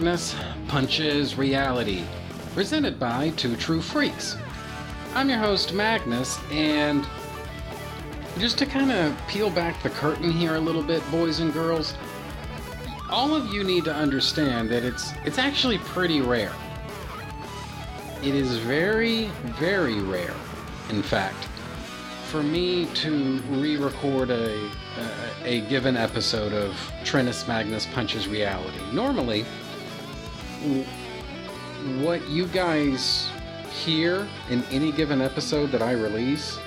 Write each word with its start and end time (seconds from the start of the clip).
Magnus 0.00 0.34
Punches 0.68 1.36
Reality, 1.36 2.04
presented 2.54 2.98
by 2.98 3.28
Two 3.36 3.54
True 3.54 3.82
Freaks. 3.82 4.34
I'm 5.14 5.28
your 5.28 5.38
host, 5.38 5.74
Magnus, 5.74 6.38
and 6.50 7.06
just 8.38 8.56
to 8.60 8.64
kind 8.66 8.90
of 8.90 9.14
peel 9.28 9.50
back 9.50 9.82
the 9.82 9.90
curtain 9.90 10.30
here 10.32 10.54
a 10.54 10.58
little 10.58 10.82
bit, 10.82 11.02
boys 11.10 11.40
and 11.40 11.52
girls, 11.52 11.92
all 13.10 13.34
of 13.34 13.52
you 13.52 13.62
need 13.62 13.84
to 13.84 13.94
understand 13.94 14.70
that 14.70 14.84
it's 14.84 15.12
it's 15.26 15.36
actually 15.36 15.76
pretty 15.76 16.22
rare. 16.22 16.54
It 18.22 18.34
is 18.34 18.56
very, 18.56 19.26
very 19.58 20.00
rare, 20.00 20.34
in 20.88 21.02
fact, 21.02 21.44
for 22.30 22.42
me 22.42 22.86
to 22.86 23.36
re-record 23.50 24.30
a, 24.30 24.70
a 25.44 25.60
given 25.68 25.94
episode 25.94 26.54
of 26.54 26.72
Trentus 27.04 27.46
Magnus 27.46 27.84
Punches 27.92 28.26
Reality. 28.26 28.80
Normally, 28.94 29.44
what 32.02 32.26
you 32.28 32.46
guys 32.46 33.30
hear 33.84 34.28
in 34.50 34.62
any 34.64 34.92
given 34.92 35.20
episode 35.20 35.72
that 35.72 35.82
I 35.82 35.92
release, 35.92 36.58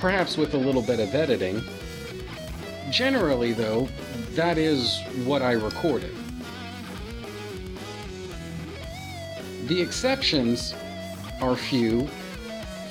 perhaps 0.00 0.36
with 0.36 0.54
a 0.54 0.58
little 0.58 0.82
bit 0.82 1.00
of 1.00 1.14
editing, 1.14 1.62
generally 2.90 3.52
though, 3.52 3.88
that 4.32 4.58
is 4.58 5.00
what 5.24 5.42
I 5.42 5.52
recorded. 5.52 6.14
The 9.66 9.80
exceptions 9.80 10.74
are 11.40 11.56
few, 11.56 12.06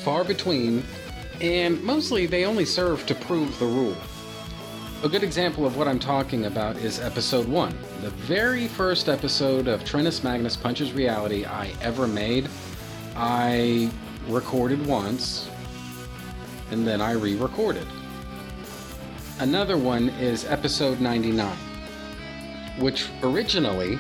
far 0.04 0.24
between, 0.24 0.84
and 1.42 1.82
mostly 1.84 2.26
they 2.26 2.46
only 2.46 2.66
serve 2.66 3.06
to 3.06 3.16
prove 3.16 3.58
the 3.60 3.66
rule. 3.66 3.98
A 5.04 5.10
good 5.10 5.24
example 5.24 5.66
of 5.66 5.78
what 5.78 5.88
I'm 5.88 6.00
talking 6.00 6.46
about 6.46 6.76
is 6.78 7.00
episode 7.00 7.48
1, 7.48 7.78
the 8.02 8.10
very 8.12 8.68
first 8.68 9.10
episode 9.10 9.68
of 9.68 9.84
Trentus 9.84 10.24
Magnus 10.24 10.56
Punches 10.56 10.94
Reality 10.94 11.44
I 11.44 11.74
ever 11.82 12.08
made. 12.08 12.48
I 13.14 13.92
recorded 14.28 14.86
once, 14.88 15.50
and 16.72 16.88
then 16.88 17.02
I 17.02 17.12
re 17.12 17.36
recorded. 17.36 17.86
Another 19.40 19.78
one 19.78 20.10
is 20.12 20.46
episode 20.46 21.02
99, 21.02 21.54
which 22.80 23.08
originally 23.22 24.00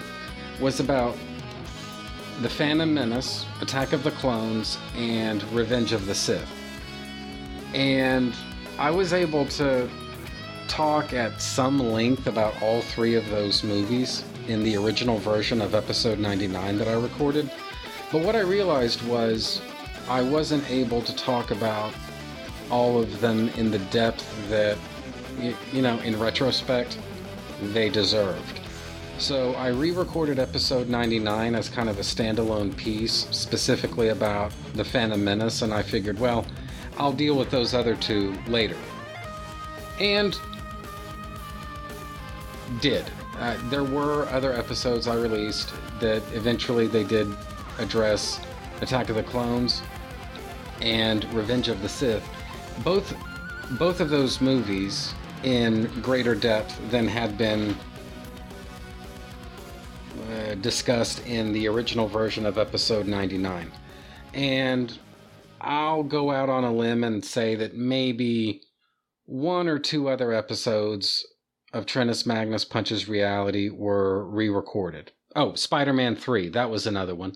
was 0.62 0.80
about 0.80 1.18
The 2.42 2.50
Phantom 2.50 2.94
Menace, 2.94 3.46
Attack 3.62 3.92
of 3.92 4.04
the 4.04 4.12
Clones, 4.12 4.78
and 4.96 5.44
Revenge 5.52 5.92
of 5.92 6.06
the 6.06 6.16
Sith. 6.16 6.50
And 7.74 8.34
I 8.78 8.92
was 8.92 9.12
able 9.12 9.46
to 9.48 9.90
talk 10.70 11.14
at 11.14 11.42
some 11.42 11.80
length 11.80 12.28
about 12.28 12.62
all 12.62 12.82
three 12.82 13.16
of 13.16 13.28
those 13.30 13.64
movies 13.64 14.24
in 14.48 14.64
the 14.64 14.78
original 14.78 15.18
version 15.18 15.62
of 15.62 15.76
episode 15.76 16.20
99 16.20 16.78
that 16.78 16.88
I 16.88 16.94
recorded. 16.94 17.52
But 18.12 18.24
what 18.24 18.36
I 18.36 18.40
realized 18.40 19.02
was 19.08 19.62
I 20.08 20.22
wasn't 20.22 20.70
able 20.70 21.02
to 21.02 21.16
talk 21.16 21.52
about 21.52 21.94
all 22.72 23.00
of 23.00 23.20
them 23.20 23.50
in 23.50 23.72
the 23.72 23.80
depth 23.80 24.26
that, 24.50 24.78
you 25.74 25.82
know, 25.82 26.00
in 26.00 26.20
retrospect, 26.20 26.98
they 27.62 27.90
deserved. 27.90 28.60
So 29.18 29.54
I 29.56 29.68
re 29.68 29.92
recorded 29.92 30.40
episode 30.40 30.88
99 30.88 31.54
as 31.54 31.68
kind 31.68 31.90
of 31.90 31.98
a 31.98 32.04
standalone 32.04 32.76
piece, 32.78 33.28
specifically 33.32 34.10
about 34.10 34.54
the 34.76 34.86
Phantom 34.86 35.22
Menace, 35.22 35.62
and 35.62 35.74
I 35.74 35.82
figured, 35.82 36.20
well, 36.20 36.46
I'll 36.98 37.12
deal 37.12 37.36
with 37.38 37.52
those 37.52 37.74
other 37.74 37.96
two 37.96 38.34
later. 38.48 38.78
And 40.00 40.40
did. 42.82 43.06
Uh, 43.38 43.58
there 43.70 43.84
were 43.84 44.28
other 44.30 44.54
episodes 44.54 45.08
I 45.08 45.16
released 45.16 45.74
that 46.00 46.22
eventually 46.34 46.88
they 46.88 47.04
did 47.04 47.28
address 47.78 48.42
Attack 48.82 49.10
of 49.10 49.16
the 49.16 49.24
Clones 49.24 49.82
and 50.82 51.26
Revenge 51.34 51.68
of 51.68 51.82
the 51.82 51.90
Sith. 51.90 52.28
Both 52.84 53.16
both 53.78 54.00
of 54.00 54.10
those 54.10 54.42
movies 54.42 55.14
in 55.44 55.86
greater 56.02 56.34
depth 56.34 56.80
than 56.90 57.08
had 57.08 57.38
been 57.38 57.76
uh, 60.32 60.56
discussed 60.56 61.26
in 61.28 61.54
the 61.54 61.68
original 61.68 62.08
version 62.08 62.46
of 62.46 62.58
episode 62.58 63.06
99. 63.06 63.72
And 64.34 64.98
I'll 65.62 66.04
go 66.04 66.32
out 66.32 66.50
on 66.50 66.64
a 66.64 66.74
limb 66.74 67.04
and 67.04 67.24
say 67.24 67.56
that 67.56 67.76
maybe 67.76 68.62
one 69.26 69.68
or 69.68 69.78
two 69.78 70.10
other 70.10 70.34
episodes 70.34 71.26
of 71.74 71.86
Trentus 71.86 72.26
Magnus 72.26 72.66
Punches 72.66 73.08
Reality 73.08 73.70
were 73.70 74.26
re 74.26 74.50
recorded. 74.50 75.12
Oh, 75.36 75.54
Spider 75.54 75.94
Man 75.94 76.16
3, 76.16 76.50
that 76.50 76.70
was 76.70 76.88
another 76.88 77.16
one. 77.16 77.34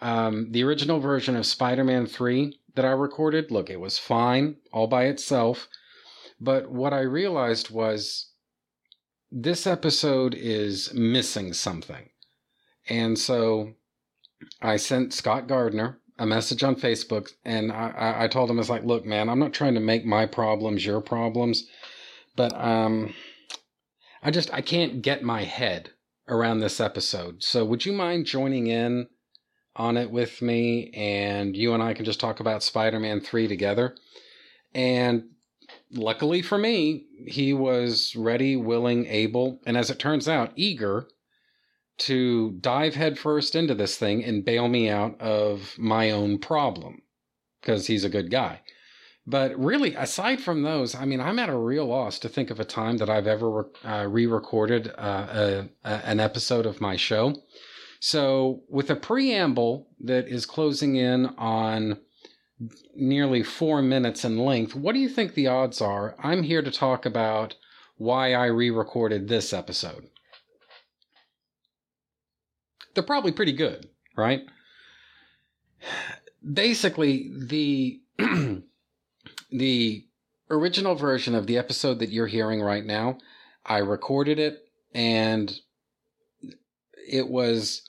Um, 0.00 0.50
the 0.50 0.64
original 0.64 1.00
version 1.00 1.36
of 1.36 1.46
Spider 1.46 1.84
Man 1.84 2.06
3 2.06 2.58
that 2.74 2.84
I 2.84 2.90
recorded, 2.90 3.50
look, 3.50 3.70
it 3.70 3.80
was 3.80 3.98
fine 3.98 4.56
all 4.72 4.86
by 4.86 5.04
itself. 5.04 5.68
But 6.40 6.70
what 6.70 6.92
I 6.92 7.00
realized 7.00 7.70
was 7.70 8.30
this 9.30 9.66
episode 9.66 10.34
is 10.34 10.92
missing 10.94 11.52
something. 11.52 12.10
And 12.88 13.18
so 13.18 13.74
I 14.60 14.76
sent 14.76 15.12
Scott 15.12 15.46
Gardner 15.46 15.98
a 16.18 16.26
message 16.26 16.62
on 16.62 16.76
Facebook 16.76 17.30
and 17.44 17.72
I, 17.72 18.24
I 18.24 18.28
told 18.28 18.50
him, 18.50 18.58
it's 18.58 18.68
like, 18.68 18.84
look, 18.84 19.04
man, 19.04 19.28
I'm 19.28 19.38
not 19.38 19.52
trying 19.52 19.74
to 19.74 19.80
make 19.80 20.04
my 20.04 20.26
problems 20.26 20.84
your 20.84 21.00
problems, 21.00 21.66
but 22.36 22.52
um, 22.54 23.14
I 24.24 24.30
just 24.30 24.52
I 24.52 24.62
can't 24.62 25.02
get 25.02 25.22
my 25.22 25.44
head 25.44 25.90
around 26.26 26.60
this 26.60 26.80
episode. 26.80 27.42
So 27.42 27.62
would 27.66 27.84
you 27.84 27.92
mind 27.92 28.24
joining 28.24 28.66
in 28.66 29.08
on 29.76 29.98
it 29.98 30.10
with 30.10 30.40
me 30.40 30.90
and 30.94 31.54
you 31.54 31.74
and 31.74 31.82
I 31.82 31.92
can 31.92 32.06
just 32.06 32.20
talk 32.20 32.40
about 32.40 32.62
Spider-Man 32.62 33.20
3 33.20 33.46
together? 33.46 33.94
And 34.74 35.24
luckily 35.92 36.40
for 36.40 36.56
me, 36.56 37.04
he 37.26 37.52
was 37.52 38.16
ready, 38.16 38.56
willing, 38.56 39.06
able, 39.06 39.60
and 39.66 39.76
as 39.76 39.90
it 39.90 39.98
turns 39.98 40.26
out, 40.26 40.52
eager 40.56 41.06
to 41.96 42.52
dive 42.60 42.94
headfirst 42.94 43.54
into 43.54 43.74
this 43.74 43.98
thing 43.98 44.24
and 44.24 44.44
bail 44.44 44.68
me 44.68 44.88
out 44.88 45.20
of 45.20 45.74
my 45.78 46.10
own 46.10 46.38
problem 46.38 47.02
because 47.60 47.86
he's 47.86 48.04
a 48.04 48.08
good 48.08 48.30
guy. 48.30 48.60
But 49.26 49.58
really, 49.58 49.94
aside 49.94 50.42
from 50.42 50.62
those, 50.62 50.94
I 50.94 51.06
mean, 51.06 51.20
I'm 51.20 51.38
at 51.38 51.48
a 51.48 51.56
real 51.56 51.86
loss 51.86 52.18
to 52.20 52.28
think 52.28 52.50
of 52.50 52.60
a 52.60 52.64
time 52.64 52.98
that 52.98 53.08
I've 53.08 53.26
ever 53.26 53.70
uh, 53.82 54.06
re 54.06 54.26
recorded 54.26 54.88
uh, 54.98 55.26
a, 55.30 55.68
a, 55.84 55.88
an 56.06 56.20
episode 56.20 56.66
of 56.66 56.80
my 56.80 56.96
show. 56.96 57.34
So, 58.00 58.64
with 58.68 58.90
a 58.90 58.96
preamble 58.96 59.88
that 60.00 60.28
is 60.28 60.44
closing 60.44 60.96
in 60.96 61.26
on 61.38 62.00
nearly 62.94 63.42
four 63.42 63.80
minutes 63.80 64.26
in 64.26 64.38
length, 64.38 64.74
what 64.74 64.92
do 64.92 64.98
you 64.98 65.08
think 65.08 65.32
the 65.32 65.46
odds 65.46 65.80
are? 65.80 66.14
I'm 66.22 66.42
here 66.42 66.60
to 66.60 66.70
talk 66.70 67.06
about 67.06 67.54
why 67.96 68.34
I 68.34 68.46
re 68.46 68.68
recorded 68.68 69.28
this 69.28 69.54
episode. 69.54 70.04
They're 72.92 73.02
probably 73.02 73.32
pretty 73.32 73.52
good, 73.52 73.88
right? 74.18 74.42
Basically, 76.52 77.32
the 77.34 78.02
the 79.50 80.06
original 80.50 80.94
version 80.94 81.34
of 81.34 81.46
the 81.46 81.58
episode 81.58 81.98
that 81.98 82.10
you're 82.10 82.26
hearing 82.26 82.60
right 82.60 82.84
now, 82.84 83.18
I 83.64 83.78
recorded 83.78 84.38
it 84.38 84.68
and 84.94 85.54
it 87.08 87.28
was 87.28 87.88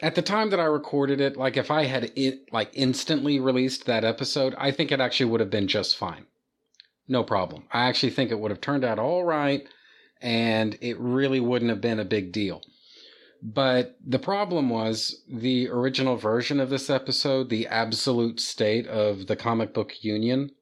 at 0.00 0.14
the 0.14 0.22
time 0.22 0.50
that 0.50 0.60
I 0.60 0.64
recorded 0.64 1.20
it, 1.20 1.36
like 1.36 1.56
if 1.56 1.70
I 1.70 1.84
had 1.84 2.12
it 2.16 2.52
like 2.52 2.70
instantly 2.72 3.38
released 3.38 3.86
that 3.86 4.04
episode, 4.04 4.54
I 4.58 4.72
think 4.72 4.90
it 4.90 5.00
actually 5.00 5.30
would 5.30 5.40
have 5.40 5.50
been 5.50 5.68
just 5.68 5.96
fine. 5.96 6.26
No 7.08 7.22
problem. 7.22 7.64
I 7.72 7.88
actually 7.88 8.10
think 8.10 8.30
it 8.30 8.38
would 8.38 8.50
have 8.50 8.60
turned 8.60 8.84
out 8.84 8.98
all 8.98 9.24
right 9.24 9.66
and 10.20 10.76
it 10.80 10.98
really 10.98 11.40
wouldn't 11.40 11.70
have 11.70 11.80
been 11.80 12.00
a 12.00 12.04
big 12.04 12.32
deal. 12.32 12.62
But 13.42 13.96
the 14.04 14.20
problem 14.20 14.70
was 14.70 15.22
the 15.28 15.68
original 15.68 16.16
version 16.16 16.60
of 16.60 16.70
this 16.70 16.88
episode, 16.88 17.48
the 17.48 17.66
absolute 17.66 18.38
state 18.38 18.86
of 18.86 19.26
the 19.26 19.34
comic 19.34 19.74
book 19.74 20.04
union, 20.04 20.52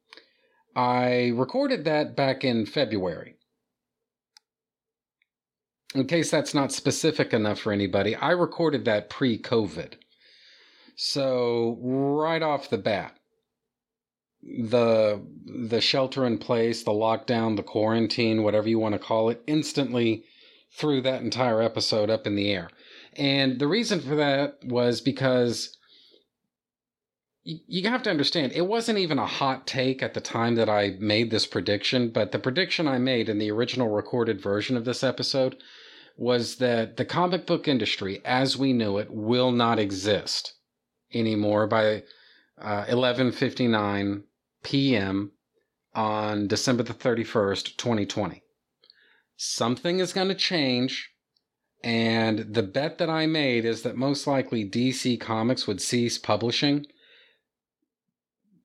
I 0.77 1.29
recorded 1.35 1.85
that 1.85 2.17
back 2.17 2.45
in 2.45 2.67
February. 2.67 3.37
In 5.95 6.07
case 6.07 6.31
that's 6.31 6.55
not 6.55 6.71
specific 6.71 7.33
enough 7.33 7.61
for 7.61 7.73
anybody, 7.73 8.15
I 8.15 8.31
recorded 8.31 8.85
that 8.85 9.11
pre 9.11 9.39
COVID. 9.39 9.95
So, 10.95 11.79
right 11.81 12.43
off 12.43 12.71
the 12.71 12.79
bat, 12.79 13.17
the 14.43 15.21
the 15.45 15.81
shelter 15.81 16.25
in 16.25 16.39
place, 16.39 16.85
the 16.85 16.93
lockdown, 16.93 17.57
the 17.57 17.63
quarantine, 17.63 18.43
whatever 18.43 18.69
you 18.69 18.79
want 18.79 18.93
to 18.93 18.99
call 18.99 19.31
it, 19.31 19.43
instantly 19.47 20.25
threw 20.73 21.01
that 21.03 21.23
entire 21.23 21.61
episode 21.61 22.11
up 22.11 22.27
in 22.27 22.37
the 22.37 22.51
air. 22.53 22.71
And 23.15 23.59
the 23.59 23.67
reason 23.67 24.01
for 24.01 24.15
that 24.15 24.59
was 24.65 25.01
because 25.01 25.77
you 27.43 27.89
have 27.89 28.03
to 28.03 28.11
understand, 28.11 28.53
it 28.53 28.67
wasn't 28.67 28.99
even 28.99 29.19
a 29.19 29.27
hot 29.27 29.67
take 29.67 30.03
at 30.03 30.15
the 30.15 30.21
time 30.21 30.57
that 30.57 30.69
I 30.69 30.97
made 30.99 31.31
this 31.31 31.47
prediction, 31.47 32.11
but 32.11 32.33
the 32.33 32.39
prediction 32.39 32.87
I 32.87 32.99
made 32.99 33.29
in 33.29 33.39
the 33.39 33.51
original 33.51 33.89
recorded 33.89 34.41
version 34.41 34.77
of 34.77 34.85
this 34.85 35.03
episode 35.03 35.57
was 36.17 36.57
that 36.57 36.99
the 36.99 37.05
comic 37.05 37.47
book 37.47 37.67
industry, 37.67 38.21
as 38.25 38.57
we 38.57 38.75
knew 38.75 38.99
it, 38.99 39.09
will 39.11 39.53
not 39.53 39.79
exist 39.79 40.53
anymore 41.15 41.67
by 41.67 42.03
uh, 42.59 42.85
11:59 42.85 44.25
p.m. 44.63 45.33
on 45.95 46.47
December 46.47 46.83
the 46.83 46.93
31st, 46.93 47.77
2020. 47.79 48.43
Something 49.37 49.99
is 49.99 50.13
going 50.13 50.29
to 50.29 50.35
change, 50.35 51.11
and 51.83 52.41
the 52.41 52.63
bet 52.63 52.99
that 52.99 53.09
I 53.09 53.25
made 53.25 53.65
is 53.65 53.81
that 53.83 53.97
most 53.97 54.27
likely 54.27 54.69
DC 54.69 55.19
Comics 55.19 55.67
would 55.67 55.81
cease 55.81 56.19
publishing 56.19 56.85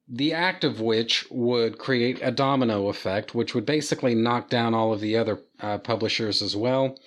the 0.08 0.34
act 0.34 0.64
of 0.64 0.80
which 0.80 1.26
would 1.32 1.78
create 1.78 2.20
a 2.22 2.32
domino 2.32 2.90
effect, 2.90 3.34
which 3.34 3.56
would 3.56 3.66
basically 3.66 4.14
knock 4.14 4.50
down 4.50 4.74
all 4.74 4.94
of 4.94 5.02
the 5.02 5.18
other 5.18 5.40
uh, 5.60 5.78
publishers 5.80 6.42
as 6.42 6.56
well, 6.56 6.98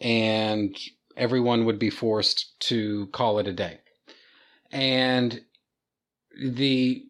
and 0.00 0.76
everyone 1.16 1.64
would 1.66 1.78
be 1.78 1.90
forced 1.90 2.58
to 2.60 3.06
call 3.08 3.38
it 3.38 3.46
a 3.46 3.52
day. 3.52 3.80
And 4.70 5.42
the 6.40 7.04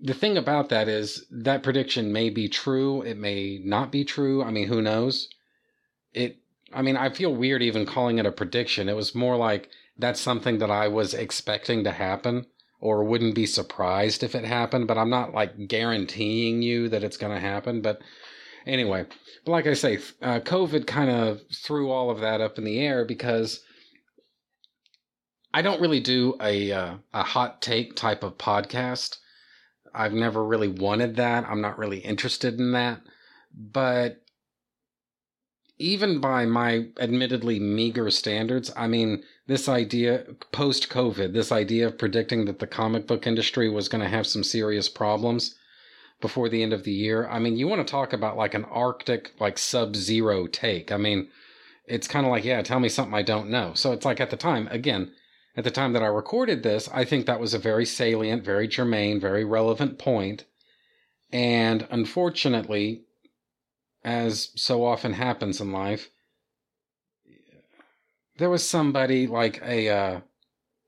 the 0.00 0.14
thing 0.14 0.38
about 0.38 0.68
that 0.68 0.86
is 0.88 1.26
that 1.28 1.64
prediction 1.64 2.12
may 2.12 2.30
be 2.30 2.48
true, 2.48 3.02
it 3.02 3.16
may 3.16 3.60
not 3.62 3.90
be 3.90 4.04
true. 4.04 4.44
I 4.44 4.50
mean, 4.50 4.68
who 4.68 4.80
knows? 4.80 5.28
It 6.14 6.38
I 6.72 6.82
mean, 6.82 6.96
I 6.96 7.10
feel 7.10 7.34
weird 7.34 7.62
even 7.62 7.84
calling 7.84 8.18
it 8.18 8.26
a 8.26 8.32
prediction. 8.32 8.88
It 8.88 8.96
was 8.96 9.14
more 9.14 9.36
like 9.36 9.68
that's 9.98 10.20
something 10.20 10.58
that 10.58 10.70
I 10.70 10.88
was 10.88 11.12
expecting 11.14 11.84
to 11.84 11.92
happen 11.92 12.46
or 12.80 13.04
wouldn't 13.04 13.34
be 13.34 13.46
surprised 13.46 14.22
if 14.22 14.34
it 14.34 14.44
happened, 14.44 14.86
but 14.86 14.98
I'm 14.98 15.10
not 15.10 15.34
like 15.34 15.68
guaranteeing 15.68 16.62
you 16.62 16.88
that 16.88 17.02
it's 17.02 17.16
going 17.16 17.34
to 17.34 17.40
happen. 17.40 17.80
But 17.80 18.00
anyway, 18.66 19.06
but 19.44 19.52
like 19.52 19.66
I 19.66 19.74
say, 19.74 19.98
uh, 20.22 20.40
COVID 20.40 20.86
kind 20.86 21.10
of 21.10 21.40
threw 21.52 21.90
all 21.90 22.10
of 22.10 22.20
that 22.20 22.40
up 22.40 22.58
in 22.58 22.64
the 22.64 22.78
air 22.78 23.04
because 23.04 23.60
I 25.52 25.62
don't 25.62 25.80
really 25.80 26.00
do 26.00 26.36
a 26.40 26.72
uh, 26.72 26.94
a 27.12 27.22
hot 27.22 27.62
take 27.62 27.96
type 27.96 28.22
of 28.22 28.38
podcast. 28.38 29.16
I've 29.94 30.12
never 30.12 30.44
really 30.44 30.68
wanted 30.68 31.16
that. 31.16 31.44
I'm 31.48 31.60
not 31.60 31.78
really 31.78 31.98
interested 31.98 32.58
in 32.58 32.72
that. 32.72 33.00
But 33.52 34.22
even 35.78 36.20
by 36.20 36.44
my 36.44 36.86
admittedly 36.98 37.60
meager 37.60 38.10
standards, 38.10 38.72
I 38.76 38.88
mean, 38.88 39.22
this 39.46 39.68
idea 39.68 40.24
post 40.52 40.88
COVID, 40.88 41.32
this 41.32 41.52
idea 41.52 41.86
of 41.86 41.98
predicting 41.98 42.44
that 42.46 42.58
the 42.58 42.66
comic 42.66 43.06
book 43.06 43.26
industry 43.26 43.68
was 43.68 43.88
going 43.88 44.02
to 44.02 44.08
have 44.08 44.26
some 44.26 44.42
serious 44.42 44.88
problems 44.88 45.54
before 46.20 46.48
the 46.48 46.62
end 46.62 46.72
of 46.72 46.82
the 46.82 46.92
year. 46.92 47.28
I 47.28 47.38
mean, 47.38 47.56
you 47.56 47.68
want 47.68 47.86
to 47.86 47.90
talk 47.90 48.12
about 48.12 48.36
like 48.36 48.54
an 48.54 48.64
Arctic, 48.64 49.32
like 49.38 49.56
sub 49.56 49.94
zero 49.94 50.46
take. 50.48 50.90
I 50.90 50.96
mean, 50.96 51.28
it's 51.86 52.08
kind 52.08 52.26
of 52.26 52.32
like, 52.32 52.44
yeah, 52.44 52.60
tell 52.62 52.80
me 52.80 52.88
something 52.88 53.14
I 53.14 53.22
don't 53.22 53.48
know. 53.48 53.72
So 53.74 53.92
it's 53.92 54.04
like 54.04 54.20
at 54.20 54.30
the 54.30 54.36
time, 54.36 54.68
again, 54.70 55.12
at 55.56 55.64
the 55.64 55.70
time 55.70 55.92
that 55.92 56.02
I 56.02 56.06
recorded 56.06 56.62
this, 56.62 56.88
I 56.92 57.04
think 57.04 57.26
that 57.26 57.40
was 57.40 57.54
a 57.54 57.58
very 57.58 57.86
salient, 57.86 58.44
very 58.44 58.68
germane, 58.68 59.20
very 59.20 59.44
relevant 59.44 59.98
point. 59.98 60.44
And 61.32 61.86
unfortunately, 61.90 63.04
as 64.08 64.52
so 64.56 64.86
often 64.86 65.12
happens 65.12 65.60
in 65.60 65.70
life, 65.70 66.08
there 68.38 68.48
was 68.48 68.66
somebody 68.66 69.26
like 69.26 69.60
a 69.62 69.88
uh, 69.90 70.20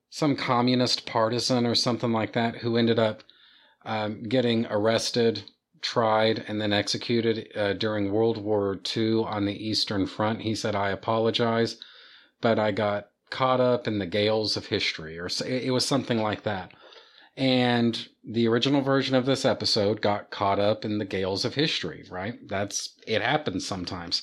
some 0.09 0.37
communist 0.37 1.05
partisan 1.05 1.67
or 1.67 1.75
something 1.75 2.13
like 2.13 2.33
that 2.33 2.57
who 2.57 2.79
ended 2.79 2.99
up 2.99 3.23
um, 3.85 4.23
getting 4.23 4.67
arrested, 4.67 5.43
tried, 5.83 6.45
and 6.49 6.61
then 6.61 6.73
executed 6.73 7.53
uh, 7.55 7.75
during 7.75 8.11
World 8.11 8.39
War 8.39 8.81
II 8.97 9.25
on 9.25 9.45
the 9.45 9.69
Eastern 9.69 10.07
Front. 10.07 10.41
He 10.41 10.55
said, 10.55 10.75
"I 10.75 10.89
apologize, 10.89 11.77
but 12.41 12.59
I 12.59 12.71
got 12.71 13.11
caught 13.29 13.61
up 13.61 13.87
in 13.87 13.99
the 13.99 14.07
gales 14.07 14.57
of 14.57 14.67
history," 14.67 15.19
or 15.19 15.29
it 15.47 15.73
was 15.75 15.85
something 15.85 16.23
like 16.23 16.45
that. 16.45 16.73
And 17.37 18.09
the 18.23 18.47
original 18.47 18.83
version 18.83 19.15
of 19.15 19.27
this 19.27 19.45
episode 19.45 20.03
got 20.03 20.31
caught 20.31 20.59
up 20.59 20.85
in 20.85 20.99
the 20.99 21.05
gales 21.05 21.45
of 21.45 21.55
history, 21.55 22.05
right? 22.11 22.47
That's 22.49 22.95
it 23.07 23.23
happens 23.23 23.67
sometimes. 23.67 24.23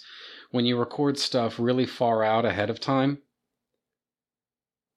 When 0.51 0.65
you 0.65 0.77
record 0.77 1.17
stuff 1.17 1.59
really 1.59 1.85
far 1.85 2.23
out 2.23 2.45
ahead 2.45 2.69
of 2.69 2.79
time, 2.79 3.19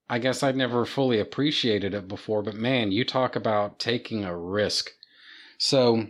I 0.08 0.18
guess 0.18 0.42
I'd 0.42 0.56
never 0.56 0.84
fully 0.84 1.18
appreciated 1.18 1.94
it 1.94 2.08
before, 2.08 2.42
but 2.42 2.54
man, 2.54 2.92
you 2.92 3.04
talk 3.04 3.36
about 3.36 3.78
taking 3.78 4.24
a 4.24 4.36
risk. 4.36 4.90
So, 5.56 6.08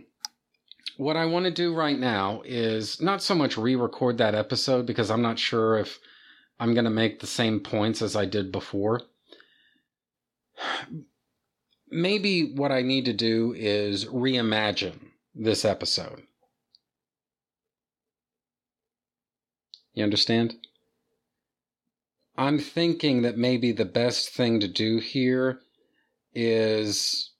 what 0.97 1.17
I 1.17 1.25
want 1.25 1.45
to 1.45 1.51
do 1.51 1.73
right 1.73 1.97
now 1.97 2.41
is 2.45 3.01
not 3.01 3.23
so 3.23 3.35
much 3.35 3.57
re 3.57 3.75
record 3.75 4.17
that 4.17 4.35
episode 4.35 4.85
because 4.85 5.09
I'm 5.09 5.21
not 5.21 5.39
sure 5.39 5.77
if 5.77 5.99
I'm 6.59 6.73
going 6.73 6.85
to 6.85 6.91
make 6.91 7.19
the 7.19 7.27
same 7.27 7.59
points 7.59 8.01
as 8.01 8.15
I 8.15 8.25
did 8.25 8.51
before 8.51 9.01
maybe 11.91 12.53
what 12.53 12.71
I 12.71 12.81
need 12.81 13.05
to 13.05 13.13
do 13.13 13.53
is 13.55 14.05
reimagine 14.05 14.99
this 15.35 15.65
episode. 15.65 16.23
You 19.93 20.03
understand? 20.03 20.55
I'm 22.37 22.59
thinking 22.59 23.23
that 23.23 23.37
maybe 23.37 23.71
the 23.71 23.85
best 23.85 24.29
thing 24.29 24.59
to 24.61 24.67
do 24.67 24.99
here 24.99 25.59
is 26.33 27.31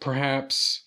perhaps 0.00 0.82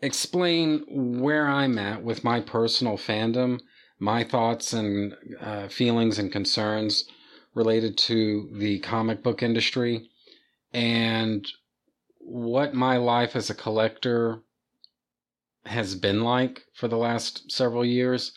explain 0.00 1.20
where 1.20 1.48
I'm 1.48 1.78
at 1.78 2.02
with 2.02 2.24
my 2.24 2.40
personal 2.40 2.98
fandom, 2.98 3.60
my 3.98 4.24
thoughts 4.24 4.72
and 4.72 5.14
uh, 5.40 5.68
feelings 5.68 6.18
and 6.18 6.30
concerns 6.30 7.04
related 7.54 7.96
to 7.96 8.50
the 8.52 8.80
comic 8.80 9.22
book 9.22 9.42
industry 9.42 10.10
and 10.76 11.50
what 12.18 12.74
my 12.74 12.98
life 12.98 13.34
as 13.34 13.48
a 13.48 13.54
collector 13.54 14.42
has 15.64 15.94
been 15.94 16.20
like 16.20 16.64
for 16.74 16.86
the 16.86 16.98
last 16.98 17.50
several 17.50 17.82
years 17.82 18.32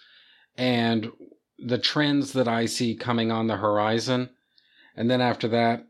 and 0.58 1.12
the 1.58 1.78
trends 1.78 2.32
that 2.32 2.48
I 2.48 2.66
see 2.66 2.96
coming 2.96 3.30
on 3.30 3.48
the 3.48 3.58
horizon. 3.58 4.30
And 4.96 5.12
then 5.12 5.20
after 5.20 5.50
that, 5.50 5.86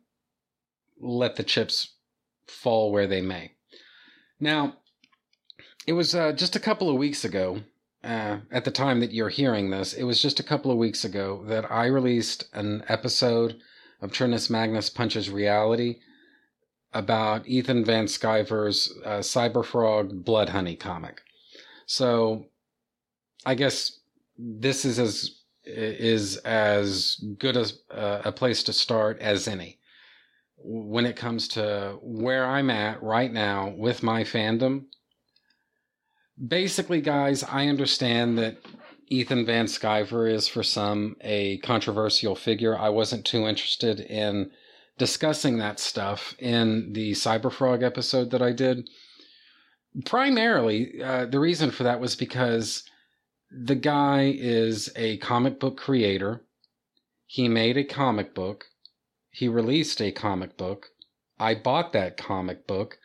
let 0.99 1.35
the 1.35 1.43
chips 1.43 1.93
fall 2.47 2.91
where 2.91 3.05
they 3.05 3.21
may. 3.21 3.51
Now, 4.39 4.77
it 5.85 5.93
was 5.93 6.15
uh, 6.15 6.31
just 6.31 6.55
a 6.55 6.59
couple 6.59 6.89
of 6.89 6.95
weeks 6.95 7.23
ago, 7.23 7.61
uh, 8.03 8.37
at 8.49 8.65
the 8.65 8.71
time 8.71 9.01
that 9.01 9.13
you're 9.13 9.29
hearing 9.29 9.69
this, 9.69 9.93
it 9.93 10.03
was 10.03 10.19
just 10.19 10.39
a 10.39 10.43
couple 10.43 10.71
of 10.71 10.79
weeks 10.79 11.05
ago 11.05 11.43
that 11.45 11.71
I 11.71 11.85
released 11.85 12.45
an 12.53 12.83
episode 12.87 13.61
of 14.01 14.11
Trentus 14.11 14.49
Magnus 14.49 14.89
Punches 14.89 15.29
Reality 15.29 15.99
about 16.93 17.47
Ethan 17.47 17.85
Van 17.85 18.05
Sciver's 18.05 18.93
uh, 19.05 19.19
Cyberfrog 19.19 20.23
Bloodhoney 20.23 20.79
comic. 20.79 21.21
So, 21.85 22.45
I 23.45 23.55
guess 23.55 23.99
this 24.37 24.85
is 24.85 24.99
as 24.99 25.35
is 25.65 26.37
as 26.37 27.23
good 27.37 27.55
as 27.55 27.79
uh, 27.91 28.21
a 28.25 28.31
place 28.31 28.63
to 28.63 28.73
start 28.73 29.19
as 29.19 29.47
any 29.47 29.77
when 30.57 31.05
it 31.05 31.15
comes 31.15 31.47
to 31.47 31.97
where 32.01 32.45
I'm 32.45 32.69
at 32.69 33.01
right 33.01 33.31
now 33.31 33.73
with 33.77 34.03
my 34.03 34.23
fandom. 34.23 34.85
Basically, 36.45 37.01
guys, 37.01 37.43
I 37.43 37.67
understand 37.67 38.37
that 38.39 38.57
Ethan 39.07 39.45
Van 39.45 39.65
Sciver 39.65 40.31
is 40.31 40.47
for 40.47 40.63
some 40.63 41.15
a 41.21 41.57
controversial 41.59 42.35
figure. 42.35 42.77
I 42.77 42.89
wasn't 42.89 43.25
too 43.25 43.47
interested 43.47 43.99
in 43.99 44.51
discussing 44.99 45.57
that 45.57 45.79
stuff 45.79 46.35
in 46.37 46.93
the 46.93 47.13
Cyberfrog 47.13 47.81
episode 47.81 48.29
that 48.31 48.41
I 48.41 48.51
did. 48.51 48.87
Primarily, 50.05 51.01
uh, 51.01 51.25
the 51.25 51.39
reason 51.39 51.71
for 51.71 51.83
that 51.83 51.99
was 51.99 52.15
because 52.15 52.83
the 53.49 53.75
guy 53.75 54.35
is 54.37 54.91
a 54.95 55.17
comic 55.17 55.59
book 55.59 55.77
creator. 55.77 56.43
He 57.25 57.47
made 57.47 57.77
a 57.77 57.83
comic 57.83 58.35
book. 58.35 58.65
He 59.31 59.47
released 59.47 60.01
a 60.01 60.11
comic 60.11 60.57
book. 60.57 60.87
I 61.39 61.55
bought 61.55 61.93
that 61.93 62.17
comic 62.17 62.67
book. 62.67 62.99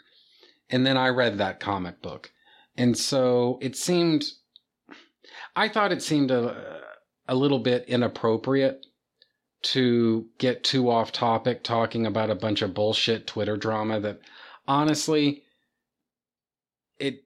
And 0.68 0.84
then 0.84 0.96
I 0.96 1.08
read 1.08 1.38
that 1.38 1.60
comic 1.60 2.02
book. 2.02 2.32
And 2.76 2.98
so 2.98 3.58
it 3.62 3.76
seemed, 3.76 4.24
I 5.54 5.68
thought 5.68 5.92
it 5.92 6.02
seemed 6.02 6.30
a, 6.30 6.80
a 7.28 7.34
little 7.34 7.60
bit 7.60 7.84
inappropriate 7.86 8.84
to 9.64 10.26
get 10.38 10.62
too 10.62 10.90
off 10.90 11.10
topic 11.10 11.64
talking 11.64 12.06
about 12.06 12.30
a 12.30 12.34
bunch 12.34 12.62
of 12.62 12.74
bullshit 12.74 13.26
Twitter 13.26 13.56
drama 13.56 13.98
that 14.00 14.20
honestly, 14.68 15.42
it, 16.98 17.24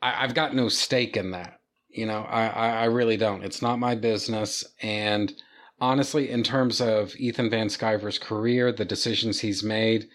I, 0.00 0.12
have 0.12 0.34
got 0.34 0.54
no 0.54 0.68
stake 0.68 1.16
in 1.16 1.30
that. 1.32 1.60
You 1.88 2.06
know, 2.06 2.22
I, 2.22 2.46
I 2.48 2.84
really 2.86 3.16
don't. 3.16 3.44
It's 3.44 3.62
not 3.62 3.78
my 3.78 3.94
business. 3.94 4.64
And 4.82 5.32
honestly, 5.80 6.28
in 6.28 6.42
terms 6.42 6.80
of 6.80 7.14
Ethan 7.16 7.50
Van 7.50 7.68
Sciver's 7.68 8.18
career, 8.18 8.72
the 8.72 8.84
decisions 8.84 9.40
he's 9.40 9.62
made, 9.62 10.08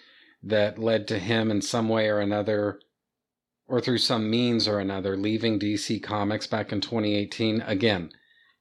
that 0.44 0.80
led 0.80 1.08
to 1.08 1.20
him 1.20 1.52
in 1.52 1.62
some 1.62 1.88
way 1.88 2.10
or 2.10 2.20
another, 2.20 2.80
or 3.68 3.80
through 3.80 3.98
some 4.00 4.30
means 4.30 4.68
or 4.68 4.80
another, 4.80 5.16
leaving 5.16 5.60
DC 5.60 6.02
Comics 6.02 6.48
back 6.48 6.72
in 6.72 6.82
2018. 6.82 7.62
Again, 7.62 8.12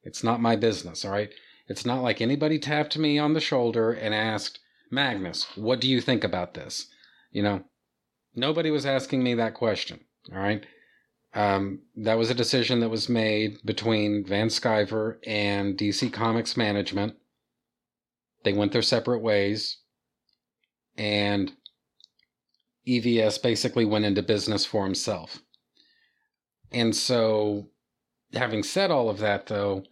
it's 0.03 0.23
not 0.23 0.41
my 0.41 0.55
business, 0.55 1.03
all 1.03 1.11
right? 1.11 1.31
It's 1.69 1.85
not 1.85 2.01
like 2.01 2.19
anybody 2.19 2.57
tapped 2.57 2.97
me 2.97 3.19
on 3.19 3.33
the 3.33 3.39
shoulder 3.39 3.91
and 3.91 4.13
asked, 4.13 4.59
Magnus, 4.89 5.45
what 5.55 5.79
do 5.79 5.87
you 5.87 6.01
think 6.01 6.23
about 6.23 6.55
this? 6.55 6.87
You 7.31 7.43
know, 7.43 7.63
nobody 8.35 8.71
was 8.71 8.87
asking 8.87 9.23
me 9.23 9.35
that 9.35 9.53
question, 9.53 9.99
all 10.33 10.39
right? 10.39 10.65
Um, 11.35 11.83
that 11.95 12.17
was 12.17 12.31
a 12.31 12.35
decision 12.35 12.79
that 12.79 12.89
was 12.89 13.07
made 13.07 13.59
between 13.63 14.25
Van 14.25 14.47
Sciver 14.47 15.19
and 15.27 15.77
DC 15.77 16.11
Comics 16.11 16.57
management. 16.57 17.13
They 18.43 18.53
went 18.53 18.71
their 18.71 18.81
separate 18.81 19.19
ways, 19.19 19.77
and 20.97 21.53
EVS 22.87 23.43
basically 23.43 23.85
went 23.85 24.05
into 24.05 24.23
business 24.23 24.65
for 24.65 24.85
himself. 24.85 25.43
And 26.71 26.95
so, 26.95 27.69
having 28.33 28.63
said 28.63 28.89
all 28.89 29.07
of 29.07 29.19
that, 29.19 29.45
though, 29.45 29.83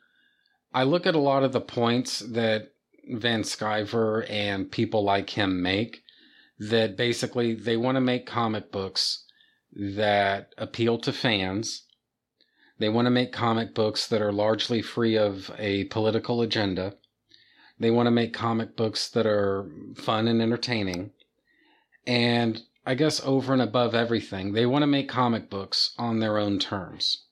I 0.77 0.83
look 0.83 1.07
at 1.07 1.15
a 1.15 1.19
lot 1.19 1.41
of 1.41 1.53
the 1.53 1.59
points 1.59 2.19
that 2.19 2.71
Van 3.09 3.41
Sciver 3.41 4.29
and 4.29 4.71
people 4.71 5.03
like 5.03 5.31
him 5.31 5.63
make 5.63 6.03
that 6.59 6.95
basically 6.95 7.55
they 7.55 7.75
want 7.75 7.95
to 7.95 7.99
make 7.99 8.27
comic 8.27 8.71
books 8.71 9.25
that 9.73 10.53
appeal 10.55 10.99
to 10.99 11.11
fans. 11.11 11.87
They 12.77 12.89
want 12.89 13.07
to 13.07 13.09
make 13.09 13.31
comic 13.31 13.73
books 13.73 14.05
that 14.05 14.21
are 14.21 14.31
largely 14.31 14.83
free 14.83 15.17
of 15.17 15.49
a 15.57 15.85
political 15.85 16.43
agenda. 16.43 16.93
They 17.79 17.89
want 17.89 18.05
to 18.05 18.11
make 18.11 18.31
comic 18.31 18.75
books 18.75 19.09
that 19.09 19.25
are 19.25 19.67
fun 19.95 20.27
and 20.27 20.43
entertaining. 20.43 21.09
And 22.05 22.61
I 22.85 22.93
guess 22.93 23.19
over 23.25 23.51
and 23.51 23.63
above 23.63 23.95
everything, 23.95 24.53
they 24.53 24.67
want 24.67 24.83
to 24.83 24.87
make 24.87 25.09
comic 25.09 25.49
books 25.49 25.95
on 25.97 26.19
their 26.19 26.37
own 26.37 26.59
terms. 26.59 27.23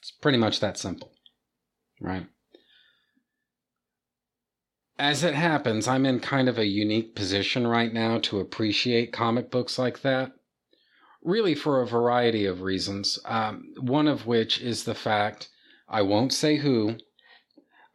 It's 0.00 0.10
pretty 0.10 0.38
much 0.38 0.60
that 0.60 0.78
simple, 0.78 1.12
right? 2.00 2.26
As 4.98 5.24
it 5.24 5.34
happens, 5.34 5.88
I'm 5.88 6.04
in 6.04 6.20
kind 6.20 6.48
of 6.48 6.58
a 6.58 6.66
unique 6.66 7.14
position 7.14 7.66
right 7.66 7.92
now 7.92 8.18
to 8.18 8.40
appreciate 8.40 9.12
comic 9.12 9.50
books 9.50 9.78
like 9.78 10.02
that. 10.02 10.32
Really, 11.22 11.54
for 11.54 11.80
a 11.80 11.86
variety 11.86 12.46
of 12.46 12.62
reasons. 12.62 13.18
Um, 13.24 13.74
one 13.78 14.08
of 14.08 14.26
which 14.26 14.60
is 14.60 14.84
the 14.84 14.94
fact 14.94 15.48
I 15.88 16.02
won't 16.02 16.32
say 16.32 16.56
who. 16.56 16.96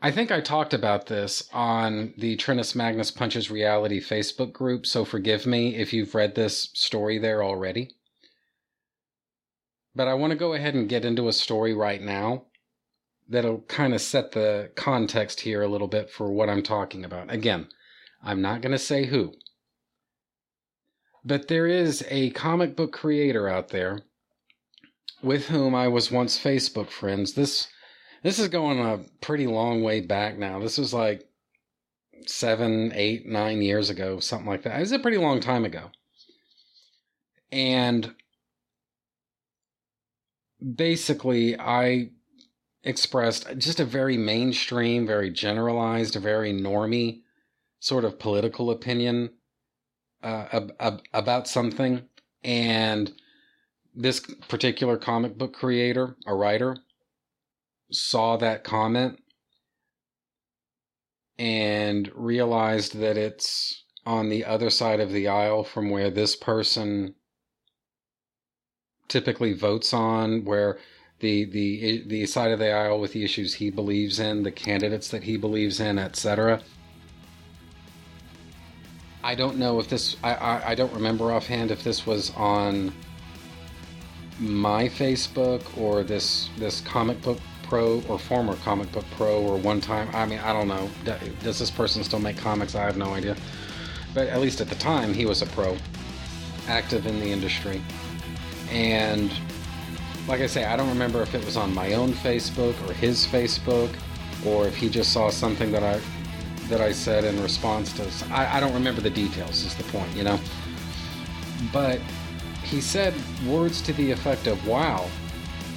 I 0.01 0.12
think 0.12 0.31
I 0.31 0.41
talked 0.41 0.74
about 0.74 1.07
this 1.07 1.50
on 1.53 2.13
the 2.17 2.35
Trentus 2.38 2.75
Magnus 2.75 3.09
Punches 3.09 3.50
Reality 3.50 4.00
Facebook 4.00 4.53
group, 4.53 4.85
so 4.85 5.05
forgive 5.05 5.47
me 5.47 5.75
if 5.75 5.93
you've 5.93 6.13
read 6.13 6.35
this 6.35 6.69
story 6.74 7.17
there 7.17 7.43
already. 7.43 7.95
But 9.96 10.08
I 10.08 10.14
want 10.14 10.32
to 10.32 10.38
go 10.38 10.54
ahead 10.54 10.75
and 10.75 10.90
get 10.90 11.06
into 11.06 11.28
a 11.28 11.34
story 11.34 11.74
right 11.74 12.02
now 12.02 12.46
that'll 13.30 13.62
kind 13.62 13.94
of 13.94 14.02
set 14.02 14.32
the 14.32 14.72
context 14.75 15.42
here 15.42 15.62
a 15.62 15.68
little 15.68 15.88
bit 15.88 16.10
for 16.10 16.32
what 16.32 16.50
I'm 16.50 16.64
talking 16.64 17.06
about. 17.06 17.32
Again, 17.32 17.68
I'm 18.22 18.42
not 18.42 18.62
going 18.62 18.74
to 18.74 18.78
say 18.78 19.06
who. 19.06 19.34
But 21.24 21.48
there 21.48 21.66
is 21.66 22.06
a 22.10 22.30
comic 22.32 22.75
book 22.75 22.92
creator 22.92 23.48
out 23.48 23.70
there 23.70 24.02
with 25.24 25.48
whom 25.48 25.74
I 25.74 25.88
was 25.88 26.12
once 26.12 26.38
Facebook 26.38 26.90
friends. 26.90 27.34
This 27.34 27.68
this 28.22 28.38
is 28.40 28.48
going 28.48 28.80
a 28.80 29.00
pretty 29.22 29.48
long 29.48 29.82
way 29.82 30.02
back 30.02 30.38
now. 30.38 30.60
This 30.60 30.78
was 30.78 30.94
like 30.94 31.28
seven, 32.28 32.92
eight, 32.94 33.25
nine 33.25 33.62
years 33.62 33.90
ago, 33.90 34.20
something 34.20 34.48
like 34.48 34.64
that. 34.64 34.78
It 34.78 34.82
was 34.82 34.92
a 34.92 35.00
pretty 35.00 35.18
long 35.18 35.40
time 35.40 35.66
ago. 35.66 35.92
And 37.52 38.14
basically, 40.74 41.60
I 41.60 42.12
expressed 42.84 43.57
just 43.57 43.79
a 43.79 43.86
very 43.86 44.17
mainstream, 44.17 45.05
very 45.07 45.31
generalized, 45.31 46.15
very 46.15 46.53
normy 46.53 47.22
sort 47.79 48.05
of 48.05 48.19
political 48.19 48.72
opinion 48.72 49.31
uh, 50.24 50.48
ab- 50.51 50.75
ab- 50.79 51.01
about 51.13 51.48
something. 51.48 52.03
And 52.43 53.12
this 53.93 54.19
particular 54.48 54.98
comic 54.98 55.38
book 55.38 55.53
creator, 55.53 56.15
a 56.25 56.36
writer, 56.36 56.77
saw 57.91 58.38
that 58.38 58.63
comment 58.63 59.19
and 61.38 62.12
realized 62.15 62.98
that 62.98 63.17
it's 63.17 63.84
on 64.05 64.29
the 64.29 64.45
other 64.45 64.69
side 64.69 65.00
of 65.00 65.12
the 65.12 65.27
aisle 65.27 65.63
from 65.63 65.89
where 65.89 66.10
this 66.10 66.36
person 66.36 67.15
typically 69.07 69.53
votes 69.53 69.93
on, 69.93 70.45
where 70.45 70.77
the 71.19 71.45
the 71.45 72.03
the 72.07 72.25
side 72.25 72.51
of 72.51 72.59
the 72.59 72.71
aisle 72.71 73.00
with 73.00 73.13
the 73.13 73.24
issues 73.24 73.53
he 73.53 73.69
believes 73.69 74.19
in, 74.19 74.43
the 74.43 74.51
candidates 74.51 75.09
that 75.09 75.24
he 75.24 75.38
believes 75.38 75.79
in, 75.79 75.97
etc. 75.97 76.62
I 79.24 79.33
don't 79.33 79.57
know 79.57 79.79
if 79.79 79.88
this 79.89 80.17
I, 80.24 80.35
I, 80.35 80.69
I 80.69 80.75
don't 80.75 80.93
remember 80.93 81.31
offhand 81.31 81.71
if 81.71 81.83
this 81.83 82.05
was 82.05 82.31
on 82.35 82.93
my 84.39 84.88
Facebook 84.89 85.63
or 85.77 86.03
this 86.03 86.50
this 86.57 86.81
comic 86.81 87.21
book 87.21 87.39
pro 87.63 88.01
or 88.01 88.19
former 88.19 88.55
comic 88.57 88.91
book 88.91 89.05
pro 89.17 89.41
or 89.41 89.57
one 89.57 89.81
time. 89.81 90.09
I 90.13 90.25
mean 90.25 90.39
I 90.39 90.53
don't 90.53 90.67
know. 90.67 90.89
Does 91.41 91.57
this 91.57 91.71
person 91.71 92.03
still 92.03 92.19
make 92.19 92.38
comics? 92.38 92.75
I 92.75 92.83
have 92.83 92.97
no 92.97 93.13
idea. 93.13 93.35
But 94.13 94.27
at 94.27 94.41
least 94.41 94.62
at 94.62 94.69
the 94.69 94.75
time 94.75 95.13
he 95.13 95.25
was 95.25 95.41
a 95.41 95.47
pro 95.47 95.75
active 96.67 97.07
in 97.07 97.19
the 97.19 97.31
industry 97.31 97.81
and 98.72 99.31
like 100.27 100.41
I 100.41 100.48
say, 100.48 100.65
I 100.65 100.75
don't 100.75 100.89
remember 100.89 101.22
if 101.22 101.36
it 101.36 101.45
was 101.45 101.57
on 101.57 101.74
my 101.74 101.93
own 101.93 102.12
Facebook 102.12 102.75
or 102.88 102.93
his 102.93 103.25
Facebook, 103.25 103.95
or 104.45 104.67
if 104.67 104.75
he 104.75 104.89
just 104.89 105.12
saw 105.12 105.29
something 105.29 105.72
that 105.72 105.84
I 105.84 106.00
that 106.67 106.81
I 106.81 106.91
said 106.91 107.24
in 107.24 107.41
response 107.43 107.93
to. 107.93 108.34
I, 108.34 108.57
I 108.57 108.60
don't 108.60 108.74
remember 108.74 109.01
the 109.01 109.10
details. 109.10 109.63
Is 109.63 109.75
the 109.75 109.84
point, 109.84 110.13
you 110.15 110.24
know? 110.24 110.39
But 111.72 112.00
he 112.63 112.81
said 112.81 113.13
words 113.45 113.81
to 113.84 113.93
the 113.93 114.12
effect 114.12 114.48
of, 114.48 114.67
"Wow, 114.67 115.07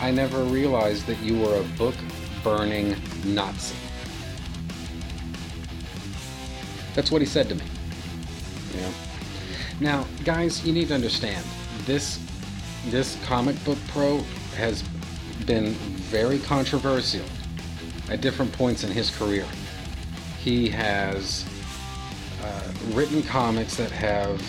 I 0.01 0.11
never 0.11 0.43
realized 0.45 1.07
that 1.07 1.19
you 1.21 1.39
were 1.39 1.61
a 1.61 1.65
book 1.77 1.95
burning 2.43 2.97
Nazi." 3.25 3.77
That's 6.95 7.11
what 7.11 7.21
he 7.21 7.27
said 7.27 7.49
to 7.51 7.55
me. 7.55 7.65
Know. 8.75 8.93
Now, 9.81 10.07
guys, 10.25 10.67
you 10.67 10.73
need 10.73 10.89
to 10.89 10.95
understand 10.95 11.45
this 11.85 12.19
this 12.91 13.17
comic 13.25 13.63
book 13.65 13.79
pro 13.89 14.19
has 14.57 14.83
been 15.47 15.73
very 16.11 16.39
controversial 16.41 17.25
at 18.11 18.21
different 18.21 18.53
points 18.53 18.85
in 18.85 18.91
his 18.91 19.11
career. 19.17 19.47
He 20.39 20.69
has 20.71 21.45
uh, 22.43 22.73
written 22.93 23.23
comics 23.23 23.77
that 23.77 23.91
have 23.91 24.43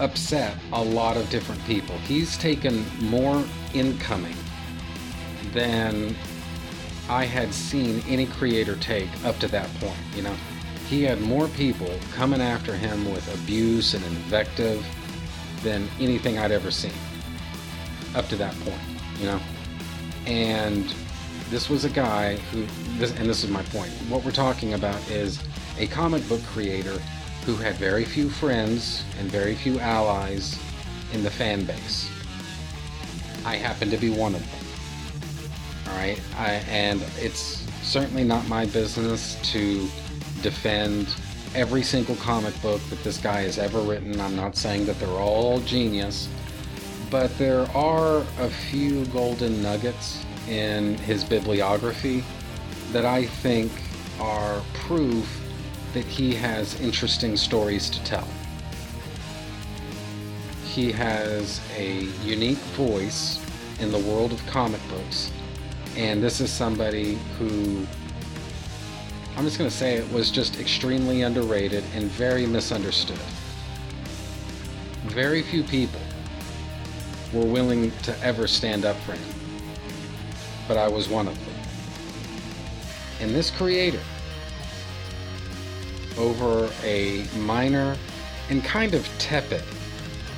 upset 0.00 0.56
a 0.72 0.82
lot 0.82 1.16
of 1.16 1.28
different 1.30 1.62
people. 1.64 1.96
He's 1.98 2.38
taken 2.38 2.84
more 3.00 3.44
incoming 3.74 4.36
than 5.52 6.14
I 7.08 7.24
had 7.24 7.52
seen 7.52 8.02
any 8.06 8.26
creator 8.26 8.76
take 8.76 9.08
up 9.24 9.38
to 9.38 9.48
that 9.48 9.68
point, 9.80 9.98
you 10.14 10.22
know. 10.22 10.34
He 10.88 11.02
had 11.02 11.20
more 11.20 11.48
people 11.48 11.90
coming 12.14 12.40
after 12.40 12.74
him 12.74 13.12
with 13.12 13.34
abuse 13.34 13.94
and 13.94 14.04
invective 14.04 14.86
than 15.62 15.88
anything 16.00 16.38
I'd 16.38 16.52
ever 16.52 16.70
seen 16.70 16.92
up 18.14 18.28
to 18.28 18.36
that 18.36 18.54
point, 18.60 18.80
you 19.18 19.26
know? 19.26 19.40
And 20.26 20.94
this 21.50 21.68
was 21.68 21.84
a 21.84 21.90
guy 21.90 22.36
who, 22.36 22.66
this, 22.98 23.12
and 23.16 23.28
this 23.28 23.44
is 23.44 23.50
my 23.50 23.62
point. 23.64 23.90
What 24.08 24.24
we're 24.24 24.30
talking 24.30 24.74
about 24.74 25.00
is 25.10 25.42
a 25.78 25.86
comic 25.86 26.26
book 26.28 26.42
creator 26.44 26.98
who 27.44 27.54
had 27.56 27.76
very 27.76 28.04
few 28.04 28.28
friends 28.28 29.04
and 29.18 29.30
very 29.30 29.54
few 29.54 29.78
allies 29.80 30.58
in 31.12 31.22
the 31.22 31.30
fan 31.30 31.64
base. 31.64 32.10
I 33.44 33.56
happen 33.56 33.90
to 33.90 33.96
be 33.96 34.10
one 34.10 34.34
of 34.34 34.42
them. 34.50 35.92
All 35.92 35.98
right, 35.98 36.20
I, 36.36 36.50
and 36.68 37.02
it's 37.16 37.64
certainly 37.82 38.24
not 38.24 38.46
my 38.48 38.66
business 38.66 39.38
to 39.52 39.88
defend 40.42 41.08
every 41.54 41.82
single 41.82 42.16
comic 42.16 42.60
book 42.62 42.80
that 42.90 43.02
this 43.04 43.18
guy 43.18 43.42
has 43.42 43.58
ever 43.58 43.80
written. 43.80 44.20
I'm 44.20 44.36
not 44.36 44.56
saying 44.56 44.86
that 44.86 44.98
they're 44.98 45.08
all 45.08 45.60
genius, 45.60 46.28
but 47.10 47.36
there 47.38 47.64
are 47.76 48.18
a 48.38 48.48
few 48.48 49.04
golden 49.06 49.62
nuggets 49.62 50.24
in 50.48 50.96
his 50.98 51.24
bibliography 51.24 52.24
that 52.92 53.04
I 53.04 53.26
think 53.26 53.70
are 54.20 54.62
proof 54.74 55.40
that 55.94 56.04
he 56.04 56.34
has 56.34 56.80
interesting 56.80 57.36
stories 57.36 57.88
to 57.90 58.02
tell. 58.04 58.28
He 60.64 60.92
has 60.92 61.60
a 61.76 62.02
unique 62.24 62.58
voice 62.76 63.40
in 63.80 63.90
the 63.90 63.98
world 63.98 64.32
of 64.32 64.46
comic 64.46 64.80
books, 64.88 65.32
and 65.96 66.22
this 66.22 66.40
is 66.40 66.52
somebody 66.52 67.18
who 67.38 67.86
I'm 69.38 69.44
just 69.44 69.56
going 69.56 69.70
to 69.70 69.76
say 69.76 69.94
it 69.94 70.12
was 70.12 70.32
just 70.32 70.58
extremely 70.58 71.22
underrated 71.22 71.84
and 71.94 72.06
very 72.06 72.44
misunderstood. 72.44 73.20
Very 75.04 75.42
few 75.42 75.62
people 75.62 76.00
were 77.32 77.44
willing 77.44 77.92
to 78.02 78.20
ever 78.20 78.48
stand 78.48 78.84
up 78.84 78.96
for 79.02 79.12
him, 79.12 79.34
but 80.66 80.76
I 80.76 80.88
was 80.88 81.08
one 81.08 81.28
of 81.28 81.38
them. 81.46 81.54
And 83.20 83.30
this 83.32 83.52
creator, 83.52 84.02
over 86.16 86.68
a 86.82 87.24
minor 87.36 87.96
and 88.50 88.64
kind 88.64 88.92
of 88.92 89.08
tepid 89.20 89.62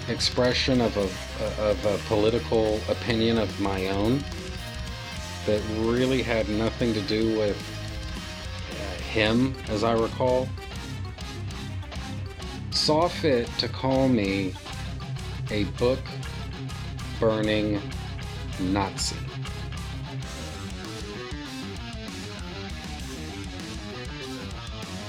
expression 0.08 0.82
of 0.82 0.94
a, 0.98 1.62
of 1.62 1.82
a 1.86 1.96
political 2.06 2.78
opinion 2.90 3.38
of 3.38 3.60
my 3.60 3.88
own 3.88 4.22
that 5.46 5.62
really 5.78 6.20
had 6.20 6.50
nothing 6.50 6.92
to 6.92 7.00
do 7.00 7.38
with 7.38 7.56
him, 9.10 9.54
as 9.68 9.82
I 9.82 9.92
recall, 9.92 10.48
saw 12.70 13.08
fit 13.08 13.48
to 13.58 13.68
call 13.68 14.08
me 14.08 14.54
a 15.50 15.64
book 15.78 15.98
burning 17.18 17.80
Nazi. 18.60 19.16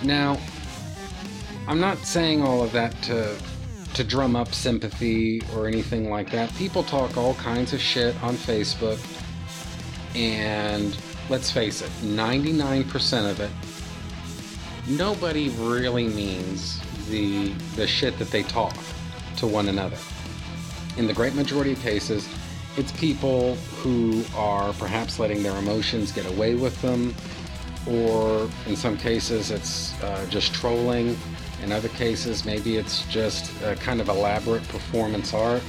Now, 0.03 0.39
I'm 1.67 1.79
not 1.79 1.99
saying 1.99 2.41
all 2.41 2.63
of 2.63 2.71
that 2.71 2.99
to 3.03 3.37
to 3.93 4.03
drum 4.05 4.35
up 4.37 4.53
sympathy 4.53 5.41
or 5.53 5.67
anything 5.67 6.09
like 6.09 6.31
that. 6.31 6.53
People 6.55 6.81
talk 6.81 7.17
all 7.17 7.33
kinds 7.35 7.73
of 7.73 7.81
shit 7.81 8.15
on 8.23 8.35
Facebook, 8.35 8.99
and 10.15 10.97
let's 11.29 11.51
face 11.51 11.81
it, 11.81 11.89
99% 12.01 13.29
of 13.29 13.39
it, 13.41 13.51
nobody 14.87 15.49
really 15.49 16.07
means 16.07 16.79
the 17.09 17.49
the 17.75 17.87
shit 17.87 18.17
that 18.19 18.29
they 18.31 18.43
talk 18.43 18.75
to 19.37 19.47
one 19.47 19.69
another. 19.69 19.97
In 20.97 21.07
the 21.07 21.13
great 21.13 21.35
majority 21.35 21.73
of 21.73 21.81
cases, 21.81 22.27
it's 22.77 22.91
people 22.93 23.55
who 23.55 24.23
are 24.35 24.73
perhaps 24.73 25.19
letting 25.19 25.43
their 25.43 25.57
emotions 25.57 26.11
get 26.11 26.25
away 26.25 26.55
with 26.55 26.81
them, 26.81 27.13
or 27.87 28.49
in 28.67 28.75
some 28.75 28.97
cases, 28.97 29.51
it's 29.51 30.01
uh, 30.03 30.25
just 30.29 30.53
trolling. 30.53 31.17
In 31.63 31.71
other 31.71 31.89
cases, 31.89 32.45
maybe 32.45 32.77
it's 32.77 33.05
just 33.05 33.51
a 33.63 33.75
kind 33.75 34.01
of 34.01 34.09
elaborate 34.09 34.67
performance 34.67 35.33
art. 35.33 35.61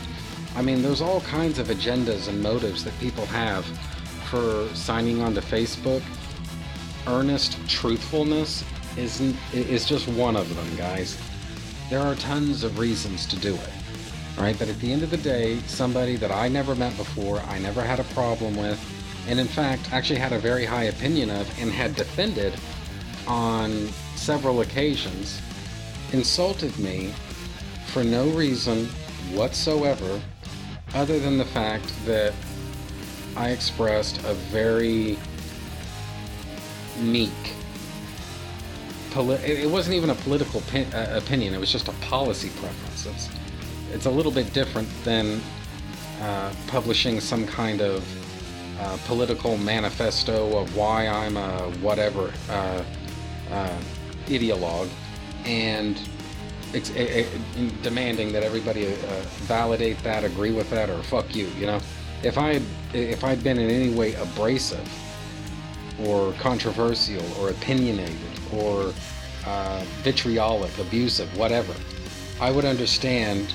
I 0.54 0.62
mean, 0.62 0.83
there's 0.83 1.00
all 1.00 1.21
kinds 1.23 1.59
of 1.59 1.69
agendas 1.69 2.28
and 2.28 2.42
motives 2.42 2.85
that 2.85 2.99
people 2.99 3.26
have 3.26 3.64
for 4.31 4.68
signing 4.75 5.20
on 5.22 5.35
to 5.35 5.40
Facebook. 5.40 6.03
Earnest 7.07 7.59
truthfulness 7.68 8.64
isn't 8.96 9.37
is 9.52 9.85
just 9.85 10.09
one 10.09 10.37
of 10.37 10.55
them, 10.55 10.76
guys. 10.76 11.18
There 11.90 12.00
are 12.00 12.14
tons 12.16 12.64
of 12.64 12.78
reasons 12.78 13.26
to 13.26 13.37
do 13.37 13.55
it. 13.55 13.70
Right, 14.38 14.59
but 14.59 14.68
at 14.68 14.78
the 14.81 14.90
end 14.90 15.02
of 15.02 15.11
the 15.11 15.18
day, 15.18 15.59
somebody 15.66 16.16
that 16.16 16.33
I 16.33 16.48
never 16.48 16.74
met 16.74 16.96
before, 16.96 17.40
I 17.40 17.59
never 17.59 17.83
had 17.83 18.00
a 18.00 18.05
problem 18.14 18.57
with, 18.57 18.81
and 19.28 19.38
in 19.38 19.46
fact, 19.46 19.92
actually 19.92 20.18
had 20.18 20.33
a 20.33 20.38
very 20.38 20.64
high 20.64 20.85
opinion 20.85 21.31
of 21.31 21.61
and 21.61 21.70
had 21.70 21.94
defended 21.94 22.55
on 23.26 23.88
several 24.16 24.62
occasions, 24.62 25.40
insulted 26.12 26.76
me 26.78 27.12
for 27.88 28.02
no 28.02 28.26
reason 28.31 28.87
whatsoever 29.33 30.20
other 30.94 31.18
than 31.18 31.38
the 31.38 31.44
fact 31.44 31.92
that 32.07 32.33
I 33.37 33.50
expressed 33.50 34.18
a 34.24 34.35
very 34.35 35.18
meek 37.00 37.31
poli- 39.12 39.37
it 39.37 39.68
wasn't 39.70 39.94
even 39.94 40.11
a 40.11 40.14
political 40.14 40.62
uh, 40.75 41.07
opinion 41.16 41.55
it 41.55 41.61
was 41.61 41.70
just 41.70 41.88
a 41.88 41.92
policy 41.92 42.51
preference 42.61 43.07
it's, 43.07 43.29
it's 43.92 44.07
a 44.07 44.11
little 44.11 44.33
bit 44.33 44.53
different 44.53 44.88
than 45.05 45.40
uh, 46.20 46.53
publishing 46.66 47.20
some 47.20 47.46
kind 47.46 47.81
of 47.81 48.03
uh, 48.81 48.96
political 49.07 49.57
manifesto 49.59 50.57
of 50.59 50.75
why 50.77 51.07
I'm 51.07 51.37
a 51.37 51.70
whatever 51.81 52.33
uh, 52.51 52.83
uh, 53.51 53.79
ideologue 54.27 54.88
and 55.44 56.01
ex- 56.75 56.90
a- 56.90 57.25
a- 57.25 57.29
demanding 57.83 58.33
that 58.33 58.42
everybody 58.42 58.87
uh, 58.87 58.96
validate 59.46 60.03
that, 60.05 60.25
agree 60.25 60.53
with 60.53 60.70
that, 60.70 60.88
or 60.88 61.03
fuck 61.03 61.35
you. 61.35 61.48
You 61.59 61.66
know, 61.66 61.81
if 62.22 62.38
I 62.38 62.61
if 62.94 63.25
I'd 63.25 63.42
been 63.44 63.59
in 63.59 63.68
any 63.68 63.94
way 63.94 64.14
abrasive 64.14 64.88
or 66.01 66.33
controversial 66.35 67.22
or 67.40 67.51
opinionated 67.51 68.16
or 68.53 68.93
uh, 69.47 69.85
vitriolic, 70.03 70.77
abusive, 70.79 71.37
whatever, 71.37 71.75
I 72.41 72.51
would 72.51 72.65
understand 72.65 73.53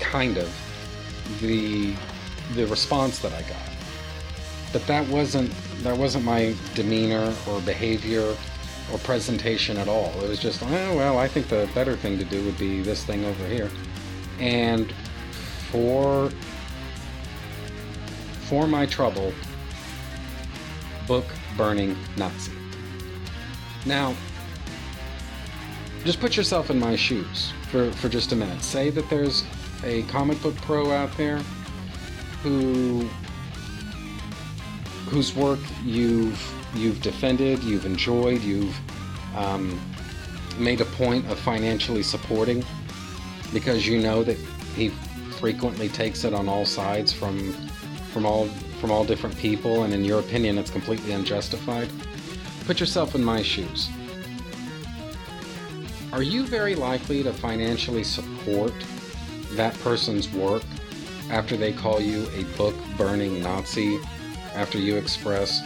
kind 0.00 0.36
of 0.36 0.52
the 1.40 1.94
the 2.54 2.66
response 2.66 3.18
that 3.20 3.32
I 3.32 3.42
got. 3.42 3.68
But 4.72 4.86
that 4.86 5.06
wasn't 5.08 5.52
that 5.82 5.96
wasn't 5.96 6.24
my 6.24 6.54
demeanor 6.74 7.32
or 7.48 7.60
behavior 7.62 8.36
or 8.92 8.98
presentation 8.98 9.78
at 9.78 9.88
all. 9.88 10.12
It 10.22 10.28
was 10.28 10.38
just, 10.38 10.62
oh, 10.62 10.96
well, 10.96 11.18
I 11.18 11.28
think 11.28 11.48
the 11.48 11.68
better 11.74 11.96
thing 11.96 12.18
to 12.18 12.24
do 12.24 12.44
would 12.44 12.58
be 12.58 12.82
this 12.82 13.04
thing 13.04 13.24
over 13.24 13.46
here. 13.46 13.70
And 14.38 14.92
for 15.70 16.30
for 18.48 18.66
my 18.66 18.86
trouble, 18.86 19.32
book 21.06 21.24
burning 21.56 21.96
Nazi. 22.16 22.61
Now, 23.84 24.14
just 26.04 26.20
put 26.20 26.36
yourself 26.36 26.70
in 26.70 26.78
my 26.78 26.96
shoes 26.96 27.52
for, 27.70 27.90
for 27.92 28.08
just 28.08 28.32
a 28.32 28.36
minute. 28.36 28.62
Say 28.62 28.90
that 28.90 29.08
there's 29.08 29.44
a 29.84 30.02
comic 30.04 30.40
book 30.42 30.54
pro 30.56 30.90
out 30.92 31.16
there 31.16 31.38
who 32.42 33.08
whose 35.08 35.34
work 35.34 35.60
you've 35.84 36.40
you've 36.74 37.00
defended, 37.02 37.62
you've 37.62 37.84
enjoyed, 37.84 38.40
you've 38.42 38.76
um, 39.36 39.78
made 40.58 40.80
a 40.80 40.84
point 40.86 41.30
of 41.30 41.38
financially 41.38 42.02
supporting 42.02 42.64
because 43.52 43.86
you 43.86 43.98
know 43.98 44.22
that 44.24 44.38
he 44.74 44.88
frequently 45.38 45.88
takes 45.88 46.24
it 46.24 46.32
on 46.32 46.48
all 46.48 46.64
sides 46.64 47.12
from 47.12 47.52
from 48.12 48.26
all 48.26 48.46
from 48.80 48.90
all 48.90 49.04
different 49.04 49.36
people, 49.38 49.84
and 49.84 49.94
in 49.94 50.04
your 50.04 50.18
opinion, 50.20 50.58
it's 50.58 50.70
completely 50.70 51.12
unjustified. 51.12 51.88
Put 52.64 52.78
yourself 52.78 53.14
in 53.14 53.24
my 53.24 53.42
shoes. 53.42 53.90
Are 56.12 56.22
you 56.22 56.46
very 56.46 56.74
likely 56.74 57.22
to 57.22 57.32
financially 57.32 58.04
support 58.04 58.72
that 59.52 59.74
person's 59.80 60.30
work 60.32 60.62
after 61.30 61.56
they 61.56 61.72
call 61.72 62.00
you 62.00 62.28
a 62.34 62.44
book 62.56 62.74
burning 62.96 63.42
Nazi, 63.42 63.98
after 64.54 64.78
you 64.78 64.96
express, 64.96 65.60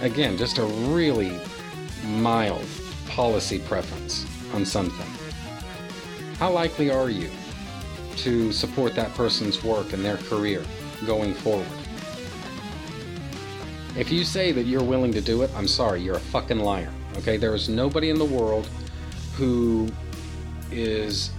again, 0.00 0.36
just 0.36 0.58
a 0.58 0.64
really 0.64 1.38
mild 2.06 2.64
policy 3.08 3.58
preference 3.58 4.26
on 4.54 4.64
something? 4.64 5.06
How 6.38 6.50
likely 6.50 6.90
are 6.90 7.10
you 7.10 7.30
to 8.16 8.50
support 8.52 8.94
that 8.94 9.12
person's 9.14 9.62
work 9.62 9.92
and 9.92 10.04
their 10.04 10.16
career 10.16 10.64
going 11.04 11.34
forward? 11.34 11.81
If 13.96 14.10
you 14.10 14.24
say 14.24 14.52
that 14.52 14.64
you're 14.64 14.82
willing 14.82 15.12
to 15.12 15.20
do 15.20 15.42
it, 15.42 15.50
I'm 15.54 15.68
sorry, 15.68 16.00
you're 16.00 16.16
a 16.16 16.20
fucking 16.20 16.58
liar. 16.58 16.90
Okay, 17.18 17.36
there 17.36 17.54
is 17.54 17.68
nobody 17.68 18.08
in 18.08 18.18
the 18.18 18.24
world 18.24 18.68
who 19.34 19.88
is 20.70 21.30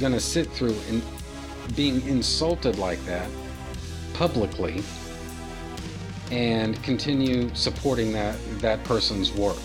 gonna 0.00 0.20
sit 0.20 0.50
through 0.50 0.74
and 0.88 1.02
being 1.74 2.06
insulted 2.06 2.78
like 2.78 3.04
that 3.04 3.28
publicly 4.14 4.82
and 6.30 6.82
continue 6.82 7.54
supporting 7.54 8.12
that 8.12 8.36
that 8.60 8.82
person's 8.84 9.32
work. 9.32 9.58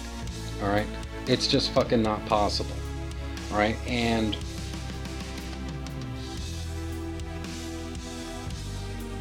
All 0.62 0.70
right, 0.70 0.88
it's 1.26 1.48
just 1.48 1.72
fucking 1.72 2.02
not 2.02 2.26
possible. 2.26 2.76
All 3.52 3.58
right, 3.58 3.78
and 3.88 4.36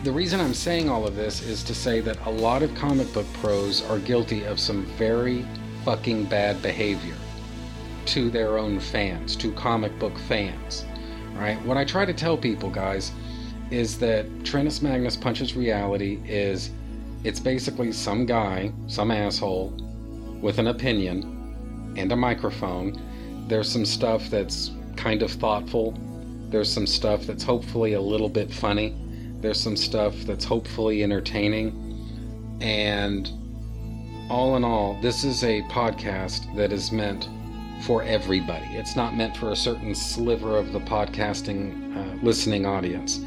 the 0.03 0.13
reason 0.13 0.41
I'm 0.41 0.55
saying 0.55 0.89
all 0.89 1.07
of 1.07 1.15
this 1.15 1.43
is 1.43 1.63
to 1.65 1.75
say 1.75 2.01
that 2.01 2.19
a 2.25 2.31
lot 2.31 2.63
of 2.63 2.75
comic 2.75 3.13
book 3.13 3.27
pros 3.35 3.85
are 3.85 3.99
guilty 3.99 4.45
of 4.45 4.59
some 4.59 4.87
very 4.97 5.45
fucking 5.85 6.25
bad 6.25 6.63
behavior 6.63 7.17
to 8.07 8.31
their 8.31 8.57
own 8.57 8.81
fans, 8.81 9.37
to 9.37 9.53
comic 9.53 9.99
book 9.99 10.19
fans. 10.21 10.87
Right? 11.35 11.61
What 11.67 11.77
I 11.77 11.85
try 11.85 12.07
to 12.07 12.15
tell 12.15 12.39
people, 12.39 12.71
guys, 12.71 13.13
is 13.71 13.99
that 13.99 14.27
Trentus 14.43 14.81
Magnus 14.81 15.17
Punches 15.17 15.55
Reality 15.55 16.19
is 16.25 16.71
it's 17.23 17.39
basically 17.39 17.93
some 17.93 18.25
guy, 18.25 18.73
some 18.87 19.11
asshole 19.11 19.69
with 20.41 20.59
an 20.59 20.69
opinion 20.69 21.95
and 21.99 22.11
a 22.11 22.17
microphone. 22.17 22.99
There's 23.49 23.71
some 23.71 23.85
stuff 23.85 24.31
that's 24.31 24.71
kind 24.97 25.23
of 25.23 25.31
thoughtful. 25.31 25.93
There's 26.49 26.73
some 26.73 26.87
stuff 26.87 27.27
that's 27.27 27.43
hopefully 27.43 27.93
a 27.93 28.01
little 28.01 28.31
bit 28.31 28.51
funny 28.51 28.97
there's 29.41 29.61
some 29.61 29.77
stuff 29.77 30.15
that's 30.27 30.45
hopefully 30.45 31.03
entertaining. 31.03 32.59
And 32.61 33.31
all 34.29 34.57
in 34.57 34.65
all, 34.65 34.99
this 35.01 35.25
is 35.25 35.43
a 35.45 35.63
podcast 35.63 36.55
that 36.57 36.73
is 36.73 36.93
meant 36.93 37.29
for 37.85 38.03
everybody. 38.03 38.67
It's 38.77 38.97
not 38.97 39.17
meant 39.17 39.37
for 39.37 39.53
a 39.53 39.57
certain 39.57 39.95
sliver 39.95 40.57
of 40.57 40.73
the 40.73 40.81
podcasting 40.81 41.97
uh, 41.97 42.23
listening 42.23 42.67
audience. 42.67 43.21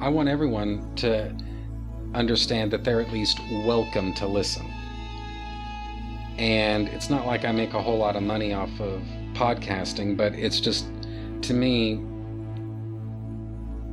I 0.00 0.08
want 0.08 0.28
everyone 0.28 0.94
to 0.96 1.36
understand 2.14 2.70
that 2.72 2.84
they're 2.84 3.00
at 3.00 3.12
least 3.12 3.38
welcome 3.64 4.14
to 4.14 4.26
listen. 4.26 4.66
And 6.38 6.88
it's 6.88 7.10
not 7.10 7.26
like 7.26 7.44
I 7.44 7.52
make 7.52 7.74
a 7.74 7.82
whole 7.82 7.98
lot 7.98 8.16
of 8.16 8.22
money 8.22 8.54
off 8.54 8.80
of 8.80 9.02
podcasting, 9.34 10.16
but 10.16 10.32
it's 10.34 10.60
just, 10.60 10.86
to 11.42 11.54
me, 11.54 12.02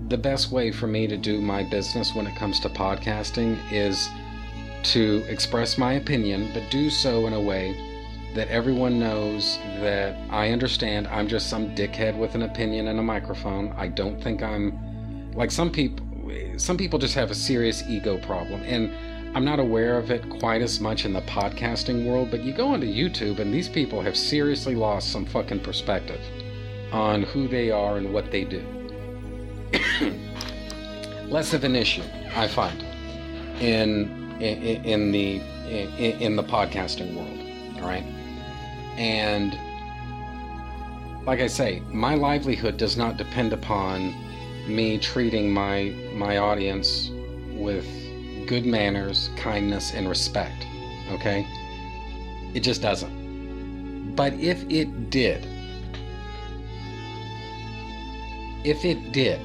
the 0.10 0.17
best 0.17 0.52
way 0.52 0.72
for 0.72 0.88
me 0.88 1.06
to 1.06 1.17
do 1.17 1.39
my 1.39 1.63
business 1.63 2.15
when 2.15 2.26
it 2.26 2.36
comes 2.36 2.60
to 2.60 2.69
podcasting 2.69 3.60
is 3.72 4.10
to 4.82 5.24
express 5.28 5.78
my 5.78 5.93
opinion, 5.93 6.50
but 6.54 6.63
do 6.72 6.89
so 6.89 7.28
in 7.28 7.34
a 7.34 7.39
way 7.39 7.78
that 8.34 8.48
everyone 8.48 9.00
knows 9.00 9.58
that 9.82 10.17
I 10.32 10.50
understand 10.50 11.08
I'm 11.08 11.28
just 11.28 11.50
some 11.50 11.76
dickhead 11.76 12.17
with 12.17 12.34
an 12.36 12.43
opinion 12.43 12.88
and 12.88 13.00
a 13.00 13.04
microphone. 13.04 13.72
I 13.78 13.88
don't 13.88 14.22
think 14.22 14.41
I'm 14.41 15.32
like 15.34 15.52
some 15.52 15.72
people 15.72 16.06
some 16.58 16.78
people 16.78 17.00
just 17.00 17.15
have 17.15 17.32
a 17.32 17.36
serious 17.36 17.84
ego 17.88 18.17
problem 18.19 18.62
and 18.63 18.93
I'm 19.36 19.45
not 19.45 19.60
aware 19.60 19.98
of 19.98 20.10
it 20.10 20.28
quite 20.39 20.62
as 20.62 20.80
much 20.80 21.06
in 21.06 21.13
the 21.13 21.22
podcasting 21.22 22.06
world, 22.06 22.32
but 22.32 22.43
you 22.43 22.52
go 22.52 22.67
onto 22.69 22.88
YouTube 22.88 23.39
and 23.39 23.54
these 23.54 23.69
people 23.69 24.02
have 24.02 24.17
seriously 24.17 24.74
lost 24.74 25.12
some 25.12 25.26
fucking 25.26 25.60
perspective 25.60 26.22
on 26.91 27.24
who 27.24 27.48
they 27.48 27.69
are 27.69 27.98
and 27.98 28.12
what 28.12 28.32
they 28.32 28.43
do. 28.43 28.79
Less 31.30 31.54
of 31.54 31.64
an 31.64 31.76
issue, 31.76 32.04
I 32.36 32.48
find, 32.48 32.82
in 33.62 34.38
in, 34.40 34.86
in 34.86 35.12
the 35.12 35.42
in, 35.70 36.22
in 36.22 36.36
the 36.36 36.44
podcasting 36.44 37.14
world. 37.16 37.82
All 37.82 37.88
right, 37.88 38.04
and 38.98 39.58
like 41.26 41.40
I 41.40 41.48
say, 41.48 41.82
my 41.92 42.16
livelihood 42.16 42.78
does 42.78 42.98
not 42.98 43.18
depend 43.18 43.54
upon 43.54 44.16
me 44.68 44.98
treating 44.98 45.52
my 45.52 45.94
my 46.14 46.38
audience 46.38 47.12
with 47.54 47.86
good 48.48 48.66
manners, 48.66 49.30
kindness, 49.36 49.94
and 49.94 50.10
respect. 50.10 50.66
Okay? 51.12 51.46
It 52.54 52.62
just 52.62 52.82
doesn't. 52.82 54.16
But 54.16 54.34
if 54.34 54.64
it 54.70 55.10
did, 55.12 55.46
if 58.64 58.84
it 58.86 59.12
did, 59.12 59.40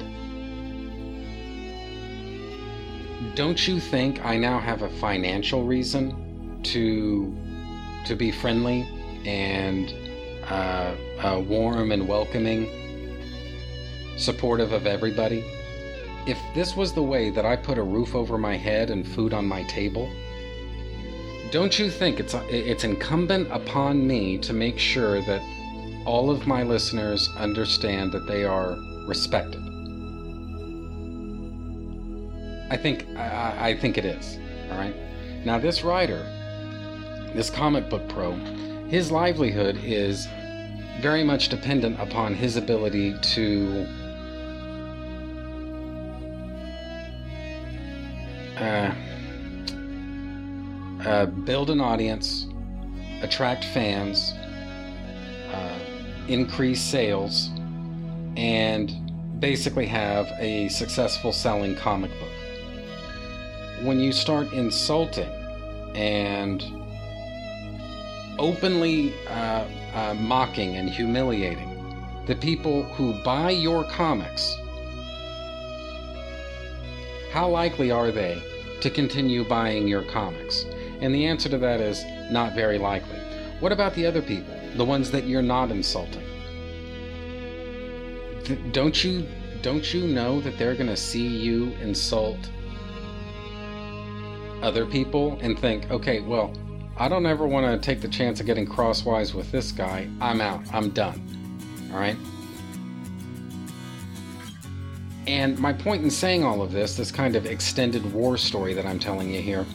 don't 3.33 3.67
you 3.67 3.79
think 3.79 4.23
I 4.23 4.37
now 4.37 4.59
have 4.59 4.83
a 4.83 4.89
financial 4.89 5.63
reason 5.63 6.59
to 6.63 7.35
to 8.05 8.15
be 8.15 8.31
friendly 8.31 8.87
and 9.25 9.93
uh, 10.43 10.95
uh, 11.19 11.39
warm 11.39 11.91
and 11.91 12.07
welcoming 12.07 12.69
supportive 14.17 14.71
of 14.71 14.85
everybody. 14.85 15.43
If 16.27 16.37
this 16.53 16.75
was 16.75 16.93
the 16.93 17.03
way 17.03 17.29
that 17.31 17.45
I 17.45 17.55
put 17.55 17.77
a 17.77 17.83
roof 17.83 18.15
over 18.15 18.37
my 18.37 18.55
head 18.55 18.89
and 18.89 19.07
food 19.07 19.33
on 19.33 19.45
my 19.45 19.63
table, 19.63 20.11
don't 21.51 21.77
you 21.77 21.89
think 21.89 22.19
it's 22.19 22.35
it's 22.49 22.83
incumbent 22.83 23.51
upon 23.51 24.05
me 24.05 24.37
to 24.39 24.53
make 24.53 24.77
sure 24.77 25.21
that 25.21 25.41
all 26.05 26.29
of 26.29 26.45
my 26.45 26.63
listeners 26.63 27.29
understand 27.37 28.11
that 28.11 28.27
they 28.27 28.43
are 28.43 28.77
respected? 29.07 29.64
I 32.69 32.77
think 32.77 33.07
I, 33.17 33.69
I 33.69 33.77
think 33.77 33.97
it 33.97 34.05
is. 34.05 34.39
All 34.71 34.77
right. 34.77 34.95
Now 35.45 35.59
this 35.59 35.83
writer, 35.83 36.23
this 37.35 37.49
comic 37.49 37.89
book 37.89 38.07
pro, 38.09 38.33
his 38.87 39.11
livelihood 39.11 39.77
is 39.83 40.27
very 41.01 41.23
much 41.23 41.49
dependent 41.49 41.99
upon 41.99 42.33
his 42.33 42.55
ability 42.55 43.15
to 43.21 43.85
uh, 48.57 48.93
uh, 51.05 51.25
build 51.25 51.69
an 51.69 51.81
audience, 51.81 52.47
attract 53.21 53.65
fans, 53.65 54.33
uh, 55.51 55.79
increase 56.27 56.81
sales, 56.81 57.49
and 58.37 58.91
basically 59.39 59.85
have 59.85 60.27
a 60.39 60.69
successful 60.69 61.31
selling 61.31 61.75
comic 61.75 62.11
book. 62.19 62.34
When 63.83 63.99
you 63.99 64.11
start 64.11 64.51
insulting 64.53 65.29
and 65.95 66.63
openly 68.39 69.13
uh, 69.27 69.65
uh, 69.93 70.15
mocking 70.17 70.75
and 70.75 70.89
humiliating 70.89 71.71
the 72.25 72.35
people 72.35 72.83
who 72.83 73.13
buy 73.23 73.51
your 73.51 73.83
comics 73.85 74.57
how 77.35 77.49
likely 77.49 77.91
are 77.91 78.11
they 78.11 78.41
to 78.79 78.89
continue 78.89 79.43
buying 79.43 79.89
your 79.89 80.03
comics? 80.03 80.65
And 81.01 81.13
the 81.13 81.25
answer 81.25 81.49
to 81.49 81.57
that 81.57 81.81
is 81.81 82.05
not 82.31 82.55
very 82.55 82.77
likely. 82.77 83.19
What 83.59 83.73
about 83.73 83.93
the 83.93 84.05
other 84.05 84.21
people, 84.21 84.57
the 84.77 84.85
ones 84.85 85.11
that 85.11 85.25
you're 85.25 85.41
not 85.41 85.69
insulting? 85.69 86.23
Th- 88.45 88.57
don't 88.71 89.03
you 89.03 89.27
don't 89.61 89.93
you 89.93 90.07
know 90.07 90.39
that 90.39 90.57
they're 90.57 90.75
going 90.75 90.87
to 90.87 90.95
see 90.95 91.27
you 91.27 91.73
insult 91.81 92.39
other 94.65 94.85
people 94.85 95.37
and 95.41 95.57
think, 95.57 95.89
"Okay, 95.91 96.19
well, 96.19 96.51
I 96.97 97.07
don't 97.07 97.25
ever 97.25 97.47
want 97.47 97.65
to 97.65 97.85
take 97.85 98.01
the 98.01 98.07
chance 98.07 98.39
of 98.39 98.45
getting 98.45 98.65
crosswise 98.65 99.33
with 99.33 99.51
this 99.51 99.71
guy. 99.71 100.07
I'm 100.19 100.41
out. 100.41 100.63
I'm 100.73 100.89
done." 100.89 101.21
All 101.93 101.99
right? 101.99 102.17
And 105.27 105.57
my 105.57 105.73
point 105.73 106.03
in 106.03 106.09
saying 106.09 106.43
all 106.43 106.61
of 106.61 106.71
this, 106.71 106.95
this 106.95 107.11
kind 107.11 107.35
of 107.35 107.45
extended 107.45 108.11
war 108.13 108.37
story 108.37 108.73
that 108.73 108.85
I'm 108.85 108.99
telling 108.99 109.33
you 109.33 109.41
here, 109.41 109.65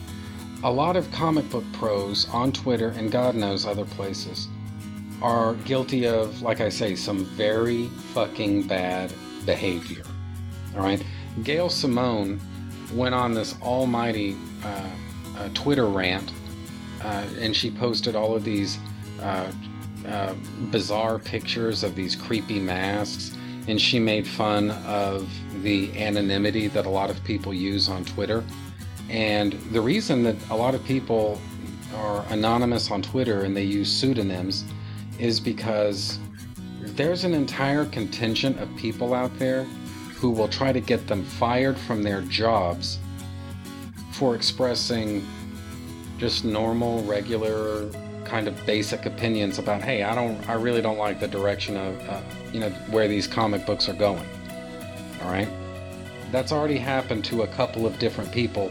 a 0.62 0.70
lot 0.70 0.96
of 0.96 1.11
comic 1.11 1.48
book 1.50 1.64
pros 1.72 2.29
on 2.29 2.53
Twitter 2.53 2.90
and 2.90 3.11
God 3.11 3.35
knows 3.35 3.66
other 3.66 3.85
places 3.85 4.48
are 5.22 5.55
guilty 5.64 6.07
of, 6.07 6.40
like 6.42 6.61
I 6.61 6.68
say, 6.68 6.94
some 6.94 7.24
very 7.24 7.87
fucking 8.14 8.64
bad 8.64 9.12
behavior. 9.44 10.05
All 10.76 10.83
right? 10.83 11.03
Gail 11.42 11.68
Simone 11.68 12.40
went 12.92 13.14
on 13.14 13.35
this 13.35 13.55
almighty 13.62 14.37
uh, 14.64 14.88
uh, 15.37 15.48
Twitter 15.55 15.87
rant 15.87 16.33
uh, 17.03 17.24
and 17.38 17.55
she 17.55 17.70
posted 17.70 18.14
all 18.14 18.35
of 18.35 18.44
these 18.44 18.79
uh, 19.22 19.50
uh, 20.07 20.35
bizarre 20.70 21.18
pictures 21.18 21.83
of 21.83 21.94
these 21.94 22.14
creepy 22.16 22.59
masks 22.59 23.37
and 23.68 23.81
she 23.81 23.98
made 23.98 24.26
fun 24.26 24.70
of 24.87 25.31
the 25.62 25.96
anonymity 26.00 26.66
that 26.68 26.87
a 26.87 26.88
lot 26.88 27.11
of 27.11 27.22
people 27.24 27.53
use 27.53 27.88
on 27.88 28.05
Twitter. 28.05 28.42
And 29.09 29.53
the 29.72 29.81
reason 29.81 30.22
that 30.24 30.37
a 30.50 30.57
lot 30.57 30.74
of 30.74 30.83
people 30.85 31.40
are 31.94 32.24
anonymous 32.31 32.90
on 32.90 33.03
Twitter 33.03 33.42
and 33.42 33.57
they 33.57 33.64
use 33.64 33.92
pseudonyms 33.92 34.64
is 35.18 35.38
because 35.38 36.18
there's 36.81 37.24
an 37.24 37.35
entire 37.35 37.85
contingent 37.87 38.59
of 38.59 38.74
people 38.76 39.12
out 39.12 39.37
there 39.38 39.66
who 40.20 40.30
will 40.30 40.48
try 40.48 40.70
to 40.70 40.80
get 40.80 41.06
them 41.06 41.24
fired 41.24 41.78
from 41.78 42.02
their 42.02 42.20
jobs 42.22 42.98
for 44.12 44.35
expressing 44.35 45.26
just 46.18 46.44
normal, 46.44 47.02
regular, 47.04 47.90
kind 48.26 48.46
of 48.46 48.66
basic 48.66 49.06
opinions 49.06 49.59
about, 49.59 49.80
hey, 49.80 50.02
I 50.02 50.14
don't, 50.14 50.46
I 50.46 50.52
really 50.52 50.83
don't 50.83 50.98
like 50.98 51.20
the 51.20 51.26
direction 51.26 51.74
of, 51.78 51.98
uh, 52.06 52.20
you 52.52 52.61
know, 52.61 52.68
where 52.90 53.09
these 53.09 53.26
comic 53.26 53.64
books 53.64 53.88
are 53.88 53.94
going. 53.94 54.26
All 55.22 55.30
right, 55.30 55.48
that's 56.30 56.52
already 56.52 56.76
happened 56.76 57.24
to 57.26 57.42
a 57.42 57.46
couple 57.46 57.87
of 57.87 57.98
different 57.98 58.30
people 58.30 58.68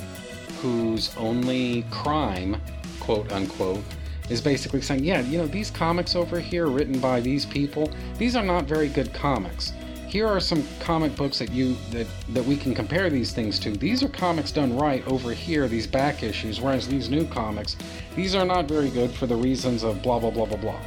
whose 0.61 1.15
only 1.17 1.83
crime, 1.89 2.61
quote 2.99 3.31
unquote, 3.31 3.83
is 4.29 4.39
basically 4.39 4.81
saying, 4.81 5.03
yeah, 5.03 5.21
you 5.21 5.39
know, 5.39 5.47
these 5.47 5.71
comics 5.71 6.15
over 6.15 6.39
here 6.39 6.67
written 6.67 6.99
by 6.99 7.19
these 7.19 7.43
people, 7.43 7.91
these 8.19 8.35
are 8.35 8.45
not 8.45 8.65
very 8.65 8.87
good 8.87 9.11
comics 9.15 9.73
here 10.09 10.25
are 10.25 10.39
some 10.39 10.63
comic 10.79 11.15
books 11.15 11.37
that 11.37 11.51
you 11.51 11.77
that 11.91 12.07
that 12.29 12.43
we 12.43 12.57
can 12.57 12.73
compare 12.73 13.11
these 13.11 13.31
things 13.31 13.59
to. 13.59 13.71
These 13.71 14.01
are 14.01 14.09
comics 14.09 14.51
done 14.51 14.75
right 14.75 15.07
over 15.07 15.33
here, 15.33 15.67
these 15.67 15.85
back 15.85 16.23
issues, 16.23 16.59
whereas 16.59 16.87
these 16.87 17.09
new 17.09 17.27
comics, 17.27 17.77
these 18.15 18.33
are 18.33 18.45
not 18.45 18.67
very 18.67 18.89
good 18.89 19.11
for 19.11 19.27
the 19.27 19.35
reasons 19.35 19.83
of 19.83 20.01
blah 20.01 20.17
blah 20.17 20.31
blah 20.31 20.45
blah 20.45 20.57
blah. 20.57 20.79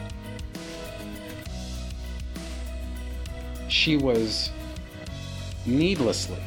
She 3.68 3.96
was 3.96 4.50
needlessly 5.64 6.42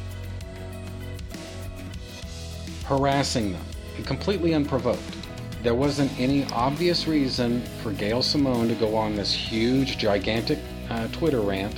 harassing 2.84 3.52
them, 3.52 3.64
completely 4.04 4.52
unprovoked. 4.52 5.00
There 5.62 5.74
wasn't 5.74 6.12
any 6.20 6.44
obvious 6.52 7.08
reason 7.08 7.62
for 7.82 7.90
Gail 7.92 8.22
Simone 8.22 8.68
to 8.68 8.74
go 8.74 8.94
on 8.94 9.16
this 9.16 9.32
huge, 9.32 9.96
gigantic 9.96 10.58
uh, 10.90 11.08
Twitter 11.08 11.40
rant 11.40 11.74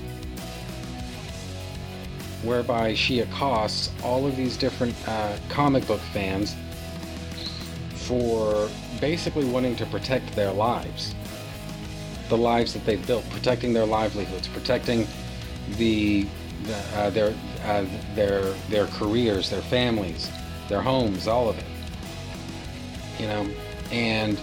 whereby 2.43 2.95
she 2.95 3.21
accosts 3.21 3.91
all 4.03 4.27
of 4.27 4.37
these 4.37 4.57
different 4.57 4.95
uh, 5.09 5.37
comic 5.49 5.87
book 5.87 6.01
fans 6.13 6.55
for 7.95 8.69
basically 9.01 9.45
wanting 9.45 9.77
to 9.77 9.87
protect 9.87 10.35
their 10.35 10.53
lives, 10.53 11.15
the 12.29 12.37
lives 12.37 12.73
that 12.73 12.85
they've 12.85 13.07
built, 13.07 13.29
protecting 13.31 13.73
their 13.73 13.87
livelihoods, 13.87 14.49
protecting 14.49 15.07
the, 15.77 16.27
the 16.65 16.77
uh, 16.95 17.11
their 17.11 17.35
uh, 17.65 17.85
their 18.15 18.43
their 18.71 18.87
careers, 18.87 19.51
their 19.51 19.63
families, 19.63 20.31
their 20.69 20.81
homes, 20.81 21.27
all 21.27 21.49
of 21.49 21.59
it. 21.59 21.65
You 23.21 23.27
know, 23.27 23.51
and 23.91 24.41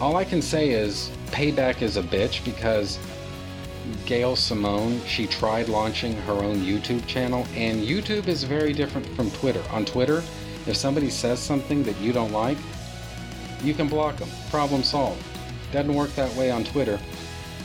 all 0.00 0.16
I 0.16 0.24
can 0.24 0.40
say 0.40 0.70
is 0.70 1.10
payback 1.26 1.82
is 1.82 1.96
a 1.96 2.02
bitch 2.02 2.44
because 2.44 2.98
Gail 4.06 4.36
Simone, 4.36 5.00
she 5.06 5.26
tried 5.26 5.68
launching 5.68 6.14
her 6.22 6.32
own 6.32 6.56
YouTube 6.56 7.06
channel, 7.06 7.46
and 7.54 7.82
YouTube 7.82 8.26
is 8.26 8.44
very 8.44 8.72
different 8.72 9.06
from 9.08 9.30
Twitter. 9.32 9.62
On 9.70 9.84
Twitter, 9.84 10.22
if 10.66 10.76
somebody 10.76 11.10
says 11.10 11.38
something 11.38 11.82
that 11.84 11.98
you 11.98 12.12
don't 12.12 12.32
like, 12.32 12.58
you 13.62 13.74
can 13.74 13.88
block 13.88 14.16
them. 14.16 14.28
Problem 14.50 14.82
solved. 14.82 15.22
Doesn't 15.72 15.94
work 15.94 16.14
that 16.14 16.34
way 16.36 16.50
on 16.50 16.64
Twitter. 16.64 16.98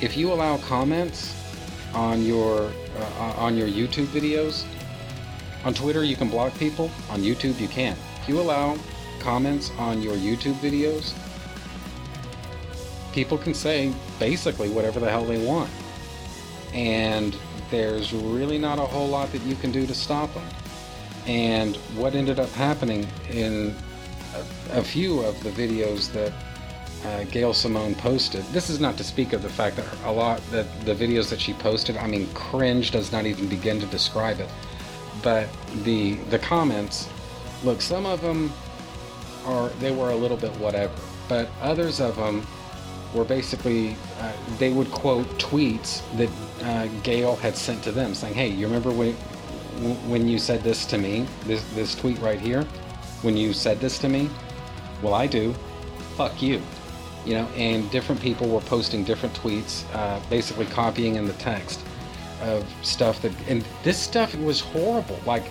If 0.02 0.18
you 0.18 0.34
allow 0.34 0.58
comments 0.58 1.34
on 1.94 2.24
your 2.26 2.72
uh, 2.98 3.34
on 3.38 3.56
your 3.58 3.68
YouTube 3.68 4.08
videos, 4.08 4.66
on 5.64 5.74
Twitter 5.74 6.04
you 6.04 6.16
can 6.16 6.30
block 6.30 6.54
people. 6.58 6.92
On 7.10 7.22
YouTube 7.22 7.60
you 7.60 7.68
can't. 7.68 7.98
If 8.22 8.30
you 8.30 8.40
allow 8.40 8.78
comments 9.20 9.72
on 9.78 10.02
your 10.02 10.16
YouTube 10.16 10.56
videos, 10.56 11.14
people 13.14 13.38
can 13.38 13.54
say 13.54 13.94
basically 14.20 14.70
whatever 14.70 15.00
the 15.00 15.10
hell 15.10 15.26
they 15.26 15.46
want 15.46 15.70
and 16.74 17.38
there's 17.70 18.14
really 18.14 18.58
not 18.58 18.78
a 18.80 18.84
whole 18.84 19.08
lot 19.08 19.32
that 19.32 19.42
you 19.44 19.56
can 19.56 19.72
do 19.72 19.86
to 19.86 19.94
stop 19.94 20.34
them. 20.34 20.48
And 21.26 21.76
what 21.96 22.16
ended 22.16 22.40
up 22.40 22.50
happening 22.52 23.08
in 23.30 23.76
a, 24.72 24.80
a 24.80 24.84
few 24.84 25.22
of 25.22 25.42
the 25.44 25.50
videos 25.52 26.12
that 26.12 26.34
uh, 27.06 27.24
Gail 27.26 27.54
Simone 27.54 27.96
posted, 27.96 28.44
this 28.46 28.70
is 28.70 28.80
not 28.80 28.98
to 28.98 29.04
speak 29.04 29.34
of 29.34 29.42
the 29.42 29.50
fact 29.50 29.76
that 29.78 29.86
a 30.06 30.12
lot 30.12 30.42
that 30.52 30.68
the 30.86 30.94
videos 30.94 31.30
that 31.30 31.40
she 31.40 31.54
posted, 31.54 31.98
I 31.98 32.08
mean, 32.08 32.28
cringe 32.34 32.92
does 32.92 33.12
not 33.12 33.26
even 33.26 33.48
begin 33.48 33.80
to 33.80 33.86
describe 33.88 34.40
it. 34.40 34.50
But 35.22 35.48
the 35.84 36.16
the 36.30 36.40
comments, 36.40 37.10
look, 37.64 37.82
some 37.82 38.06
of 38.06 38.22
them 38.22 38.52
are 39.46 39.70
they 39.80 39.92
were 39.92 40.12
a 40.12 40.16
little 40.16 40.38
bit 40.38 40.52
whatever, 40.58 40.94
but 41.28 41.50
others 41.62 42.00
of 42.00 42.16
them 42.16 42.46
were 43.14 43.24
basically 43.24 43.96
uh, 44.20 44.32
they 44.58 44.72
would 44.72 44.92
quote 44.92 45.28
tweets 45.38 46.02
that 46.18 46.30
uh, 46.66 46.88
Gail 47.04 47.36
had 47.36 47.56
sent 47.56 47.84
to 47.84 47.92
them, 47.92 48.14
saying, 48.14 48.34
"Hey, 48.34 48.48
you 48.48 48.66
remember 48.66 48.92
when 48.92 49.14
when 50.08 50.28
you 50.28 50.40
said 50.40 50.64
this 50.64 50.86
to 50.88 50.98
me? 50.98 51.26
This 51.46 51.64
this 51.74 51.96
tweet 51.96 52.20
right 52.20 52.40
here, 52.40 52.64
when 53.22 53.38
you 53.38 53.54
said 53.54 53.80
this 53.80 53.98
to 54.00 54.10
me? 54.10 54.30
Well, 55.02 55.14
I 55.14 55.28
do. 55.28 55.54
Fuck 56.16 56.42
you." 56.42 56.62
You 57.26 57.36
know, 57.36 57.48
and 57.56 57.90
different 57.90 58.20
people 58.20 58.50
were 58.50 58.60
posting 58.60 59.06
different 59.06 59.34
tweets, 59.34 59.86
uh, 59.96 60.20
basically 60.30 60.66
copying 60.66 61.16
in 61.16 61.26
the 61.26 61.34
text 61.34 61.80
of 62.42 62.66
stuff 62.82 63.22
that, 63.22 63.32
and 63.48 63.64
this 63.84 63.98
stuff 63.98 64.36
was 64.36 64.60
horrible. 64.60 65.18
Like, 65.26 65.46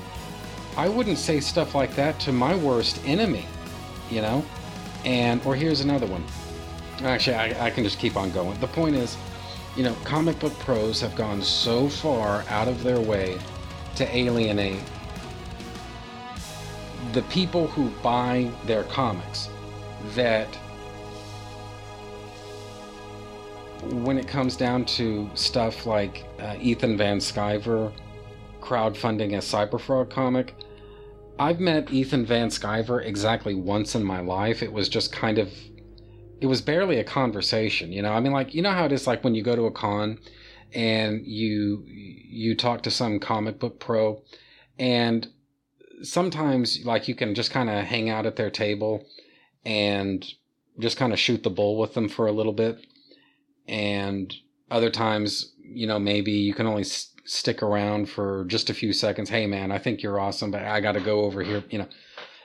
I 0.77 0.90
wouldn't 0.90 1.16
say 1.16 1.40
stuff 1.40 1.75
like 1.75 1.96
that 1.96 2.20
to 2.20 2.33
my 2.33 2.55
worst 2.57 3.01
enemy, 3.07 3.46
you 4.11 4.20
know. 4.20 4.44
And 5.07 5.40
or 5.46 5.57
here's 5.57 5.81
another 5.81 6.07
one 6.07 6.22
Actually, 7.04 7.36
I, 7.36 7.66
I 7.66 7.70
can 7.70 7.84
just 7.84 7.98
keep 7.98 8.16
on 8.16 8.30
going. 8.30 8.58
The 8.60 8.68
point 8.68 8.94
is, 8.94 9.16
you 9.76 9.82
know, 9.82 9.94
comic 10.04 10.38
book 10.38 10.56
pros 10.60 11.00
have 11.00 11.16
gone 11.16 11.42
so 11.42 11.88
far 11.88 12.44
out 12.48 12.68
of 12.68 12.82
their 12.82 13.00
way 13.00 13.38
to 13.96 14.16
alienate 14.16 14.80
the 17.12 17.22
people 17.22 17.66
who 17.66 17.90
buy 18.02 18.50
their 18.66 18.84
comics 18.84 19.48
that 20.14 20.48
when 23.82 24.16
it 24.16 24.28
comes 24.28 24.56
down 24.56 24.84
to 24.84 25.28
stuff 25.34 25.86
like 25.86 26.24
uh, 26.38 26.54
Ethan 26.60 26.96
Van 26.96 27.18
Sciver 27.18 27.92
crowdfunding 28.60 29.34
a 29.34 29.38
Cyberfrog 29.38 30.08
comic, 30.08 30.54
I've 31.38 31.58
met 31.58 31.92
Ethan 31.92 32.24
Van 32.24 32.48
Sciver 32.48 33.04
exactly 33.04 33.54
once 33.54 33.96
in 33.96 34.04
my 34.04 34.20
life. 34.20 34.62
It 34.62 34.72
was 34.72 34.88
just 34.88 35.12
kind 35.12 35.38
of 35.38 35.52
it 36.42 36.46
was 36.46 36.61
barely 36.61 36.98
a 36.98 37.05
conversation 37.05 37.92
you 37.92 38.02
know? 38.02 38.12
I 38.12 38.20
mean 38.20 38.33
like 38.33 38.55
you 38.55 38.62
know 38.62 38.72
how 38.72 38.85
it 38.85 38.92
is 38.92 39.07
like 39.07 39.22
when 39.24 39.35
you 39.35 39.42
go 39.42 39.57
to 39.57 39.66
a 39.66 39.70
con 39.70 40.18
and 40.74 41.24
you 41.26 41.85
you 41.87 42.57
talk 42.57 42.83
to 42.83 42.90
some 42.90 43.20
comic 43.20 43.59
book 43.59 43.78
pro 43.78 44.22
and 44.78 45.28
sometimes 46.02 46.85
like 46.85 47.07
you 47.07 47.14
can 47.14 47.35
just 47.35 47.52
kind 47.52 47.70
of 47.70 47.85
hang 47.85 48.11
out 48.11 48.26
at 48.26 48.37
their 48.37 48.50
table 48.50 49.07
and 49.64 50.26
just 50.81 50.96
kind 50.96 51.12
of 51.12 51.20
shoot 51.20 51.42
the 51.44 51.50
bull 51.50 51.78
with 51.78 51.94
them 51.94 52.09
for 52.09 52.26
a 52.26 52.33
little 52.33 52.52
bit. 52.52 52.85
And 53.68 54.35
other 54.70 54.90
times 54.90 55.52
you 55.62 55.87
know 55.87 55.98
maybe 55.98 56.33
you 56.33 56.55
can 56.55 56.66
only 56.66 56.83
s- 56.83 57.14
stick 57.24 57.62
around 57.62 58.09
for 58.09 58.44
just 58.46 58.68
a 58.68 58.74
few 58.74 58.92
seconds. 58.92 59.31
Hey 59.31 59.46
man 59.46 59.70
i 59.70 59.78
think 59.78 60.02
you're 60.02 60.18
awesome 60.18 60.50
but 60.50 60.62
i 60.62 60.81
got 60.81 60.92
to 60.92 61.00
go 61.00 61.20
over 61.20 61.42
here 61.42 61.62
you 61.70 61.78
know? 61.78 61.88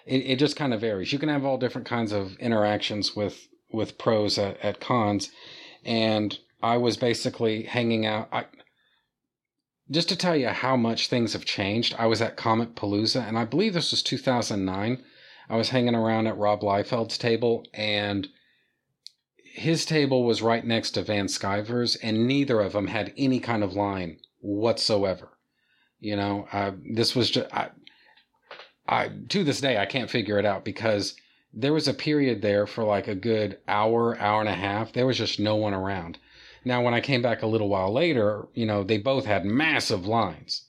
It, 0.05 0.17
it 0.17 0.39
just 0.39 0.55
kind 0.55 0.73
of 0.73 0.79
varies. 0.79 1.11
You 1.11 1.19
can 1.19 1.27
have 1.27 1.43
all 1.43 1.57
different 1.57 1.85
kinds 1.87 2.13
of 2.13 2.37
interactions 2.37 3.13
with 3.13 3.49
with 3.71 3.97
pros 3.97 4.37
at, 4.37 4.57
at 4.61 4.79
cons, 4.79 5.31
and 5.83 6.37
I 6.61 6.77
was 6.77 6.97
basically 6.97 7.63
hanging 7.63 8.05
out. 8.05 8.29
I, 8.31 8.45
just 9.89 10.09
to 10.09 10.15
tell 10.15 10.35
you 10.35 10.49
how 10.49 10.75
much 10.75 11.07
things 11.07 11.33
have 11.33 11.45
changed, 11.45 11.95
I 11.97 12.07
was 12.07 12.21
at 12.21 12.37
Comicpalooza, 12.37 13.25
and 13.25 13.37
I 13.37 13.45
believe 13.45 13.73
this 13.73 13.91
was 13.91 14.03
2009. 14.03 15.03
I 15.49 15.55
was 15.55 15.69
hanging 15.69 15.95
around 15.95 16.27
at 16.27 16.37
Rob 16.37 16.61
Liefeld's 16.61 17.17
table, 17.17 17.65
and 17.73 18.27
his 19.57 19.85
table 19.85 20.23
was 20.23 20.41
right 20.41 20.65
next 20.65 20.91
to 20.91 21.01
Van 21.01 21.27
Sciver's, 21.27 21.95
and 21.95 22.27
neither 22.27 22.59
of 22.61 22.73
them 22.73 22.87
had 22.87 23.13
any 23.17 23.39
kind 23.39 23.63
of 23.63 23.73
line 23.73 24.19
whatsoever. 24.39 25.29
You 25.99 26.15
know, 26.15 26.47
uh, 26.51 26.71
this 26.93 27.15
was 27.15 27.31
just 27.31 27.51
I, 27.53 27.69
I 28.87 29.09
to 29.29 29.43
this 29.43 29.61
day 29.61 29.77
I 29.77 29.85
can't 29.85 30.11
figure 30.11 30.37
it 30.37 30.45
out 30.45 30.63
because 30.63 31.15
there 31.53 31.73
was 31.73 31.87
a 31.87 31.93
period 31.93 32.41
there 32.41 32.67
for 32.67 32.83
like 32.83 33.07
a 33.07 33.15
good 33.15 33.57
hour, 33.67 34.17
hour 34.19 34.41
and 34.41 34.49
a 34.49 34.53
half. 34.53 34.93
There 34.93 35.07
was 35.07 35.17
just 35.17 35.39
no 35.39 35.55
one 35.55 35.73
around. 35.73 36.17
Now, 36.65 36.81
when 36.81 36.93
I 36.93 37.01
came 37.01 37.21
back 37.21 37.41
a 37.41 37.47
little 37.47 37.69
while 37.69 37.93
later, 37.93 38.47
you 38.53 38.65
know, 38.65 38.83
they 38.83 38.97
both 38.97 39.25
had 39.25 39.45
massive 39.45 40.05
lines. 40.05 40.63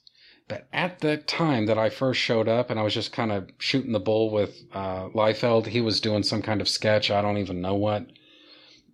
But 0.47 0.67
at 0.73 0.99
the 0.99 1.17
time 1.17 1.67
that 1.67 1.77
I 1.77 1.89
first 1.89 2.19
showed 2.19 2.47
up 2.47 2.69
and 2.69 2.79
I 2.79 2.83
was 2.83 2.93
just 2.93 3.11
kind 3.11 3.31
of 3.31 3.49
shooting 3.59 3.91
the 3.91 3.99
bull 3.99 4.31
with 4.31 4.63
uh, 4.73 5.09
Liefeld, 5.09 5.67
he 5.67 5.81
was 5.81 6.01
doing 6.01 6.23
some 6.23 6.41
kind 6.41 6.59
of 6.59 6.67
sketch. 6.67 7.11
I 7.11 7.21
don't 7.21 7.37
even 7.37 7.61
know 7.61 7.75
what. 7.75 8.07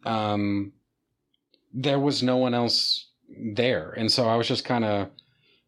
Um, 0.03 0.73
there 1.73 1.99
was 1.99 2.21
no 2.21 2.37
one 2.37 2.53
else 2.53 3.09
there. 3.53 3.91
And 3.91 4.11
so 4.11 4.27
I 4.27 4.35
was 4.35 4.47
just 4.47 4.65
kind 4.65 4.83
of 4.83 5.09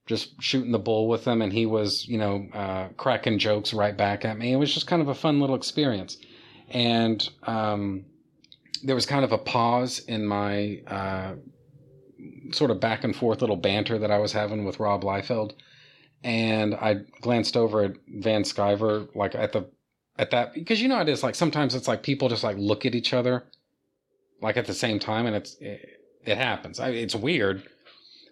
just 0.07 0.41
shooting 0.41 0.71
the 0.71 0.79
bull 0.79 1.07
with 1.07 1.25
him, 1.25 1.41
and 1.41 1.53
he 1.53 1.65
was, 1.65 2.07
you 2.07 2.17
know, 2.17 2.47
uh, 2.53 2.87
cracking 2.97 3.37
jokes 3.37 3.73
right 3.73 3.95
back 3.95 4.25
at 4.25 4.37
me. 4.37 4.53
It 4.53 4.55
was 4.55 4.73
just 4.73 4.87
kind 4.87 5.01
of 5.01 5.07
a 5.07 5.15
fun 5.15 5.39
little 5.39 5.55
experience, 5.55 6.17
and 6.69 7.27
um, 7.43 8.05
there 8.83 8.95
was 8.95 9.05
kind 9.05 9.23
of 9.23 9.31
a 9.31 9.37
pause 9.37 9.99
in 9.99 10.25
my 10.25 10.81
uh, 10.87 11.33
sort 12.51 12.71
of 12.71 12.79
back 12.79 13.03
and 13.03 13.15
forth 13.15 13.41
little 13.41 13.55
banter 13.55 13.99
that 13.99 14.11
I 14.11 14.17
was 14.17 14.31
having 14.31 14.65
with 14.65 14.79
Rob 14.79 15.03
Liefeld, 15.03 15.53
and 16.23 16.73
I 16.73 17.01
glanced 17.21 17.55
over 17.55 17.83
at 17.83 17.93
Van 18.07 18.43
Sciver, 18.43 19.13
like 19.15 19.35
at 19.35 19.53
the 19.53 19.69
at 20.17 20.31
that 20.31 20.53
because 20.55 20.81
you 20.81 20.87
know 20.87 20.99
it 20.99 21.09
is 21.09 21.21
like 21.21 21.35
sometimes 21.35 21.75
it's 21.75 21.87
like 21.87 22.01
people 22.01 22.29
just 22.29 22.43
like 22.43 22.57
look 22.57 22.85
at 22.85 22.95
each 22.95 23.13
other 23.13 23.45
like 24.41 24.57
at 24.57 24.65
the 24.65 24.73
same 24.73 24.99
time, 24.99 25.25
and 25.25 25.35
it's 25.35 25.55
it, 25.59 26.01
it 26.25 26.37
happens. 26.37 26.79
I, 26.79 26.89
it's 26.89 27.15
weird, 27.15 27.63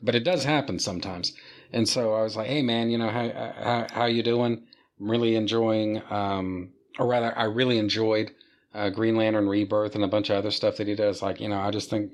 but 0.02 0.16
it 0.16 0.24
does 0.24 0.44
happen 0.44 0.80
sometimes. 0.80 1.34
And 1.72 1.88
so 1.88 2.14
I 2.14 2.22
was 2.22 2.36
like, 2.36 2.48
"Hey, 2.48 2.62
man, 2.62 2.90
you 2.90 2.98
know 2.98 3.10
how 3.10 3.30
how, 3.30 3.88
how 3.92 4.06
you 4.06 4.24
doing? 4.24 4.64
I'm 5.00 5.12
really 5.12 5.36
enjoying, 5.36 6.02
um, 6.10 6.72
or 7.00 7.08
rather, 7.08 7.38
I 7.38 7.46
really 7.46 7.78
enjoyed 7.78 8.32
uh, 8.74 8.90
Green 8.90 9.16
Lantern 9.16 9.48
Rebirth 9.48 9.96
and 9.96 10.04
a 10.04 10.08
bunch 10.08 10.30
of 10.30 10.38
other 10.38 10.52
stuff 10.52 10.78
that 10.78 10.88
he 10.88 10.96
does. 10.96 11.22
Like, 11.22 11.40
you 11.42 11.50
know, 11.50 11.60
I 11.60 11.72
just 11.72 11.90
think 11.90 12.12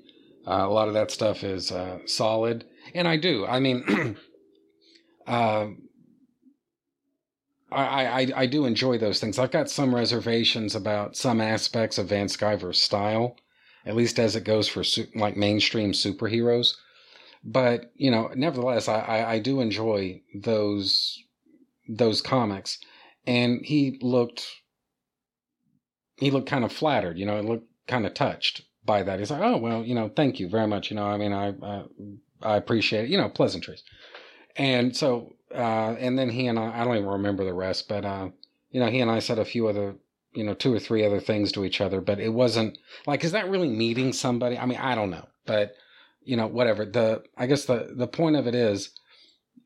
uh, 0.48 0.66
a 0.66 0.70
lot 0.70 0.88
of 0.88 0.94
that 0.96 1.12
stuff 1.12 1.44
is 1.44 1.72
uh, 1.72 2.00
solid, 2.06 2.66
and 2.94 3.08
I 3.08 3.18
do. 3.18 3.46
I 3.46 3.60
mean, 3.60 4.18
uh, 5.28 5.68
I, 7.72 8.06
I 8.06 8.28
I 8.36 8.46
do 8.48 8.66
enjoy 8.66 8.98
those 8.98 9.20
things. 9.20 9.40
I've 9.40 9.52
got 9.52 9.70
some 9.70 9.94
reservations 9.94 10.76
about 10.76 11.16
some 11.16 11.40
aspects 11.40 11.98
of 11.98 12.08
Van 12.10 12.28
Sciver's 12.28 12.82
style, 12.82 13.38
at 13.86 13.96
least 13.96 14.20
as 14.20 14.36
it 14.36 14.44
goes 14.44 14.68
for 14.68 14.84
su- 14.84 15.08
like 15.16 15.38
mainstream 15.38 15.94
superheroes 15.94 16.74
but 17.44 17.92
you 17.96 18.12
know, 18.12 18.30
nevertheless, 18.36 18.88
I, 18.88 19.00
I, 19.00 19.32
I 19.34 19.40
do 19.40 19.62
enjoy 19.62 20.22
those 20.36 21.18
those 21.88 22.22
comics, 22.22 22.78
and 23.26 23.62
he 23.64 23.98
looked 24.02 24.46
he 26.18 26.32
looked 26.32 26.50
kind 26.50 26.64
of 26.64 26.72
flattered, 26.72 27.18
you 27.18 27.26
know, 27.26 27.42
he 27.42 27.48
looked 27.48 27.68
kind 27.88 28.06
of 28.06 28.14
touched 28.14 28.62
by 28.86 29.04
that. 29.04 29.20
He's 29.20 29.32
like, 29.32 29.42
oh 29.42 29.58
well, 29.58 29.84
you 29.84 29.96
know, 29.96 30.10
thank 30.10 30.40
you 30.40 30.48
very 30.48 30.68
much. 30.68 30.92
You 30.92 30.96
know, 30.96 31.06
I 31.06 31.18
mean, 31.18 31.34
I 31.34 31.50
uh, 31.50 31.84
I 32.42 32.58
appreciate 32.58 33.06
it. 33.06 33.10
You 33.10 33.18
know, 33.18 33.30
pleasantries, 33.30 33.84
and 34.56 34.96
so 34.96 35.34
uh, 35.54 35.96
and 36.00 36.18
then 36.18 36.30
he 36.30 36.48
and 36.48 36.58
I, 36.60 36.82
I 36.82 36.84
don't 36.84 36.98
even 36.98 37.10
remember 37.10 37.44
the 37.44 37.54
rest, 37.54 37.88
but 37.90 38.06
uh, 38.06 38.30
you 38.70 38.80
know, 38.80 38.90
he 38.90 39.00
and 39.00 39.12
I 39.12 39.20
said 39.20 39.40
a 39.40 39.46
few 39.46 39.68
other, 39.68 39.96
you 40.34 40.44
know, 40.44 40.54
two 40.54 40.74
or 40.74 40.80
three 40.80 41.06
other 41.06 41.20
things 41.20 41.52
to 41.54 41.66
each 41.66 41.82
other, 41.82 42.02
but 42.02 42.20
it 42.20 42.30
wasn't 42.30 42.78
like, 43.06 43.24
is 43.24 43.34
that 43.34 43.50
really 43.50 43.70
meeting 43.70 44.14
somebody? 44.14 44.58
I 44.58 44.66
mean, 44.66 44.80
I 44.80 44.96
don't 44.96 45.10
know, 45.10 45.28
but 45.46 45.74
you 46.24 46.38
know, 46.38 46.48
whatever. 46.48 46.86
The 46.86 47.24
I 47.38 47.48
guess 47.48 47.66
the 47.66 47.94
the 47.96 48.08
point 48.08 48.36
of 48.36 48.48
it 48.48 48.56
is, 48.56 48.92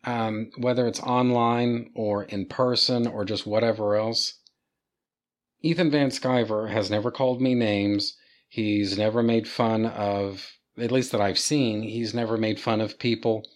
um, 0.03 0.51
whether 0.57 0.87
it's 0.87 0.99
online 0.99 1.91
or 1.95 2.23
in 2.23 2.45
person 2.45 3.07
or 3.07 3.25
just 3.25 3.45
whatever 3.45 3.95
else, 3.95 4.39
Ethan 5.61 5.89
Van 5.89 6.09
Sciver 6.09 6.69
has 6.69 6.91
never 6.91 7.11
called 7.11 7.41
me 7.41 7.55
names. 7.55 8.15
He's 8.47 8.97
never 8.97 9.23
made 9.23 9.47
fun 9.47 9.85
of, 9.85 10.47
at 10.77 10.91
least 10.91 11.11
that 11.11 11.21
I've 11.21 11.39
seen, 11.39 11.81
he's 11.81 12.13
never 12.13 12.37
made 12.37 12.59
fun 12.59 12.81
of 12.81 12.99
people 12.99 13.47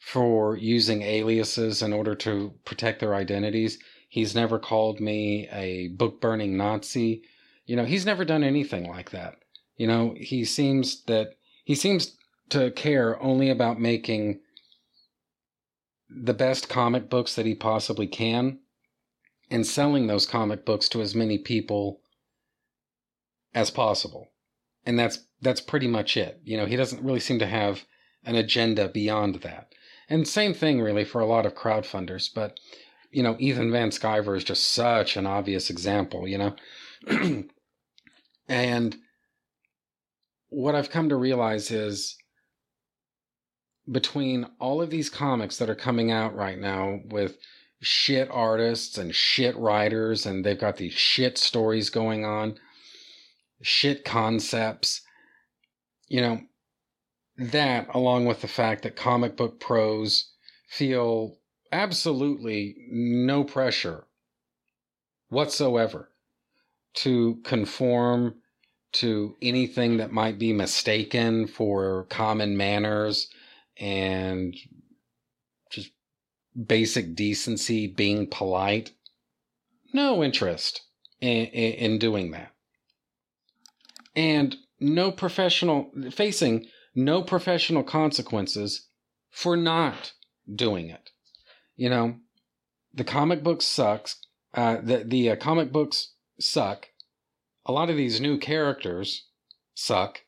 for 0.00 0.56
using 0.56 1.02
aliases 1.02 1.82
in 1.82 1.92
order 1.92 2.14
to 2.16 2.54
protect 2.64 3.00
their 3.00 3.14
identities. 3.14 3.78
He's 4.08 4.34
never 4.34 4.58
called 4.58 4.98
me 4.98 5.48
a 5.52 5.88
book 5.88 6.20
burning 6.20 6.56
Nazi. 6.56 7.22
You 7.66 7.76
know, 7.76 7.84
he's 7.84 8.04
never 8.04 8.24
done 8.24 8.42
anything 8.42 8.88
like 8.88 9.10
that. 9.10 9.36
You 9.76 9.86
know, 9.86 10.14
he 10.16 10.44
seems 10.44 11.04
that 11.04 11.34
he 11.64 11.74
seems 11.74 12.16
to 12.52 12.70
care 12.70 13.20
only 13.22 13.50
about 13.50 13.80
making 13.80 14.40
the 16.08 16.34
best 16.34 16.68
comic 16.68 17.08
books 17.08 17.34
that 17.34 17.46
he 17.46 17.54
possibly 17.54 18.06
can 18.06 18.58
and 19.50 19.66
selling 19.66 20.06
those 20.06 20.26
comic 20.26 20.64
books 20.64 20.88
to 20.88 21.00
as 21.00 21.14
many 21.14 21.38
people 21.38 22.00
as 23.54 23.70
possible. 23.70 24.30
And 24.84 24.98
that's 24.98 25.20
that's 25.40 25.60
pretty 25.60 25.88
much 25.88 26.16
it. 26.16 26.40
You 26.44 26.56
know, 26.56 26.66
he 26.66 26.76
doesn't 26.76 27.02
really 27.02 27.20
seem 27.20 27.38
to 27.38 27.46
have 27.46 27.84
an 28.24 28.36
agenda 28.36 28.88
beyond 28.88 29.36
that. 29.36 29.72
And 30.08 30.26
same 30.26 30.54
thing 30.54 30.80
really 30.80 31.04
for 31.04 31.20
a 31.20 31.26
lot 31.26 31.46
of 31.46 31.54
crowdfunders, 31.54 32.28
but 32.32 32.58
you 33.10 33.22
know, 33.22 33.36
Ethan 33.38 33.70
Van 33.70 33.90
Sciver 33.90 34.36
is 34.36 34.44
just 34.44 34.70
such 34.70 35.16
an 35.16 35.26
obvious 35.26 35.68
example, 35.68 36.26
you 36.26 36.38
know. 36.38 36.56
and 38.48 38.96
what 40.48 40.74
I've 40.74 40.90
come 40.90 41.08
to 41.08 41.16
realize 41.16 41.70
is 41.70 42.16
between 43.90 44.46
all 44.58 44.80
of 44.80 44.90
these 44.90 45.10
comics 45.10 45.56
that 45.58 45.70
are 45.70 45.74
coming 45.74 46.10
out 46.10 46.34
right 46.34 46.58
now 46.58 47.00
with 47.06 47.36
shit 47.80 48.28
artists 48.30 48.96
and 48.96 49.14
shit 49.14 49.56
writers, 49.56 50.24
and 50.24 50.44
they've 50.44 50.58
got 50.58 50.76
these 50.76 50.92
shit 50.92 51.36
stories 51.36 51.90
going 51.90 52.24
on, 52.24 52.56
shit 53.60 54.04
concepts. 54.04 55.02
You 56.08 56.20
know, 56.20 56.40
that 57.38 57.88
along 57.92 58.26
with 58.26 58.40
the 58.40 58.48
fact 58.48 58.82
that 58.82 58.96
comic 58.96 59.36
book 59.36 59.58
pros 59.58 60.30
feel 60.68 61.38
absolutely 61.72 62.76
no 62.90 63.42
pressure 63.42 64.04
whatsoever 65.28 66.10
to 66.94 67.40
conform 67.44 68.34
to 68.92 69.34
anything 69.40 69.96
that 69.96 70.12
might 70.12 70.38
be 70.38 70.52
mistaken 70.52 71.46
for 71.46 72.04
common 72.10 72.56
manners 72.56 73.28
and 73.78 74.54
just 75.70 75.90
basic 76.66 77.14
decency, 77.14 77.86
being 77.86 78.26
polite. 78.26 78.92
No 79.92 80.22
interest 80.22 80.82
in, 81.20 81.46
in, 81.46 81.92
in 81.92 81.98
doing 81.98 82.30
that. 82.32 82.52
And 84.14 84.56
no 84.80 85.10
professional, 85.10 85.90
facing 86.10 86.66
no 86.94 87.22
professional 87.22 87.82
consequences 87.82 88.88
for 89.30 89.56
not 89.56 90.12
doing 90.52 90.90
it. 90.90 91.10
You 91.76 91.88
know, 91.88 92.16
the 92.92 93.04
comic 93.04 93.42
books 93.42 93.64
sucks. 93.64 94.16
Uh, 94.54 94.76
the 94.82 94.98
the 94.98 95.30
uh, 95.30 95.36
comic 95.36 95.72
books 95.72 96.12
suck. 96.38 96.88
A 97.64 97.72
lot 97.72 97.88
of 97.88 97.96
these 97.96 98.20
new 98.20 98.38
characters 98.38 99.26
suck. 99.74 100.20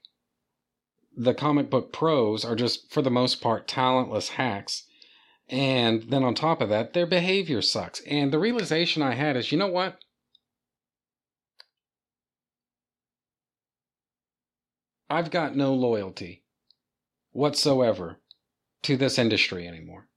The 1.16 1.34
comic 1.34 1.70
book 1.70 1.92
pros 1.92 2.44
are 2.44 2.56
just, 2.56 2.90
for 2.90 3.02
the 3.02 3.10
most 3.10 3.40
part, 3.40 3.68
talentless 3.68 4.30
hacks 4.30 4.84
and 5.48 6.04
then 6.04 6.24
on 6.24 6.34
top 6.34 6.60
of 6.60 6.68
that, 6.70 6.94
their 6.94 7.06
behavior 7.06 7.60
sucks. 7.60 8.00
And 8.00 8.32
the 8.32 8.38
realization 8.38 9.02
I 9.02 9.14
had 9.14 9.36
is 9.36 9.52
you 9.52 9.58
know 9.58 9.68
what? 9.68 9.98
I've 15.10 15.30
got 15.30 15.54
no 15.54 15.74
loyalty 15.74 16.44
whatsoever 17.32 18.20
to 18.82 18.96
this 18.96 19.18
industry 19.18 19.68
anymore. 19.68 20.08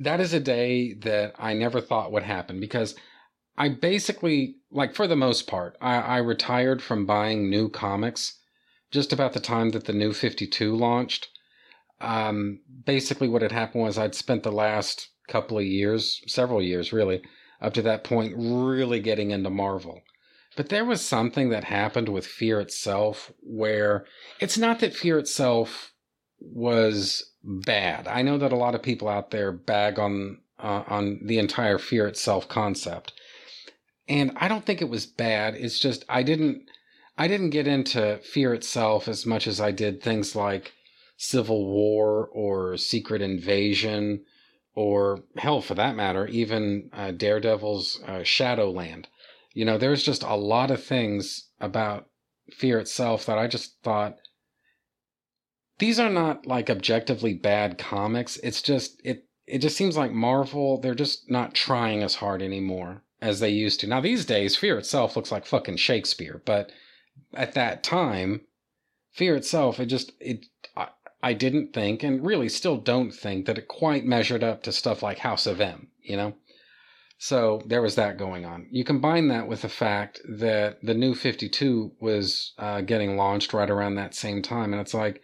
That 0.00 0.20
is 0.20 0.34
a 0.34 0.40
day 0.40 0.92
that 0.94 1.34
I 1.38 1.54
never 1.54 1.80
thought 1.80 2.12
would 2.12 2.22
happen 2.22 2.60
because 2.60 2.94
I 3.56 3.70
basically, 3.70 4.56
like 4.70 4.94
for 4.94 5.06
the 5.06 5.16
most 5.16 5.46
part, 5.46 5.76
I, 5.80 5.96
I 5.96 6.16
retired 6.18 6.82
from 6.82 7.06
buying 7.06 7.48
new 7.48 7.68
comics 7.68 8.40
just 8.90 9.12
about 9.12 9.32
the 9.32 9.40
time 9.40 9.70
that 9.70 9.84
the 9.84 9.92
new 9.92 10.12
52 10.12 10.74
launched 10.76 11.28
um, 12.00 12.60
basically 12.84 13.28
what 13.28 13.42
had 13.42 13.52
happened 13.52 13.82
was 13.82 13.98
I'd 13.98 14.14
spent 14.14 14.42
the 14.42 14.52
last 14.52 15.08
couple 15.28 15.58
of 15.58 15.64
years, 15.64 16.20
several 16.26 16.62
years 16.62 16.92
really, 16.92 17.22
up 17.60 17.74
to 17.74 17.82
that 17.82 18.04
point, 18.04 18.34
really 18.36 19.00
getting 19.00 19.30
into 19.30 19.50
Marvel. 19.50 20.02
But 20.56 20.68
there 20.68 20.84
was 20.84 21.00
something 21.00 21.48
that 21.48 21.64
happened 21.64 22.08
with 22.08 22.26
Fear 22.26 22.60
itself 22.60 23.32
where 23.40 24.06
it's 24.38 24.58
not 24.58 24.80
that 24.80 24.94
Fear 24.94 25.18
itself 25.18 25.92
was 26.38 27.32
bad. 27.42 28.06
I 28.06 28.22
know 28.22 28.38
that 28.38 28.52
a 28.52 28.56
lot 28.56 28.74
of 28.74 28.82
people 28.82 29.08
out 29.08 29.30
there 29.30 29.50
bag 29.50 29.98
on 29.98 30.38
uh, 30.58 30.84
on 30.86 31.20
the 31.24 31.38
entire 31.38 31.78
Fear 31.78 32.06
itself 32.06 32.48
concept. 32.48 33.12
And 34.06 34.32
I 34.36 34.46
don't 34.48 34.64
think 34.64 34.80
it 34.80 34.88
was 34.88 35.06
bad. 35.06 35.54
It's 35.54 35.78
just 35.78 36.04
I 36.08 36.22
didn't 36.22 36.68
I 37.16 37.28
didn't 37.28 37.50
get 37.50 37.66
into 37.66 38.18
Fear 38.24 38.54
itself 38.54 39.06
as 39.08 39.24
much 39.24 39.46
as 39.46 39.60
I 39.60 39.70
did 39.70 40.02
things 40.02 40.34
like 40.34 40.72
Civil 41.16 41.66
War 41.66 42.28
or 42.32 42.76
Secret 42.76 43.22
Invasion, 43.22 44.24
or 44.74 45.22
hell, 45.36 45.60
for 45.60 45.74
that 45.76 45.94
matter, 45.94 46.26
even 46.26 46.90
uh, 46.92 47.12
Daredevil's 47.12 48.02
uh, 48.06 48.24
Shadowland. 48.24 49.06
You 49.52 49.64
know, 49.64 49.78
there's 49.78 50.02
just 50.02 50.24
a 50.24 50.34
lot 50.34 50.72
of 50.72 50.82
things 50.82 51.50
about 51.60 52.08
Fear 52.50 52.80
itself 52.80 53.24
that 53.26 53.38
I 53.38 53.46
just 53.46 53.80
thought 53.82 54.18
these 55.78 55.98
are 55.98 56.10
not 56.10 56.46
like 56.46 56.68
objectively 56.68 57.32
bad 57.34 57.78
comics. 57.78 58.36
It's 58.38 58.60
just 58.60 59.00
it 59.04 59.24
it 59.46 59.58
just 59.58 59.76
seems 59.76 59.96
like 59.96 60.12
Marvel 60.12 60.78
they're 60.78 60.94
just 60.94 61.30
not 61.30 61.54
trying 61.54 62.02
as 62.02 62.16
hard 62.16 62.42
anymore 62.42 63.02
as 63.22 63.40
they 63.40 63.48
used 63.50 63.80
to. 63.80 63.86
Now 63.86 64.00
these 64.00 64.26
days, 64.26 64.56
Fear 64.56 64.78
itself 64.78 65.16
looks 65.16 65.32
like 65.32 65.46
fucking 65.46 65.76
Shakespeare, 65.76 66.42
but 66.44 66.70
at 67.34 67.54
that 67.54 67.82
time, 67.82 68.42
Fear 69.14 69.36
itself 69.36 69.78
it 69.78 69.86
just 69.86 70.10
it 70.18 70.46
I 71.24 71.32
didn't 71.32 71.72
think, 71.72 72.02
and 72.02 72.22
really 72.22 72.50
still 72.50 72.76
don't 72.76 73.10
think, 73.10 73.46
that 73.46 73.56
it 73.56 73.66
quite 73.66 74.04
measured 74.04 74.44
up 74.44 74.62
to 74.64 74.72
stuff 74.72 75.02
like 75.02 75.20
House 75.20 75.46
of 75.46 75.58
M, 75.58 75.88
you 76.02 76.18
know? 76.18 76.34
So 77.16 77.62
there 77.64 77.80
was 77.80 77.94
that 77.94 78.18
going 78.18 78.44
on. 78.44 78.66
You 78.70 78.84
combine 78.84 79.28
that 79.28 79.48
with 79.48 79.62
the 79.62 79.70
fact 79.70 80.20
that 80.28 80.82
the 80.82 80.92
new 80.92 81.14
52 81.14 81.92
was 81.98 82.52
uh, 82.58 82.82
getting 82.82 83.16
launched 83.16 83.54
right 83.54 83.70
around 83.70 83.94
that 83.94 84.14
same 84.14 84.42
time, 84.42 84.74
and 84.74 84.82
it's 84.82 84.92
like, 84.92 85.22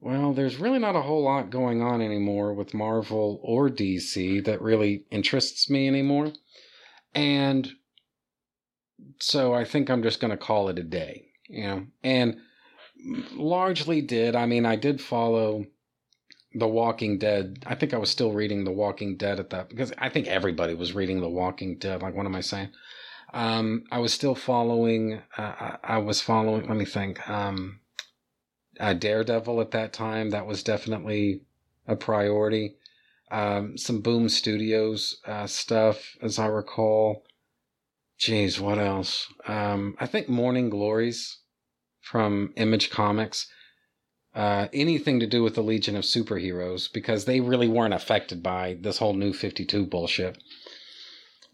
well, 0.00 0.34
there's 0.34 0.58
really 0.58 0.80
not 0.80 0.96
a 0.96 1.02
whole 1.02 1.22
lot 1.22 1.48
going 1.48 1.80
on 1.80 2.02
anymore 2.02 2.52
with 2.52 2.74
Marvel 2.74 3.40
or 3.42 3.70
DC 3.70 4.44
that 4.44 4.60
really 4.60 5.06
interests 5.10 5.70
me 5.70 5.88
anymore. 5.88 6.32
And 7.14 7.72
so 9.18 9.54
I 9.54 9.64
think 9.64 9.90
I'm 9.90 10.02
just 10.02 10.20
going 10.20 10.30
to 10.30 10.36
call 10.36 10.68
it 10.68 10.78
a 10.78 10.82
day, 10.82 11.26
you 11.48 11.64
know? 11.64 11.86
And 12.02 12.38
largely 13.32 14.00
did. 14.00 14.36
I 14.36 14.46
mean, 14.46 14.66
I 14.66 14.76
did 14.76 15.00
follow 15.00 15.66
The 16.54 16.68
Walking 16.68 17.18
Dead. 17.18 17.62
I 17.66 17.74
think 17.74 17.94
I 17.94 17.98
was 17.98 18.10
still 18.10 18.32
reading 18.32 18.64
The 18.64 18.72
Walking 18.72 19.16
Dead 19.16 19.40
at 19.40 19.50
that 19.50 19.68
because 19.68 19.92
I 19.98 20.08
think 20.08 20.26
everybody 20.26 20.74
was 20.74 20.92
reading 20.92 21.20
The 21.20 21.28
Walking 21.28 21.78
Dead. 21.78 22.02
Like, 22.02 22.14
what 22.14 22.26
am 22.26 22.36
I 22.36 22.40
saying? 22.40 22.70
Um, 23.32 23.84
I 23.90 23.98
was 23.98 24.12
still 24.12 24.34
following. 24.34 25.22
Uh, 25.36 25.76
I 25.82 25.98
was 25.98 26.20
following. 26.20 26.68
Let 26.68 26.76
me 26.76 26.84
think. 26.84 27.28
Um, 27.28 27.80
uh, 28.78 28.94
Daredevil 28.94 29.60
at 29.60 29.70
that 29.72 29.92
time. 29.92 30.30
That 30.30 30.46
was 30.46 30.62
definitely 30.62 31.42
a 31.86 31.96
priority. 31.96 32.76
Um, 33.30 33.78
some 33.78 34.00
Boom 34.00 34.28
Studios 34.28 35.20
uh, 35.26 35.46
stuff, 35.46 36.16
as 36.20 36.38
I 36.38 36.46
recall. 36.46 37.24
Jeez, 38.18 38.60
what 38.60 38.78
else? 38.78 39.26
Um, 39.46 39.96
I 39.98 40.06
think 40.06 40.28
Morning 40.28 40.70
Glories 40.70 41.38
from 42.00 42.52
Image 42.56 42.90
Comics. 42.90 43.48
Uh, 44.34 44.68
anything 44.72 45.20
to 45.20 45.26
do 45.26 45.42
with 45.42 45.54
the 45.54 45.62
Legion 45.62 45.94
of 45.94 46.04
Superheroes 46.04 46.90
because 46.90 47.24
they 47.24 47.40
really 47.40 47.68
weren't 47.68 47.92
affected 47.92 48.42
by 48.42 48.78
this 48.80 48.98
whole 48.98 49.12
new 49.12 49.32
52 49.32 49.84
bullshit. 49.86 50.42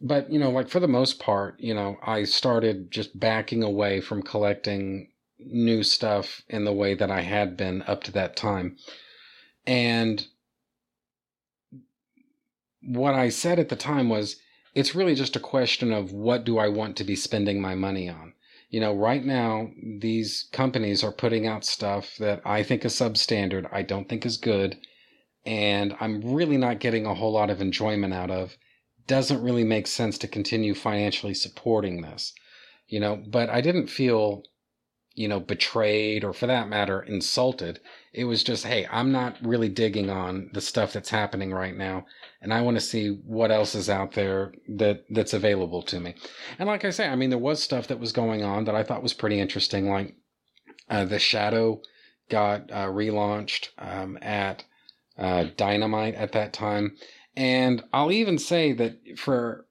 But, 0.00 0.30
you 0.30 0.38
know, 0.38 0.50
like 0.50 0.68
for 0.68 0.78
the 0.78 0.86
most 0.86 1.18
part, 1.18 1.58
you 1.58 1.74
know, 1.74 1.96
I 2.04 2.22
started 2.22 2.90
just 2.90 3.18
backing 3.18 3.64
away 3.64 4.00
from 4.00 4.22
collecting 4.22 5.08
new 5.38 5.82
stuff 5.82 6.42
in 6.48 6.64
the 6.64 6.72
way 6.72 6.94
that 6.94 7.10
I 7.10 7.22
had 7.22 7.56
been 7.56 7.82
up 7.82 8.04
to 8.04 8.12
that 8.12 8.36
time. 8.36 8.76
And 9.66 10.26
what 12.82 13.14
I 13.14 13.28
said 13.28 13.58
at 13.58 13.68
the 13.68 13.76
time 13.76 14.08
was 14.08 14.36
it's 14.74 14.94
really 14.94 15.14
just 15.14 15.36
a 15.36 15.40
question 15.40 15.92
of 15.92 16.12
what 16.12 16.44
do 16.44 16.58
I 16.58 16.68
want 16.68 16.96
to 16.96 17.04
be 17.04 17.16
spending 17.16 17.60
my 17.60 17.74
money 17.74 18.08
on. 18.08 18.34
You 18.70 18.80
know, 18.80 18.94
right 18.94 19.24
now, 19.24 19.70
these 20.00 20.48
companies 20.52 21.02
are 21.02 21.12
putting 21.12 21.46
out 21.46 21.64
stuff 21.64 22.16
that 22.18 22.42
I 22.44 22.62
think 22.62 22.84
is 22.84 22.94
substandard, 22.94 23.68
I 23.72 23.82
don't 23.82 24.08
think 24.08 24.26
is 24.26 24.36
good, 24.36 24.76
and 25.46 25.96
I'm 26.00 26.20
really 26.20 26.58
not 26.58 26.80
getting 26.80 27.06
a 27.06 27.14
whole 27.14 27.32
lot 27.32 27.48
of 27.48 27.62
enjoyment 27.62 28.12
out 28.12 28.30
of. 28.30 28.56
Doesn't 29.06 29.42
really 29.42 29.64
make 29.64 29.86
sense 29.86 30.18
to 30.18 30.28
continue 30.28 30.74
financially 30.74 31.32
supporting 31.32 32.02
this, 32.02 32.34
you 32.86 33.00
know, 33.00 33.22
but 33.26 33.48
I 33.48 33.62
didn't 33.62 33.86
feel 33.86 34.42
you 35.18 35.26
know, 35.26 35.40
betrayed 35.40 36.22
or 36.22 36.32
for 36.32 36.46
that 36.46 36.68
matter, 36.68 37.02
insulted. 37.02 37.80
It 38.12 38.24
was 38.24 38.44
just, 38.44 38.64
hey, 38.64 38.86
I'm 38.90 39.10
not 39.10 39.36
really 39.42 39.68
digging 39.68 40.10
on 40.10 40.50
the 40.54 40.60
stuff 40.60 40.92
that's 40.92 41.10
happening 41.10 41.52
right 41.52 41.76
now. 41.76 42.06
And 42.40 42.54
I 42.54 42.60
want 42.60 42.76
to 42.76 42.80
see 42.80 43.08
what 43.26 43.50
else 43.50 43.74
is 43.74 43.90
out 43.90 44.12
there 44.12 44.52
that 44.68 45.04
that's 45.10 45.32
available 45.34 45.82
to 45.82 45.98
me. 45.98 46.14
And 46.58 46.68
like 46.68 46.84
I 46.84 46.90
say, 46.90 47.08
I 47.08 47.16
mean, 47.16 47.30
there 47.30 47.38
was 47.38 47.60
stuff 47.60 47.88
that 47.88 47.98
was 47.98 48.12
going 48.12 48.44
on 48.44 48.64
that 48.64 48.76
I 48.76 48.84
thought 48.84 49.02
was 49.02 49.12
pretty 49.12 49.40
interesting. 49.40 49.90
Like 49.90 50.14
uh, 50.88 51.04
the 51.04 51.18
Shadow 51.18 51.82
got 52.30 52.70
uh, 52.70 52.86
relaunched 52.86 53.70
um, 53.76 54.18
at 54.22 54.64
uh, 55.18 55.46
Dynamite 55.56 56.14
at 56.14 56.32
that 56.32 56.52
time. 56.52 56.96
And 57.36 57.82
I'll 57.92 58.12
even 58.12 58.38
say 58.38 58.72
that 58.74 59.18
for 59.18 59.66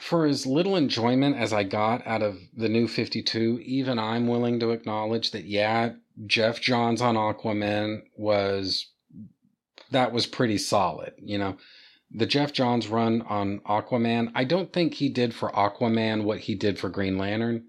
for 0.00 0.26
as 0.26 0.46
little 0.46 0.76
enjoyment 0.76 1.36
as 1.36 1.52
I 1.52 1.62
got 1.62 2.06
out 2.06 2.22
of 2.22 2.38
the 2.56 2.68
new 2.68 2.88
52, 2.88 3.60
even 3.64 3.98
I'm 3.98 4.26
willing 4.26 4.58
to 4.60 4.70
acknowledge 4.70 5.30
that, 5.30 5.44
yeah, 5.44 5.92
Geoff 6.26 6.60
Johns 6.60 7.00
on 7.00 7.14
Aquaman 7.14 8.02
was, 8.16 8.86
that 9.90 10.12
was 10.12 10.26
pretty 10.26 10.58
solid. 10.58 11.12
You 11.18 11.38
know, 11.38 11.56
the 12.10 12.26
Geoff 12.26 12.52
Johns 12.52 12.88
run 12.88 13.22
on 13.22 13.60
Aquaman, 13.60 14.32
I 14.34 14.44
don't 14.44 14.72
think 14.72 14.94
he 14.94 15.08
did 15.08 15.34
for 15.34 15.50
Aquaman 15.50 16.24
what 16.24 16.40
he 16.40 16.54
did 16.54 16.78
for 16.78 16.88
Green 16.88 17.18
Lantern. 17.18 17.64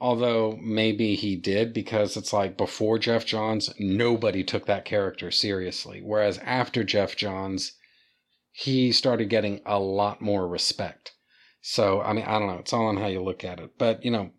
Although 0.00 0.56
maybe 0.62 1.16
he 1.16 1.34
did 1.34 1.72
because 1.72 2.16
it's 2.16 2.32
like 2.32 2.56
before 2.56 3.00
Geoff 3.00 3.26
Johns, 3.26 3.74
nobody 3.80 4.44
took 4.44 4.66
that 4.66 4.84
character 4.84 5.32
seriously. 5.32 6.00
Whereas 6.00 6.38
after 6.38 6.84
Geoff 6.84 7.16
Johns, 7.16 7.72
he 8.58 8.90
started 8.90 9.28
getting 9.28 9.60
a 9.64 9.78
lot 9.78 10.20
more 10.20 10.48
respect. 10.48 11.12
So, 11.60 12.00
I 12.00 12.12
mean, 12.12 12.24
I 12.24 12.40
don't 12.40 12.48
know. 12.48 12.58
It's 12.58 12.72
all 12.72 12.86
on 12.86 12.96
how 12.96 13.06
you 13.06 13.22
look 13.22 13.44
at 13.44 13.60
it. 13.60 13.78
But, 13.78 14.04
you 14.04 14.10
know, 14.10 14.30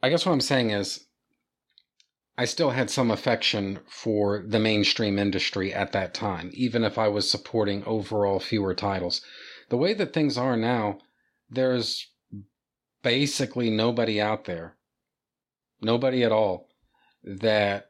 I 0.00 0.10
guess 0.10 0.24
what 0.24 0.30
I'm 0.30 0.40
saying 0.40 0.70
is 0.70 1.08
I 2.38 2.44
still 2.44 2.70
had 2.70 2.88
some 2.88 3.10
affection 3.10 3.80
for 3.88 4.44
the 4.46 4.60
mainstream 4.60 5.18
industry 5.18 5.74
at 5.74 5.90
that 5.90 6.14
time, 6.14 6.52
even 6.54 6.84
if 6.84 6.98
I 6.98 7.08
was 7.08 7.28
supporting 7.28 7.82
overall 7.82 8.38
fewer 8.38 8.76
titles. 8.76 9.22
The 9.68 9.76
way 9.76 9.92
that 9.94 10.12
things 10.12 10.38
are 10.38 10.56
now, 10.56 10.98
there's 11.50 12.12
basically 13.02 13.70
nobody 13.70 14.20
out 14.20 14.44
there, 14.44 14.76
nobody 15.80 16.22
at 16.22 16.30
all, 16.30 16.68
that 17.24 17.86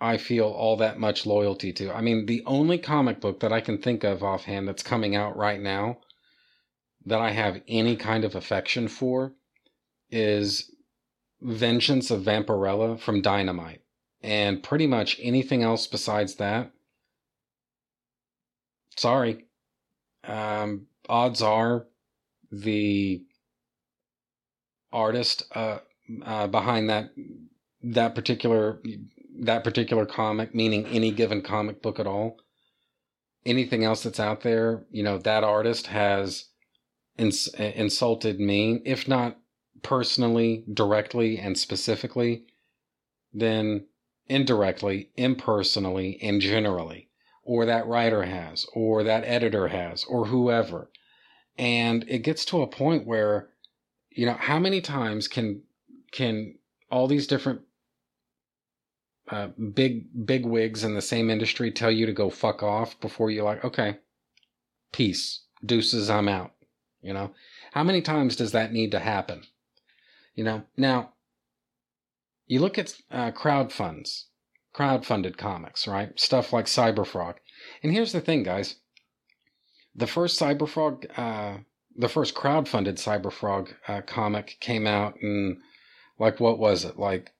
I 0.00 0.18
feel 0.18 0.46
all 0.46 0.76
that 0.76 0.98
much 0.98 1.24
loyalty 1.24 1.72
to. 1.74 1.94
I 1.94 2.00
mean, 2.00 2.26
the 2.26 2.42
only 2.44 2.78
comic 2.78 3.20
book 3.20 3.40
that 3.40 3.52
I 3.52 3.60
can 3.60 3.78
think 3.78 4.04
of 4.04 4.22
offhand 4.22 4.68
that's 4.68 4.82
coming 4.82 5.16
out 5.16 5.36
right 5.36 5.60
now 5.60 5.98
that 7.06 7.20
I 7.20 7.30
have 7.30 7.62
any 7.68 7.96
kind 7.96 8.24
of 8.24 8.34
affection 8.34 8.88
for 8.88 9.32
is 10.10 10.70
Vengeance 11.40 12.10
of 12.10 12.22
Vampirella 12.22 12.98
from 12.98 13.22
Dynamite. 13.22 13.82
And 14.22 14.62
pretty 14.62 14.86
much 14.86 15.18
anything 15.22 15.62
else 15.62 15.86
besides 15.86 16.34
that, 16.36 16.72
sorry. 18.96 19.44
Um, 20.24 20.86
odds 21.08 21.40
are 21.40 21.86
the 22.50 23.22
artist 24.92 25.44
uh, 25.54 25.78
uh, 26.24 26.46
behind 26.48 26.90
that 26.90 27.10
that 27.82 28.14
particular 28.14 28.80
that 29.40 29.64
particular 29.64 30.06
comic, 30.06 30.54
meaning 30.54 30.86
any 30.86 31.10
given 31.10 31.42
comic 31.42 31.82
book 31.82 31.98
at 31.98 32.06
all. 32.06 32.38
Anything 33.44 33.84
else 33.84 34.02
that's 34.02 34.20
out 34.20 34.40
there, 34.40 34.84
you 34.90 35.02
know, 35.02 35.18
that 35.18 35.44
artist 35.44 35.86
has 35.88 36.46
ins- 37.16 37.48
insulted 37.48 38.40
me, 38.40 38.80
if 38.84 39.06
not 39.06 39.38
personally, 39.82 40.64
directly, 40.72 41.38
and 41.38 41.56
specifically, 41.56 42.44
then 43.32 43.86
indirectly, 44.28 45.10
impersonally, 45.16 46.18
and 46.20 46.40
generally, 46.40 47.08
or 47.44 47.66
that 47.66 47.86
writer 47.86 48.24
has, 48.24 48.66
or 48.74 49.04
that 49.04 49.24
editor 49.24 49.68
has, 49.68 50.04
or 50.04 50.26
whoever. 50.26 50.90
And 51.56 52.04
it 52.08 52.18
gets 52.20 52.44
to 52.46 52.62
a 52.62 52.66
point 52.66 53.06
where, 53.06 53.50
you 54.10 54.26
know, 54.26 54.36
how 54.38 54.58
many 54.58 54.80
times 54.80 55.28
can 55.28 55.62
can 56.12 56.58
all 56.90 57.06
these 57.06 57.26
different 57.26 57.60
uh, 59.30 59.48
big 59.74 60.26
big 60.26 60.46
wigs 60.46 60.84
in 60.84 60.94
the 60.94 61.02
same 61.02 61.30
industry 61.30 61.70
tell 61.70 61.90
you 61.90 62.06
to 62.06 62.12
go 62.12 62.30
fuck 62.30 62.62
off 62.62 62.98
before 63.00 63.30
you're 63.30 63.44
like, 63.44 63.64
okay, 63.64 63.98
peace, 64.92 65.42
deuces, 65.64 66.08
I'm 66.08 66.28
out. 66.28 66.52
You 67.02 67.12
know, 67.12 67.32
how 67.72 67.82
many 67.84 68.02
times 68.02 68.36
does 68.36 68.52
that 68.52 68.72
need 68.72 68.90
to 68.92 68.98
happen? 68.98 69.42
You 70.34 70.44
know, 70.44 70.62
now 70.76 71.12
you 72.46 72.60
look 72.60 72.78
at 72.78 72.94
uh, 73.10 73.32
crowd 73.32 73.72
funds, 73.72 74.26
crowd-funded 74.72 75.38
comics, 75.38 75.88
right? 75.88 76.18
Stuff 76.18 76.52
like 76.52 76.66
Cyberfrog. 76.66 77.34
And 77.82 77.92
here's 77.92 78.12
the 78.12 78.20
thing, 78.20 78.42
guys: 78.42 78.76
the 79.94 80.06
first 80.06 80.40
Cyberfrog, 80.40 81.06
uh, 81.18 81.58
the 81.96 82.08
first 82.08 82.34
crowd-funded 82.34 82.96
Cyberfrog 82.96 83.74
uh, 83.88 84.02
comic 84.02 84.56
came 84.60 84.86
out 84.86 85.16
in 85.20 85.60
like 86.18 86.40
what 86.40 86.58
was 86.58 86.84
it 86.84 86.98
like 86.98 87.32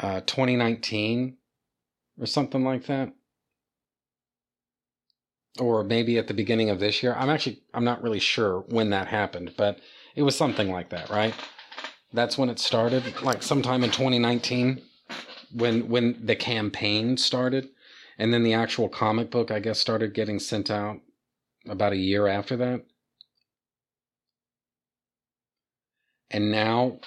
uh, 0.00 0.20
2019 0.20 1.36
or 2.18 2.26
something 2.26 2.64
like 2.64 2.86
that. 2.86 3.12
Or 5.58 5.84
maybe 5.84 6.18
at 6.18 6.26
the 6.26 6.34
beginning 6.34 6.70
of 6.70 6.80
this 6.80 7.02
year. 7.02 7.14
I'm 7.16 7.30
actually, 7.30 7.62
I'm 7.72 7.84
not 7.84 8.02
really 8.02 8.18
sure 8.18 8.60
when 8.68 8.90
that 8.90 9.06
happened, 9.06 9.54
but 9.56 9.78
it 10.16 10.22
was 10.22 10.36
something 10.36 10.70
like 10.70 10.90
that, 10.90 11.10
right? 11.10 11.34
That's 12.12 12.36
when 12.36 12.48
it 12.48 12.58
started, 12.58 13.22
like 13.22 13.42
sometime 13.42 13.84
in 13.84 13.90
2019 13.90 14.82
when 15.54 15.88
when 15.88 16.26
the 16.26 16.36
campaign 16.36 17.16
started 17.16 17.68
and 18.18 18.34
then 18.34 18.42
the 18.42 18.54
actual 18.54 18.88
comic 18.88 19.30
book 19.30 19.50
I 19.50 19.60
guess 19.60 19.78
started 19.78 20.14
getting 20.14 20.38
sent 20.38 20.70
out 20.70 21.00
about 21.68 21.92
a 21.92 21.96
year 21.96 22.26
after 22.26 22.56
that. 22.56 22.84
And 26.30 26.50
now 26.50 26.98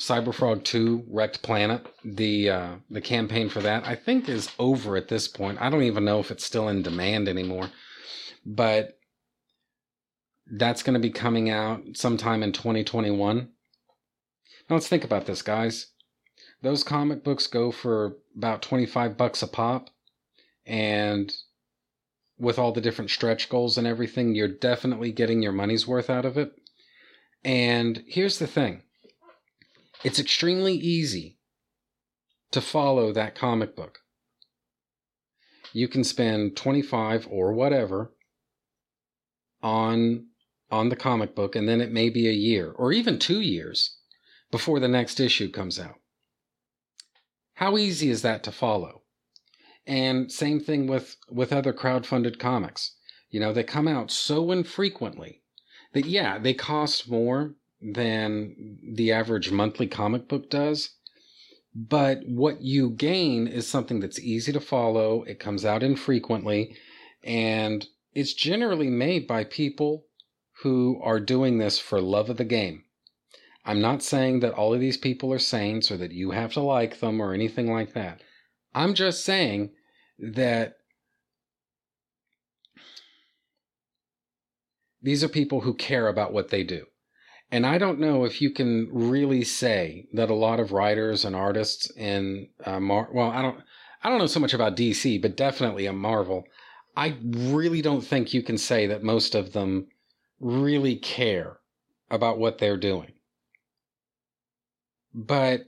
Cyberfrog 0.00 0.64
2 0.64 1.06
Wrecked 1.08 1.42
Planet, 1.42 1.86
the 2.04 2.50
uh, 2.50 2.70
the 2.88 3.00
campaign 3.00 3.48
for 3.48 3.60
that, 3.60 3.86
I 3.86 3.94
think 3.96 4.28
is 4.28 4.50
over 4.58 4.96
at 4.96 5.08
this 5.08 5.26
point. 5.26 5.60
I 5.60 5.70
don't 5.70 5.82
even 5.82 6.04
know 6.04 6.20
if 6.20 6.30
it's 6.30 6.44
still 6.44 6.68
in 6.68 6.82
demand 6.82 7.28
anymore. 7.28 7.70
But 8.46 8.98
that's 10.50 10.82
going 10.82 10.94
to 10.94 11.00
be 11.00 11.10
coming 11.10 11.50
out 11.50 11.82
sometime 11.94 12.42
in 12.42 12.52
2021. 12.52 13.48
Now 14.70 14.76
let's 14.76 14.88
think 14.88 15.04
about 15.04 15.26
this, 15.26 15.42
guys. 15.42 15.88
Those 16.62 16.82
comic 16.82 17.24
books 17.24 17.46
go 17.46 17.70
for 17.70 18.16
about 18.36 18.62
25 18.62 19.16
bucks 19.16 19.42
a 19.42 19.46
pop 19.46 19.90
and 20.66 21.32
with 22.38 22.58
all 22.58 22.72
the 22.72 22.80
different 22.80 23.10
stretch 23.10 23.48
goals 23.48 23.76
and 23.78 23.86
everything, 23.86 24.34
you're 24.34 24.48
definitely 24.48 25.10
getting 25.10 25.42
your 25.42 25.52
money's 25.52 25.86
worth 25.86 26.08
out 26.08 26.24
of 26.24 26.38
it. 26.38 26.52
And 27.44 28.04
here's 28.06 28.38
the 28.38 28.46
thing 28.46 28.82
it's 30.04 30.18
extremely 30.18 30.74
easy 30.74 31.38
to 32.50 32.60
follow 32.60 33.12
that 33.12 33.34
comic 33.34 33.74
book. 33.76 34.00
You 35.72 35.88
can 35.88 36.04
spend 36.04 36.56
25 36.56 37.28
or 37.30 37.52
whatever 37.52 38.12
on 39.62 40.26
on 40.70 40.88
the 40.90 40.96
comic 40.96 41.34
book 41.34 41.56
and 41.56 41.68
then 41.68 41.80
it 41.80 41.90
may 41.90 42.10
be 42.10 42.28
a 42.28 42.32
year 42.32 42.70
or 42.70 42.92
even 42.92 43.18
2 43.18 43.40
years 43.40 43.96
before 44.50 44.78
the 44.78 44.88
next 44.88 45.18
issue 45.18 45.50
comes 45.50 45.78
out. 45.78 45.96
How 47.54 47.76
easy 47.76 48.10
is 48.10 48.22
that 48.22 48.44
to 48.44 48.52
follow? 48.52 49.02
And 49.86 50.30
same 50.30 50.60
thing 50.60 50.86
with 50.86 51.16
with 51.30 51.52
other 51.52 51.72
crowd-funded 51.72 52.38
comics. 52.38 52.94
You 53.30 53.40
know, 53.40 53.52
they 53.52 53.64
come 53.64 53.88
out 53.88 54.10
so 54.10 54.52
infrequently 54.52 55.42
that 55.92 56.06
yeah, 56.06 56.38
they 56.38 56.54
cost 56.54 57.10
more 57.10 57.54
than 57.80 58.78
the 58.94 59.12
average 59.12 59.50
monthly 59.50 59.86
comic 59.86 60.28
book 60.28 60.50
does. 60.50 60.90
But 61.74 62.20
what 62.26 62.62
you 62.62 62.90
gain 62.90 63.46
is 63.46 63.66
something 63.66 64.00
that's 64.00 64.18
easy 64.18 64.52
to 64.52 64.60
follow, 64.60 65.22
it 65.24 65.38
comes 65.38 65.64
out 65.64 65.82
infrequently, 65.82 66.76
and 67.22 67.86
it's 68.14 68.34
generally 68.34 68.88
made 68.88 69.26
by 69.26 69.44
people 69.44 70.06
who 70.62 71.00
are 71.02 71.20
doing 71.20 71.58
this 71.58 71.78
for 71.78 72.00
love 72.00 72.30
of 72.30 72.36
the 72.36 72.44
game. 72.44 72.84
I'm 73.64 73.80
not 73.80 74.02
saying 74.02 74.40
that 74.40 74.54
all 74.54 74.74
of 74.74 74.80
these 74.80 74.96
people 74.96 75.32
are 75.32 75.38
saints 75.38 75.90
or 75.90 75.98
that 75.98 76.12
you 76.12 76.30
have 76.30 76.52
to 76.54 76.60
like 76.60 77.00
them 77.00 77.20
or 77.20 77.34
anything 77.34 77.70
like 77.70 77.92
that. 77.92 78.22
I'm 78.74 78.94
just 78.94 79.24
saying 79.24 79.70
that 80.18 80.78
these 85.02 85.22
are 85.22 85.28
people 85.28 85.60
who 85.60 85.74
care 85.74 86.08
about 86.08 86.32
what 86.32 86.48
they 86.48 86.64
do. 86.64 86.86
And 87.50 87.64
I 87.64 87.78
don't 87.78 87.98
know 87.98 88.24
if 88.24 88.42
you 88.42 88.50
can 88.50 88.88
really 88.92 89.42
say 89.42 90.06
that 90.12 90.30
a 90.30 90.34
lot 90.34 90.60
of 90.60 90.72
writers 90.72 91.24
and 91.24 91.34
artists 91.34 91.90
in 91.96 92.48
uh, 92.64 92.78
Mar- 92.78 93.08
well, 93.12 93.30
I 93.30 93.40
don't 93.40 93.60
I 94.02 94.10
don't 94.10 94.18
know 94.18 94.26
so 94.26 94.40
much 94.40 94.54
about 94.54 94.76
DC, 94.76 95.20
but 95.20 95.36
definitely 95.36 95.86
a 95.86 95.92
Marvel. 95.92 96.44
I 96.96 97.16
really 97.22 97.80
don't 97.80 98.02
think 98.02 98.34
you 98.34 98.42
can 98.42 98.58
say 98.58 98.86
that 98.86 99.02
most 99.02 99.34
of 99.34 99.52
them 99.52 99.88
really 100.40 100.96
care 100.96 101.58
about 102.10 102.38
what 102.38 102.58
they're 102.58 102.76
doing. 102.76 103.12
But 105.14 105.66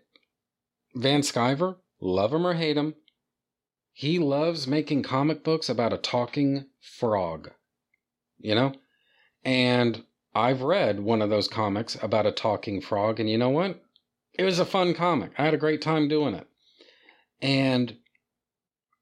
Van 0.95 1.23
Sciver, 1.23 1.77
love 2.01 2.33
him 2.33 2.47
or 2.47 2.55
hate 2.55 2.77
him, 2.77 2.95
he 3.93 4.19
loves 4.19 4.67
making 4.67 5.03
comic 5.03 5.43
books 5.43 5.69
about 5.69 5.93
a 5.93 5.99
talking 5.99 6.67
frog. 6.81 7.51
You 8.39 8.55
know? 8.55 8.75
And 9.45 10.05
I've 10.35 10.63
read 10.63 11.01
one 11.01 11.23
of 11.23 11.31
those 11.31 11.49
comics 11.49 11.97
about 12.03 12.27
a 12.27 12.33
talking 12.33 12.81
frog, 12.81 13.19
and 13.19 13.29
you 13.29 13.37
know 13.37 13.51
what? 13.51 13.83
It 14.35 14.45
was 14.45 14.59
a 14.59 14.65
fun 14.65 14.95
comic. 14.95 15.33
I 15.37 15.45
had 15.45 15.55
a 15.55 15.59
great 15.59 15.83
time 15.83 16.09
doing 16.09 16.35
it. 16.35 16.47
And 17.43 17.97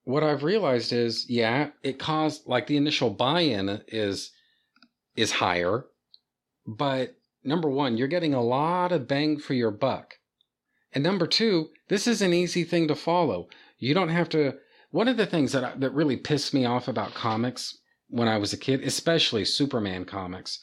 what 0.04 0.22
I've 0.24 0.42
realized 0.42 0.92
is, 0.92 1.28
yeah, 1.28 1.70
it 1.82 1.98
caused 1.98 2.46
like 2.46 2.66
the 2.66 2.78
initial 2.78 3.10
buy-in 3.10 3.82
is 3.88 4.32
is 5.16 5.32
higher, 5.32 5.84
but 6.66 7.16
number 7.44 7.68
one, 7.68 7.96
you're 7.96 8.08
getting 8.08 8.34
a 8.34 8.42
lot 8.42 8.92
of 8.92 9.08
bang 9.08 9.38
for 9.38 9.52
your 9.52 9.70
buck. 9.70 10.14
And 10.92 11.04
number 11.04 11.26
two, 11.26 11.68
this 11.88 12.06
is 12.06 12.22
an 12.22 12.32
easy 12.32 12.64
thing 12.64 12.88
to 12.88 12.94
follow. 12.94 13.48
You 13.78 13.94
don't 13.94 14.08
have 14.08 14.28
to. 14.30 14.54
One 14.90 15.08
of 15.08 15.18
the 15.18 15.26
things 15.26 15.52
that 15.52 15.80
that 15.80 15.92
really 15.92 16.16
pissed 16.16 16.54
me 16.54 16.64
off 16.64 16.88
about 16.88 17.12
comics 17.12 17.76
when 18.08 18.28
I 18.28 18.38
was 18.38 18.54
a 18.54 18.56
kid, 18.56 18.82
especially 18.82 19.44
Superman 19.44 20.06
comics, 20.06 20.60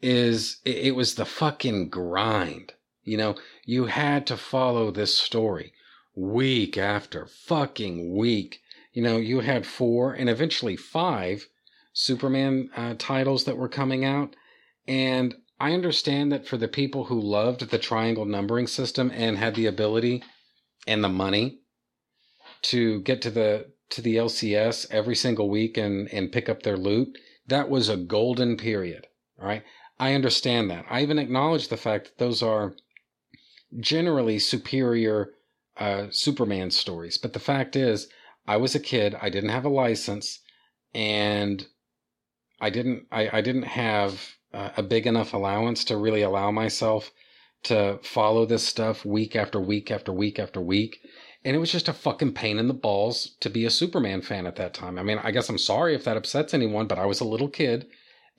is 0.00 0.60
it, 0.64 0.76
it 0.76 0.94
was 0.94 1.14
the 1.14 1.24
fucking 1.24 1.88
grind. 1.88 2.74
You 3.02 3.16
know, 3.16 3.36
you 3.64 3.86
had 3.86 4.26
to 4.26 4.36
follow 4.36 4.90
this 4.90 5.16
story 5.16 5.72
week 6.14 6.76
after 6.76 7.26
fucking 7.26 8.14
week. 8.14 8.60
You 8.92 9.02
know, 9.02 9.16
you 9.16 9.40
had 9.40 9.66
four 9.66 10.12
and 10.12 10.28
eventually 10.28 10.76
five 10.76 11.46
Superman 11.92 12.70
uh, 12.76 12.94
titles 12.98 13.44
that 13.44 13.56
were 13.56 13.68
coming 13.68 14.04
out. 14.04 14.34
And 14.86 15.34
I 15.60 15.72
understand 15.72 16.32
that 16.32 16.46
for 16.46 16.56
the 16.56 16.68
people 16.68 17.04
who 17.04 17.20
loved 17.20 17.70
the 17.70 17.78
triangle 17.78 18.24
numbering 18.24 18.66
system 18.66 19.10
and 19.12 19.38
had 19.38 19.54
the 19.54 19.66
ability 19.66 20.22
and 20.86 21.02
the 21.02 21.08
money 21.08 21.60
to 22.62 23.00
get 23.02 23.22
to 23.22 23.30
the 23.30 23.72
to 23.90 24.02
the 24.02 24.16
LCS 24.16 24.86
every 24.90 25.16
single 25.16 25.48
week 25.48 25.76
and 25.76 26.08
and 26.12 26.32
pick 26.32 26.48
up 26.48 26.62
their 26.62 26.76
loot, 26.76 27.16
that 27.46 27.68
was 27.68 27.88
a 27.88 27.96
golden 27.96 28.56
period. 28.56 29.06
All 29.40 29.46
right. 29.46 29.62
I 30.00 30.14
understand 30.14 30.70
that. 30.70 30.86
I 30.88 31.02
even 31.02 31.18
acknowledge 31.18 31.68
the 31.68 31.76
fact 31.76 32.04
that 32.06 32.18
those 32.18 32.42
are 32.42 32.74
generally 33.80 34.38
superior 34.38 35.34
uh, 35.76 36.06
Superman 36.10 36.70
stories. 36.70 37.18
But 37.18 37.32
the 37.32 37.40
fact 37.40 37.76
is, 37.76 38.08
I 38.46 38.56
was 38.56 38.74
a 38.74 38.80
kid. 38.80 39.16
I 39.20 39.28
didn't 39.28 39.50
have 39.50 39.64
a 39.64 39.70
license, 39.70 40.40
and 40.94 41.66
I 42.60 42.70
didn't. 42.70 43.06
I, 43.10 43.38
I 43.38 43.40
didn't 43.40 43.64
have 43.64 44.36
uh, 44.52 44.70
a 44.76 44.82
big 44.82 45.06
enough 45.06 45.34
allowance 45.34 45.84
to 45.84 45.96
really 45.96 46.22
allow 46.22 46.50
myself 46.50 47.10
to 47.64 47.98
follow 48.02 48.46
this 48.46 48.66
stuff 48.66 49.04
week 49.04 49.34
after 49.34 49.60
week 49.60 49.90
after 49.90 50.12
week 50.12 50.38
after 50.38 50.60
week. 50.60 51.00
And 51.44 51.54
it 51.54 51.58
was 51.58 51.72
just 51.72 51.88
a 51.88 51.92
fucking 51.92 52.32
pain 52.32 52.58
in 52.58 52.68
the 52.68 52.74
balls 52.74 53.36
to 53.40 53.50
be 53.50 53.64
a 53.64 53.70
Superman 53.70 54.22
fan 54.22 54.46
at 54.46 54.56
that 54.56 54.74
time. 54.74 54.98
I 54.98 55.02
mean, 55.02 55.18
I 55.22 55.30
guess 55.30 55.48
I'm 55.48 55.58
sorry 55.58 55.94
if 55.94 56.04
that 56.04 56.16
upsets 56.16 56.54
anyone, 56.54 56.86
but 56.86 56.98
I 56.98 57.06
was 57.06 57.20
a 57.20 57.24
little 57.24 57.48
kid 57.48 57.86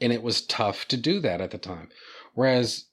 and 0.02 0.14
it 0.14 0.24
was 0.24 0.46
tough 0.46 0.88
to 0.88 0.98
do 0.98 1.20
that 1.20 1.42
at 1.42 1.52
the 1.52 1.58
time. 1.58 1.90
Whereas 2.34 2.86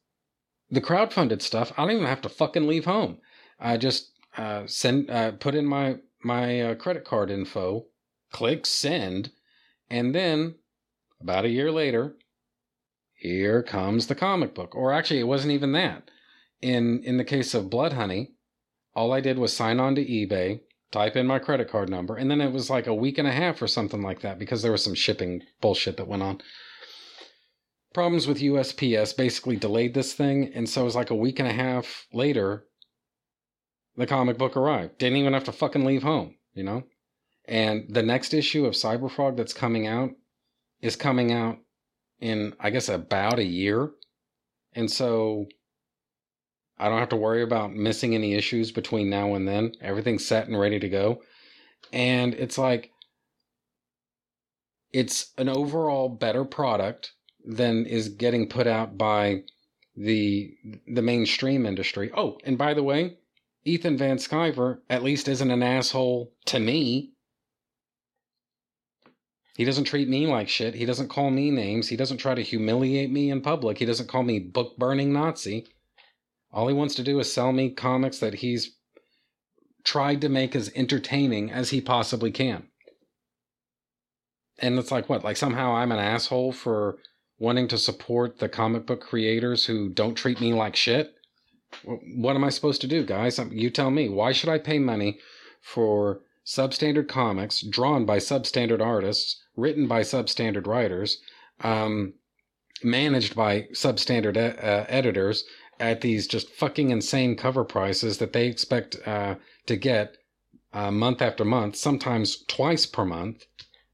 the 0.71 0.81
crowdfunded 0.81 1.43
stuff, 1.43 1.73
I 1.77 1.83
don't 1.83 1.93
even 1.93 2.07
have 2.07 2.23
to 2.23 2.29
fucking 2.29 2.67
leave 2.67 2.85
home. 2.85 3.19
I 3.61 3.77
just 3.77 4.11
uh, 4.37 4.67
send, 4.67 5.11
uh, 5.11 5.33
put 5.33 5.55
in 5.55 5.67
my 5.67 5.99
my 6.23 6.61
uh, 6.61 6.75
credit 6.75 7.05
card 7.05 7.31
info, 7.31 7.87
click 8.33 8.67
send, 8.67 9.31
and 9.89 10.15
then 10.15 10.57
about 11.21 11.45
a 11.45 11.51
year 11.51 11.71
later, 11.71 12.17
here 13.15 13.63
comes 13.63 14.07
the 14.07 14.15
comic 14.15 14.55
book. 14.55 14.75
Or 14.75 14.93
actually, 14.93 15.21
it 15.21 15.29
wasn't 15.29 15.53
even 15.53 15.73
that. 15.73 16.11
In 16.61 17.03
in 17.05 17.17
the 17.17 17.25
case 17.25 17.55
of 17.55 17.71
Bloodhoney, 17.71 18.33
all 18.95 19.13
I 19.13 19.21
did 19.21 19.39
was 19.39 19.53
sign 19.53 19.79
on 19.79 19.95
to 19.95 20.05
eBay, 20.05 20.61
type 20.91 21.17
in 21.17 21.27
my 21.27 21.39
credit 21.39 21.71
card 21.71 21.89
number, 21.89 22.17
and 22.17 22.31
then 22.31 22.41
it 22.41 22.53
was 22.53 22.69
like 22.69 22.87
a 22.87 22.95
week 22.95 23.19
and 23.19 23.29
a 23.29 23.33
half 23.33 23.63
or 23.63 23.69
something 23.69 24.03
like 24.03 24.21
that 24.21 24.39
because 24.39 24.63
there 24.63 24.73
was 24.73 24.83
some 24.83 24.95
shipping 24.95 25.43
bullshit 25.61 25.97
that 25.97 26.09
went 26.09 26.23
on 26.23 26.41
problems 27.97 28.27
with 28.27 28.43
USPS 28.43 29.17
basically 29.17 29.57
delayed 29.57 29.95
this 29.95 30.13
thing, 30.13 30.53
and 30.55 30.69
so 30.69 30.83
it 30.83 30.85
was 30.85 30.95
like 30.95 31.09
a 31.09 31.15
week 31.15 31.39
and 31.39 31.49
a 31.49 31.53
half 31.53 32.07
later, 32.13 32.67
the 33.97 34.07
comic 34.07 34.37
book 34.37 34.55
arrived. 34.55 34.99
Didn't 34.99 35.17
even 35.17 35.33
have 35.33 35.45
to 35.45 35.53
fucking 35.53 35.83
leave 35.83 36.03
home, 36.03 36.35
you 36.53 36.63
know? 36.63 36.83
And 37.47 37.87
the 37.89 38.03
next 38.03 38.35
issue 38.35 38.67
of 38.67 38.75
Cyberfrog 38.75 39.39
that's 39.39 39.55
coming 39.55 39.87
out 39.87 40.11
is 40.83 40.95
coming 40.95 41.33
out 41.33 41.57
in, 42.21 42.53
I 42.61 42.69
guess, 42.69 42.91
about 42.91 43.39
a 43.39 43.45
year. 43.45 43.93
And 44.75 44.91
so 44.91 45.47
I 46.77 46.91
don't 46.91 46.99
have 46.99 47.09
to 47.09 47.17
worry 47.17 47.43
about 47.43 47.73
missing 47.73 48.15
any 48.15 48.35
issues 48.35 48.73
between 48.73 49.09
now 49.09 49.37
and 49.37 49.49
then. 49.49 49.73
Everything's 49.81 50.27
set 50.27 50.49
and 50.49 50.61
ready 50.61 50.79
to 50.81 50.89
go. 50.91 51.23
And 51.95 52.35
it's 52.35 52.59
like, 52.59 52.91
it's 54.93 55.33
an 55.39 55.49
overall 55.49 56.11
better 56.11 56.45
product 56.45 57.13
than 57.47 57.87
is 57.87 58.09
getting 58.09 58.49
put 58.49 58.67
out 58.67 58.99
by 58.99 59.45
the 59.97 60.55
the 60.87 61.03
mainstream 61.03 61.65
industry. 61.65 62.11
Oh, 62.15 62.39
and 62.45 62.59
by 62.59 62.75
the 62.75 62.83
way, 62.83 63.17
Ethan 63.65 63.97
Van 63.97 64.19
Sciver 64.19 64.81
at 64.91 65.03
least 65.03 65.29
isn't 65.29 65.51
an 65.51 65.63
asshole 65.63 66.33
to 66.47 66.61
me. 66.61 67.13
He 69.57 69.65
doesn't 69.65 69.85
treat 69.85 70.09
me 70.09 70.27
like 70.27 70.49
shit. 70.49 70.75
He 70.75 70.85
doesn't 70.85 71.09
call 71.09 71.31
me 71.31 71.51
names. 71.51 71.89
He 71.89 71.97
doesn't 71.97 72.19
try 72.19 72.35
to 72.35 72.43
humiliate 72.43 73.11
me 73.11 73.31
in 73.31 73.41
public. 73.41 73.79
He 73.79 73.87
doesn't 73.87 74.09
call 74.09 74.23
me 74.23 74.39
book 74.39 74.77
burning 74.77 75.15
Nazi. 75.15 75.67
All 76.53 76.69
he 76.69 76.75
wants 76.75 76.95
to 76.97 77.03
do 77.03 77.19
is 77.21 77.33
sell 77.33 77.53
me 77.53 77.71
comics 77.71 78.19
that 78.19 78.35
he's 78.35 78.77
tried 79.83 80.21
to 80.21 80.29
make 80.29 80.55
as 80.55 80.71
entertaining 80.75 81.51
as 81.51 81.71
he 81.71 81.81
possibly 81.81 82.31
can. 82.31 82.69
And 84.59 84.79
it's 84.79 84.91
like 84.91 85.09
what? 85.09 85.25
Like 85.25 85.37
somehow 85.37 85.75
I'm 85.75 85.93
an 85.93 85.99
asshole 85.99 86.53
for 86.53 86.99
wanting 87.39 87.69
to 87.69 87.79
support 87.79 88.39
the 88.39 88.49
comic 88.49 88.87
book 88.87 89.01
creators 89.01 89.67
who 89.67 89.89
don't 89.89 90.15
treat 90.15 90.41
me 90.41 90.53
like 90.53 90.77
shit. 90.77 91.15
What 91.85 92.37
am 92.37 92.45
I 92.45 92.51
supposed 92.51 92.81
to 92.83 92.87
do, 92.87 93.05
guys? 93.05 93.39
You 93.51 93.71
tell 93.71 93.91
me. 93.91 94.09
Why 94.09 94.33
should 94.33 94.49
I 94.49 94.59
pay 94.59 94.79
money 94.79 95.19
for 95.61 96.21
substandard 96.47 97.09
comics 97.09 97.61
drawn 97.61 98.07
by 98.07 98.19
substandard 98.19 98.81
artists, 98.81 99.43
written 99.57 99.87
by 99.87 100.03
substandard 100.03 100.67
writers, 100.67 101.21
um, 101.61 102.15
managed 102.83 103.35
by 103.35 103.63
substandard 103.73 104.37
e- 104.37 104.59
uh, 104.59 104.87
editors 104.89 105.45
at 105.81 106.01
these 106.01 106.27
just 106.27 106.49
fucking 106.51 106.91
insane 106.91 107.37
cover 107.37 107.65
prices 107.65 108.19
that 108.19 108.33
they 108.33 108.47
expect 108.47 108.97
uh, 109.07 109.35
to 109.67 109.77
get 109.77 110.17
uh, 110.73 110.91
month 110.91 111.21
after 111.21 111.45
month, 111.45 111.77
sometimes 111.77 112.45
twice 112.47 112.87
per 112.87 113.05
month? 113.05 113.45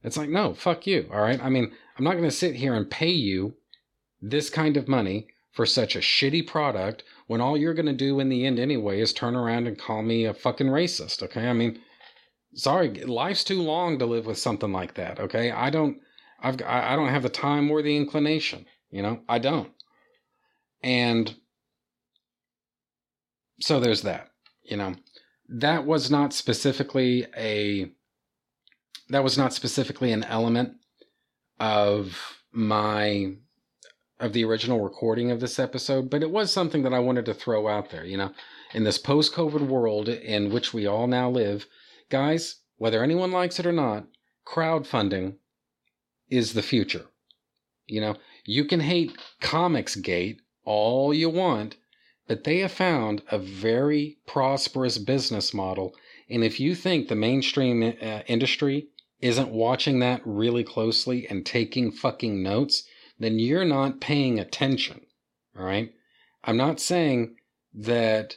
It's 0.04 0.16
like, 0.16 0.28
no, 0.28 0.52
fuck 0.52 0.86
you. 0.86 1.08
All 1.12 1.20
right. 1.20 1.42
I 1.42 1.48
mean, 1.48 1.72
I'm 1.96 2.04
not 2.04 2.12
going 2.12 2.24
to 2.24 2.30
sit 2.30 2.54
here 2.54 2.74
and 2.74 2.90
pay 2.90 3.10
you 3.10 3.54
this 4.20 4.48
kind 4.48 4.76
of 4.76 4.88
money 4.88 5.26
for 5.52 5.66
such 5.66 5.94
a 5.94 6.00
shitty 6.00 6.46
product 6.46 7.02
when 7.26 7.40
all 7.40 7.56
you're 7.56 7.74
going 7.74 7.86
to 7.86 7.92
do 7.92 8.20
in 8.20 8.28
the 8.28 8.46
end 8.46 8.58
anyway 8.58 9.00
is 9.00 9.12
turn 9.12 9.36
around 9.36 9.66
and 9.66 9.78
call 9.78 10.02
me 10.02 10.24
a 10.24 10.32
fucking 10.32 10.68
racist. 10.68 11.22
Okay. 11.22 11.46
I 11.46 11.52
mean, 11.52 11.80
sorry, 12.54 12.88
life's 13.04 13.44
too 13.44 13.60
long 13.60 13.98
to 13.98 14.06
live 14.06 14.26
with 14.26 14.38
something 14.38 14.72
like 14.72 14.94
that. 14.94 15.20
Okay. 15.20 15.50
I 15.50 15.70
don't, 15.70 15.98
I've, 16.40 16.60
I 16.66 16.96
don't 16.96 17.08
have 17.08 17.22
the 17.22 17.28
time 17.28 17.70
or 17.70 17.82
the 17.82 17.96
inclination. 17.96 18.66
You 18.90 19.02
know, 19.02 19.20
I 19.28 19.38
don't. 19.38 19.70
And 20.82 21.34
so 23.60 23.78
there's 23.78 24.02
that, 24.02 24.30
you 24.62 24.76
know, 24.76 24.94
that 25.48 25.84
was 25.84 26.10
not 26.10 26.32
specifically 26.32 27.26
a, 27.36 27.90
that 29.10 29.22
was 29.22 29.36
not 29.36 29.52
specifically 29.52 30.12
an 30.12 30.24
element 30.24 30.76
of 31.62 32.40
my 32.50 33.36
of 34.18 34.32
the 34.32 34.44
original 34.44 34.80
recording 34.80 35.30
of 35.30 35.38
this 35.40 35.60
episode, 35.60 36.10
but 36.10 36.22
it 36.22 36.30
was 36.30 36.52
something 36.52 36.82
that 36.82 36.92
I 36.92 36.98
wanted 36.98 37.24
to 37.26 37.34
throw 37.34 37.68
out 37.68 37.90
there, 37.90 38.04
you 38.04 38.16
know, 38.16 38.32
in 38.74 38.82
this 38.84 38.98
post-COVID 38.98 39.66
world 39.66 40.08
in 40.08 40.52
which 40.52 40.74
we 40.74 40.86
all 40.86 41.06
now 41.06 41.30
live, 41.30 41.66
guys, 42.08 42.56
whether 42.78 43.02
anyone 43.02 43.30
likes 43.30 43.58
it 43.60 43.66
or 43.66 43.72
not, 43.72 44.06
crowdfunding 44.46 45.36
is 46.28 46.52
the 46.52 46.62
future. 46.62 47.06
You 47.86 48.00
know, 48.00 48.16
you 48.44 48.64
can 48.64 48.80
hate 48.80 49.16
Comicsgate 49.40 50.38
all 50.64 51.14
you 51.14 51.30
want, 51.30 51.76
but 52.26 52.44
they 52.44 52.58
have 52.58 52.72
found 52.72 53.22
a 53.30 53.38
very 53.38 54.18
prosperous 54.26 54.98
business 54.98 55.52
model. 55.54 55.94
And 56.28 56.42
if 56.42 56.58
you 56.58 56.74
think 56.74 57.06
the 57.06 57.16
mainstream 57.16 57.82
uh, 57.82 58.20
industry 58.26 58.88
isn't 59.22 59.50
watching 59.50 60.00
that 60.00 60.20
really 60.24 60.64
closely 60.64 61.26
and 61.28 61.46
taking 61.46 61.92
fucking 61.92 62.42
notes, 62.42 62.82
then 63.18 63.38
you're 63.38 63.64
not 63.64 64.00
paying 64.00 64.38
attention. 64.38 65.00
All 65.56 65.64
right. 65.64 65.92
I'm 66.44 66.56
not 66.56 66.80
saying 66.80 67.36
that. 67.74 68.36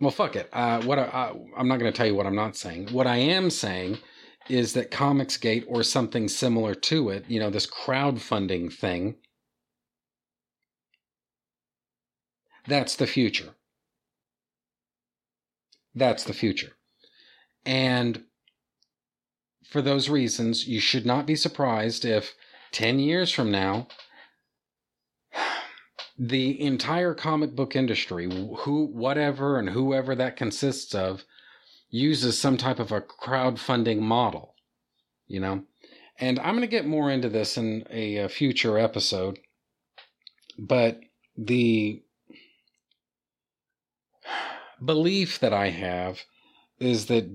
Well, 0.00 0.10
fuck 0.10 0.34
it. 0.34 0.48
Uh, 0.52 0.82
what 0.82 0.98
I, 0.98 1.04
I, 1.04 1.32
I'm 1.56 1.68
not 1.68 1.78
going 1.78 1.90
to 1.90 1.96
tell 1.96 2.06
you 2.06 2.16
what 2.16 2.26
I'm 2.26 2.34
not 2.34 2.56
saying. 2.56 2.88
What 2.88 3.06
I 3.06 3.16
am 3.16 3.48
saying 3.48 3.98
is 4.48 4.72
that 4.74 4.90
Comicsgate 4.90 5.64
or 5.68 5.82
something 5.82 6.28
similar 6.28 6.74
to 6.74 7.08
it, 7.10 7.24
you 7.28 7.38
know, 7.38 7.50
this 7.50 7.66
crowdfunding 7.66 8.72
thing, 8.72 9.14
that's 12.66 12.96
the 12.96 13.06
future. 13.06 13.54
That's 15.94 16.24
the 16.24 16.34
future. 16.34 16.72
And 17.64 18.24
for 19.74 19.82
those 19.82 20.08
reasons, 20.08 20.68
you 20.68 20.78
should 20.78 21.04
not 21.04 21.26
be 21.26 21.34
surprised 21.34 22.04
if 22.04 22.36
10 22.70 23.00
years 23.00 23.32
from 23.32 23.50
now, 23.50 23.88
the 26.16 26.60
entire 26.60 27.12
comic 27.12 27.56
book 27.56 27.74
industry, 27.74 28.30
who, 28.58 28.86
whatever 28.86 29.58
and 29.58 29.70
whoever 29.70 30.14
that 30.14 30.36
consists 30.36 30.94
of, 30.94 31.24
uses 31.90 32.38
some 32.38 32.56
type 32.56 32.78
of 32.78 32.92
a 32.92 33.00
crowdfunding 33.00 33.98
model, 33.98 34.54
you 35.26 35.40
know? 35.40 35.64
And 36.20 36.38
I'm 36.38 36.54
going 36.54 36.60
to 36.60 36.68
get 36.68 36.86
more 36.86 37.10
into 37.10 37.28
this 37.28 37.56
in 37.56 37.84
a, 37.90 38.18
a 38.18 38.28
future 38.28 38.78
episode, 38.78 39.40
but 40.56 41.00
the 41.36 42.00
belief 44.84 45.40
that 45.40 45.52
I 45.52 45.70
have 45.70 46.20
is 46.78 47.06
that, 47.06 47.28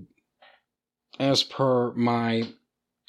as 1.19 1.43
per 1.43 1.91
my 1.93 2.49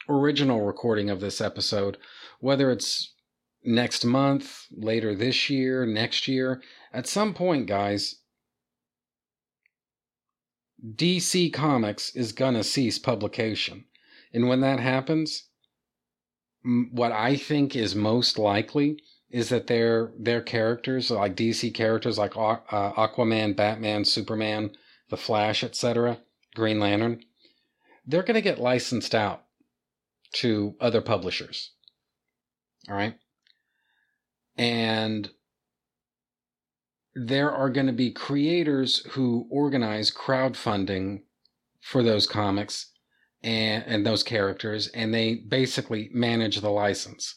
original 0.09 0.63
recording 0.63 1.09
of 1.09 1.21
this 1.21 1.41
episode, 1.41 1.97
whether 2.41 2.71
it's 2.71 3.15
next 3.63 4.05
month, 4.05 4.67
later 4.73 5.15
this 5.15 5.49
year, 5.49 5.87
next 5.87 6.27
year, 6.27 6.63
at 6.93 7.07
some 7.07 7.33
point, 7.35 7.67
guys, 7.67 8.17
DC 10.85 11.53
Comics 11.53 12.15
is 12.17 12.33
going 12.33 12.55
to 12.55 12.65
cease 12.65 12.99
publication. 12.99 13.85
And 14.33 14.49
when 14.49 14.61
that 14.61 14.81
happens, 14.81 15.49
what 16.63 17.13
I 17.13 17.37
think 17.37 17.77
is 17.77 17.95
most 17.95 18.39
likely 18.39 18.99
is 19.31 19.49
that 19.51 19.67
their 19.67 20.13
their 20.19 20.41
characters, 20.41 21.11
like 21.11 21.37
DC 21.37 21.73
characters 21.75 22.19
like 22.19 22.37
uh, 22.37 22.59
Aquaman, 22.71 23.55
Batman, 23.55 24.05
Superman, 24.05 24.71
The 25.11 25.17
Flash, 25.17 25.63
etc., 25.63 26.19
Green 26.55 26.81
Lantern, 26.81 27.23
they're 28.11 28.23
going 28.23 28.35
to 28.35 28.41
get 28.41 28.59
licensed 28.59 29.15
out 29.15 29.45
to 30.33 30.75
other 30.81 31.01
publishers. 31.01 31.73
All 32.89 32.97
right? 32.97 33.15
And 34.57 35.31
there 37.15 37.51
are 37.51 37.71
going 37.71 37.87
to 37.87 37.93
be 37.93 38.11
creators 38.11 39.05
who 39.13 39.47
organize 39.51 40.11
crowdfunding 40.11 41.23
for 41.81 42.03
those 42.03 42.27
comics 42.27 42.93
and, 43.43 43.85
and 43.87 44.07
those 44.07 44.23
characters, 44.23 44.89
and 44.89 45.15
they 45.15 45.35
basically 45.35 46.11
manage 46.13 46.61
the 46.61 46.71
license. 46.71 47.35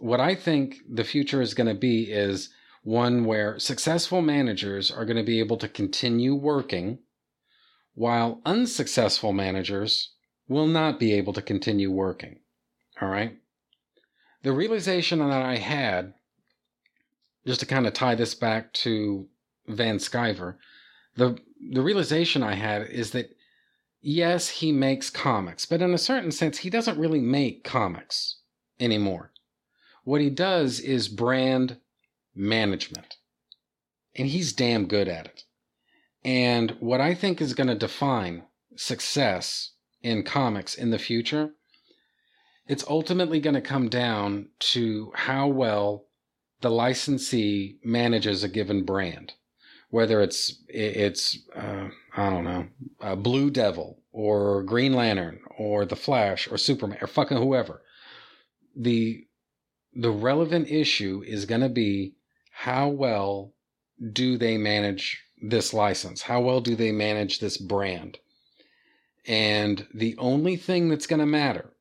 What 0.00 0.20
I 0.20 0.34
think 0.34 0.76
the 0.90 1.04
future 1.04 1.40
is 1.40 1.54
going 1.54 1.68
to 1.68 1.74
be 1.74 2.10
is 2.10 2.50
one 2.82 3.24
where 3.24 3.58
successful 3.58 4.20
managers 4.20 4.90
are 4.90 5.04
going 5.04 5.16
to 5.16 5.22
be 5.22 5.38
able 5.38 5.58
to 5.58 5.68
continue 5.68 6.34
working 6.34 6.98
while 7.98 8.40
unsuccessful 8.46 9.32
managers 9.32 10.12
will 10.46 10.68
not 10.68 11.00
be 11.00 11.12
able 11.12 11.32
to 11.32 11.42
continue 11.42 11.90
working. 11.90 12.38
All 13.00 13.08
right. 13.08 13.36
The 14.44 14.52
realization 14.52 15.18
that 15.18 15.42
I 15.42 15.56
had 15.56 16.14
just 17.44 17.58
to 17.58 17.66
kind 17.66 17.88
of 17.88 17.94
tie 17.94 18.14
this 18.14 18.36
back 18.36 18.72
to 18.84 19.26
Van 19.66 19.98
Sciver, 19.98 20.58
the 21.16 21.38
the 21.72 21.82
realization 21.82 22.44
I 22.44 22.54
had 22.54 22.82
is 22.82 23.10
that 23.10 23.34
yes, 24.00 24.48
he 24.48 24.70
makes 24.70 25.10
comics, 25.10 25.66
but 25.66 25.82
in 25.82 25.92
a 25.92 25.98
certain 25.98 26.30
sense, 26.30 26.58
he 26.58 26.70
doesn't 26.70 27.00
really 27.00 27.20
make 27.20 27.64
comics 27.64 28.36
anymore. 28.78 29.32
What 30.04 30.20
he 30.20 30.30
does 30.30 30.78
is 30.78 31.08
brand 31.08 31.78
management, 32.32 33.16
and 34.14 34.28
he's 34.28 34.52
damn 34.52 34.86
good 34.86 35.08
at 35.08 35.26
it. 35.26 35.42
And 36.28 36.72
what 36.72 37.00
I 37.00 37.14
think 37.14 37.40
is 37.40 37.54
going 37.54 37.68
to 37.68 37.74
define 37.74 38.42
success 38.76 39.72
in 40.02 40.24
comics 40.24 40.74
in 40.74 40.90
the 40.90 40.98
future, 40.98 41.52
it's 42.66 42.84
ultimately 42.86 43.40
going 43.40 43.54
to 43.54 43.62
come 43.62 43.88
down 43.88 44.50
to 44.74 45.10
how 45.14 45.48
well 45.48 46.04
the 46.60 46.70
licensee 46.70 47.78
manages 47.82 48.44
a 48.44 48.48
given 48.50 48.84
brand, 48.84 49.32
whether 49.88 50.20
it's 50.20 50.62
it's 50.68 51.38
uh, 51.56 51.88
I 52.14 52.28
don't 52.28 52.44
know, 52.44 52.66
a 53.00 53.16
Blue 53.16 53.48
Devil 53.48 54.02
or 54.12 54.62
Green 54.64 54.92
Lantern 54.92 55.40
or 55.56 55.86
the 55.86 55.96
Flash 55.96 56.46
or 56.46 56.58
Superman 56.58 56.98
or 57.00 57.06
fucking 57.06 57.38
whoever. 57.38 57.80
The 58.76 59.24
the 59.94 60.10
relevant 60.10 60.68
issue 60.68 61.22
is 61.26 61.46
going 61.46 61.62
to 61.62 61.70
be 61.70 62.16
how 62.52 62.88
well 62.88 63.54
do 64.12 64.36
they 64.36 64.58
manage 64.58 65.24
this 65.42 65.72
license? 65.72 66.22
How 66.22 66.40
well 66.40 66.60
do 66.60 66.74
they 66.74 66.92
manage 66.92 67.38
this 67.38 67.56
brand? 67.56 68.18
And 69.26 69.86
the 69.92 70.16
only 70.18 70.56
thing 70.56 70.88
that's 70.88 71.06
going 71.06 71.20
to 71.20 71.26
matter, 71.26 71.72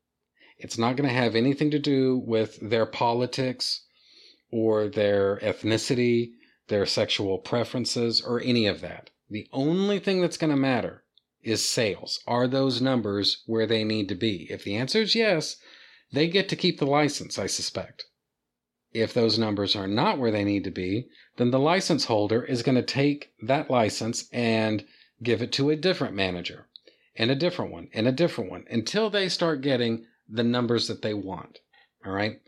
it's 0.58 0.78
not 0.78 0.96
going 0.96 1.08
to 1.08 1.16
have 1.16 1.36
anything 1.36 1.72
to 1.72 1.80
do 1.80 2.18
with 2.18 2.60
their 2.62 2.86
politics 2.86 3.86
or 4.52 4.88
their 4.88 5.38
ethnicity, 5.38 6.32
their 6.68 6.86
sexual 6.86 7.38
preferences, 7.38 8.22
or 8.22 8.42
any 8.42 8.66
of 8.66 8.82
that. 8.82 9.10
The 9.30 9.48
only 9.54 10.00
thing 10.00 10.22
that's 10.22 10.38
going 10.38 10.52
to 10.52 10.58
matter 10.58 11.04
is 11.42 11.64
sales. 11.64 12.20
Are 12.28 12.48
those 12.48 12.82
numbers 12.82 13.44
where 13.46 13.68
they 13.68 13.84
need 13.84 14.10
to 14.10 14.16
be? 14.16 14.48
If 14.50 14.64
the 14.64 14.76
answer 14.76 15.02
is 15.02 15.16
yes, 15.16 15.58
they 16.12 16.28
get 16.28 16.50
to 16.50 16.56
keep 16.56 16.80
the 16.80 16.86
license, 16.86 17.38
I 17.38 17.48
suspect. 17.48 18.06
If 18.94 19.14
those 19.14 19.38
numbers 19.38 19.76
are 19.76 19.88
not 19.88 20.18
where 20.18 20.32
they 20.32 20.44
need 20.44 20.64
to 20.64 20.72
be, 20.72 21.08
then 21.38 21.52
the 21.52 21.60
license 21.60 22.06
holder 22.06 22.44
is 22.44 22.64
going 22.64 22.76
to 22.76 22.82
take 22.82 23.32
that 23.42 23.70
license 23.70 24.28
and 24.32 24.86
give 25.22 25.42
it 25.42 25.52
to 25.54 25.70
a 25.70 25.76
different 25.76 26.16
manager, 26.16 26.68
and 27.16 27.30
a 27.30 27.36
different 27.36 27.72
one, 27.72 27.90
and 27.94 28.08
a 28.08 28.12
different 28.12 28.50
one, 28.50 28.66
until 28.70 29.10
they 29.10 29.30
start 29.30 29.62
getting 29.62 30.06
the 30.30 30.44
numbers 30.44 30.88
that 30.88 31.02
they 31.02 31.14
want. 31.14 31.60
All 32.06 32.12
right. 32.12 32.40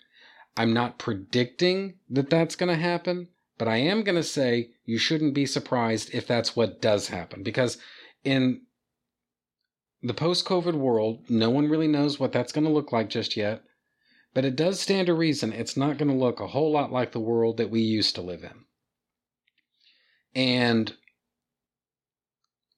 I'm 0.58 0.74
not 0.74 0.98
predicting 0.98 1.96
that 2.10 2.30
that's 2.30 2.56
going 2.56 2.70
to 2.70 2.82
happen, 2.82 3.30
but 3.58 3.68
I 3.68 3.78
am 3.78 4.04
going 4.04 4.16
to 4.16 4.24
say 4.24 4.72
you 4.86 4.98
shouldn't 4.98 5.34
be 5.34 5.46
surprised 5.46 6.14
if 6.14 6.28
that's 6.28 6.56
what 6.56 6.82
does 6.82 7.08
happen 7.08 7.44
because 7.44 7.78
in 8.24 8.62
the 10.02 10.14
post 10.14 10.46
COVID 10.46 10.74
world, 10.74 11.30
no 11.30 11.50
one 11.50 11.70
really 11.70 11.88
knows 11.88 12.20
what 12.20 12.32
that's 12.32 12.52
going 12.52 12.66
to 12.66 12.72
look 12.72 12.92
like 12.92 13.10
just 13.10 13.36
yet. 13.36 13.64
But 14.34 14.46
it 14.46 14.56
does 14.56 14.80
stand 14.80 15.08
to 15.08 15.14
reason 15.14 15.52
it's 15.52 15.76
not 15.76 15.98
going 15.98 16.10
to 16.10 16.16
look 16.16 16.40
a 16.40 16.48
whole 16.48 16.72
lot 16.72 16.92
like 16.92 17.12
the 17.12 17.20
world 17.20 17.58
that 17.58 17.70
we 17.70 17.82
used 17.82 18.16
to 18.16 18.22
live 18.22 18.44
in. 18.44 18.66
And 20.36 20.96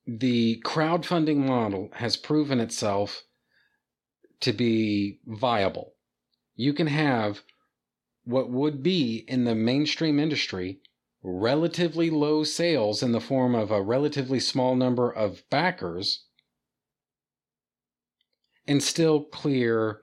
the 0.07 0.61
crowdfunding 0.65 1.37
model 1.37 1.89
has 1.93 2.17
proven 2.17 2.59
itself 2.59 3.23
to 4.39 4.53
be 4.53 5.19
viable. 5.25 5.93
You 6.55 6.73
can 6.73 6.87
have 6.87 7.41
what 8.23 8.49
would 8.49 8.81
be 8.81 9.25
in 9.27 9.43
the 9.45 9.55
mainstream 9.55 10.19
industry 10.19 10.79
relatively 11.23 12.09
low 12.09 12.43
sales 12.43 13.03
in 13.03 13.11
the 13.11 13.21
form 13.21 13.53
of 13.53 13.71
a 13.71 13.81
relatively 13.81 14.39
small 14.39 14.75
number 14.75 15.11
of 15.11 15.43
backers 15.49 16.25
and 18.67 18.81
still 18.81 19.25
clear 19.25 20.01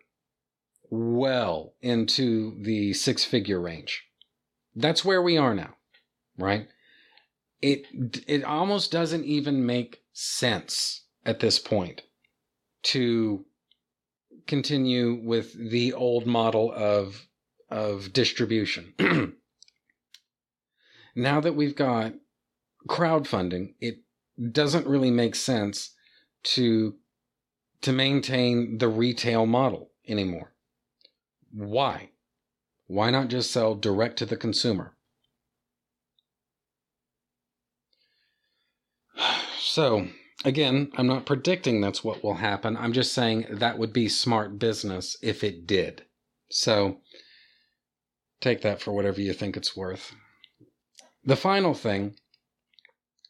well 0.91 1.75
into 1.81 2.57
the 2.63 2.93
six 2.93 3.25
figure 3.25 3.61
range. 3.61 4.05
That's 4.75 5.05
where 5.05 5.23
we 5.23 5.37
are 5.37 5.55
now, 5.55 5.75
right? 6.37 6.69
It 7.61 7.83
it 8.27 8.45
almost 8.45 8.93
doesn't 8.93 9.25
even 9.25 9.67
make 9.67 10.03
sense 10.13 11.05
at 11.25 11.41
this 11.41 11.59
point 11.59 12.03
to 12.85 13.45
continue 14.47 15.21
with 15.23 15.53
the 15.71 15.93
old 15.93 16.27
model 16.27 16.73
of 16.73 17.27
of 17.71 18.13
distribution. 18.13 18.95
now 21.15 21.41
that 21.41 21.55
we've 21.55 21.77
got 21.77 22.15
crowdfunding, 22.89 23.75
it 23.81 23.99
doesn't 24.53 24.87
really 24.87 25.11
make 25.11 25.35
sense 25.35 25.95
to 26.43 26.95
to 27.83 27.93
maintain 27.93 28.79
the 28.79 28.89
retail 28.89 29.47
model 29.47 29.91
anymore. 30.07 30.53
Why? 31.51 32.11
Why 32.87 33.11
not 33.11 33.29
just 33.29 33.51
sell 33.51 33.75
direct 33.75 34.19
to 34.19 34.27
the 34.27 34.37
consumer? 34.37 34.95
So, 39.61 40.09
again, 40.45 40.91
I'm 40.97 41.07
not 41.07 41.27
predicting 41.27 41.81
that's 41.81 42.03
what 42.03 42.25
will 42.25 42.37
happen. 42.37 42.77
I'm 42.77 42.93
just 42.93 43.13
saying 43.13 43.47
that 43.51 43.79
would 43.79 43.93
be 43.93 44.09
smart 44.09 44.59
business 44.59 45.17
if 45.23 45.45
it 45.45 45.67
did. 45.67 46.07
So, 46.51 47.03
take 48.41 48.63
that 48.63 48.81
for 48.81 48.93
whatever 48.93 49.21
you 49.21 49.35
think 49.35 49.57
it's 49.57 49.77
worth. 49.77 50.15
The 51.23 51.37
final 51.37 51.75
thing 51.75 52.17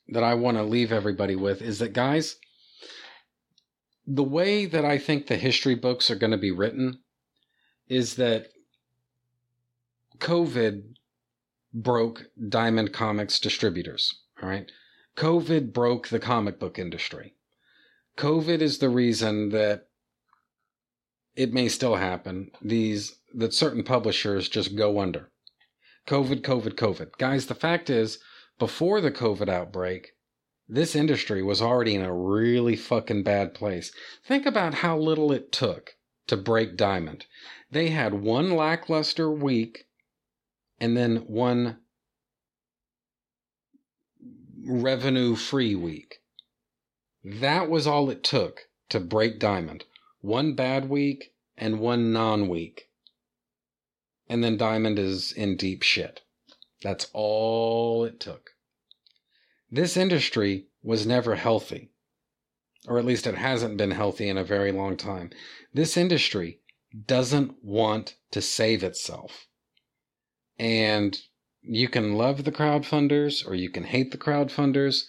that 0.07 0.23
I 0.23 0.35
want 0.35 0.57
to 0.59 0.63
leave 0.63 0.93
everybody 0.93 1.35
with 1.35 1.61
is 1.61 1.81
that, 1.81 1.93
guys, 1.93 2.37
the 4.07 4.25
way 4.25 4.65
that 4.65 4.85
I 4.85 4.97
think 4.97 5.27
the 5.27 5.37
history 5.37 5.75
books 5.75 6.11
are 6.11 6.17
going 6.17 6.31
to 6.31 6.39
be 6.39 6.53
written 6.53 7.01
is 7.89 8.17
that 8.17 8.49
COVID 10.19 10.95
broke 11.73 12.27
Diamond 12.49 12.93
Comics 12.93 13.39
distributors. 13.39 14.23
All 14.43 14.49
right. 14.49 14.71
COVID 15.17 15.73
broke 15.73 16.09
the 16.09 16.19
comic 16.19 16.59
book 16.59 16.79
industry. 16.79 17.35
COVID 18.17 18.61
is 18.61 18.79
the 18.79 18.89
reason 18.89 19.51
that 19.51 19.89
it 21.37 21.53
may 21.53 21.69
still 21.69 21.97
happen. 21.97 22.51
These 22.61 23.17
that 23.35 23.55
certain 23.55 23.85
publishers 23.85 24.49
just 24.49 24.75
go 24.75 25.01
under. 25.01 25.31
COVID, 26.07 26.41
COVID, 26.41 26.75
COVID. 26.75 27.19
Guys, 27.19 27.47
the 27.47 27.55
fact 27.55 27.91
is, 27.91 28.19
before 28.59 29.01
the 29.01 29.11
COVID 29.11 29.49
outbreak, 29.49 30.13
this 30.69 30.97
industry 30.97 31.43
was 31.43 31.63
already 31.63 31.95
in 31.95 32.03
a 32.03 32.15
really 32.15 32.77
fucking 32.77 33.23
bad 33.23 33.55
place. 33.55 33.93
Think 34.27 34.47
about 34.47 34.75
how 34.75 34.99
little 34.99 35.31
it 35.33 35.53
took 35.53 35.95
to 36.29 36.37
break 36.37 36.77
Diamond. 36.77 37.27
They 37.71 37.89
had 37.89 38.15
one 38.15 38.53
lackluster 38.53 39.31
week 39.31 39.87
and 40.81 40.97
then 40.97 41.17
one 41.27 41.79
revenue 44.65 45.35
free 45.35 45.75
week. 45.75 46.21
That 47.25 47.69
was 47.69 47.87
all 47.87 48.11
it 48.11 48.23
took 48.23 48.69
to 48.89 49.01
break 49.01 49.39
Diamond. 49.39 49.85
One 50.21 50.55
bad 50.55 50.89
week 50.89 51.33
and 51.57 51.81
one 51.81 52.13
non 52.13 52.49
week. 52.49 52.89
And 54.29 54.45
then 54.45 54.57
Diamond 54.57 54.99
is 54.99 55.33
in 55.33 55.57
deep 55.57 55.83
shit. 55.83 56.21
That's 56.83 57.09
all 57.13 58.05
it 58.05 58.21
took. 58.21 58.51
This 59.71 59.97
industry 59.97 60.67
was 60.83 61.07
never 61.07 61.35
healthy, 61.35 61.91
or 62.87 62.99
at 62.99 63.05
least 63.05 63.27
it 63.27 63.35
hasn't 63.35 63.77
been 63.77 63.91
healthy 63.91 64.29
in 64.29 64.39
a 64.39 64.45
very 64.45 64.73
long 64.73 64.97
time. 64.97 65.31
This 65.75 65.97
industry 65.97 66.61
doesn't 67.07 67.63
want 67.63 68.15
to 68.31 68.41
save 68.41 68.83
itself. 68.83 69.47
And 70.59 71.19
you 71.63 71.89
can 71.89 72.15
love 72.15 72.45
the 72.45 72.53
crowdfunders 72.53 73.47
or 73.47 73.55
you 73.55 73.71
can 73.71 73.85
hate 73.85 74.11
the 74.11 74.19
crowdfunders, 74.19 75.05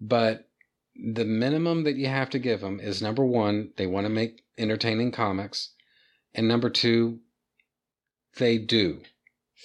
but 0.00 0.48
the 0.94 1.24
minimum 1.24 1.84
that 1.84 1.96
you 1.96 2.06
have 2.06 2.30
to 2.30 2.38
give 2.38 2.60
them 2.60 2.80
is 2.80 3.02
number 3.02 3.24
one, 3.24 3.72
they 3.76 3.86
want 3.86 4.06
to 4.06 4.12
make 4.12 4.44
entertaining 4.56 5.12
comics. 5.12 5.72
And 6.34 6.48
number 6.48 6.70
two, 6.70 7.20
they 8.38 8.58
do 8.58 9.02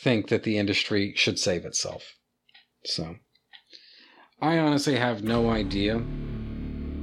think 0.01 0.29
that 0.29 0.43
the 0.43 0.57
industry 0.57 1.13
should 1.15 1.37
save 1.37 1.65
itself. 1.65 2.15
So, 2.85 3.17
I 4.41 4.57
honestly 4.57 4.95
have 4.95 5.23
no 5.23 5.49
idea. 5.49 6.01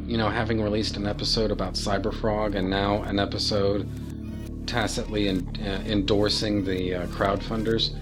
You 0.09 0.17
know, 0.17 0.31
having 0.31 0.63
released 0.63 0.97
an 0.97 1.07
episode 1.07 1.51
about 1.51 1.75
Cyberfrog 1.75 2.55
and 2.55 2.71
now 2.71 3.03
an 3.03 3.19
episode 3.19 3.87
tacitly 4.67 5.29
in, 5.29 5.47
uh, 5.61 5.83
endorsing 5.87 6.65
the 6.65 6.95
uh, 6.95 7.07
crowdfunders, 7.09 7.95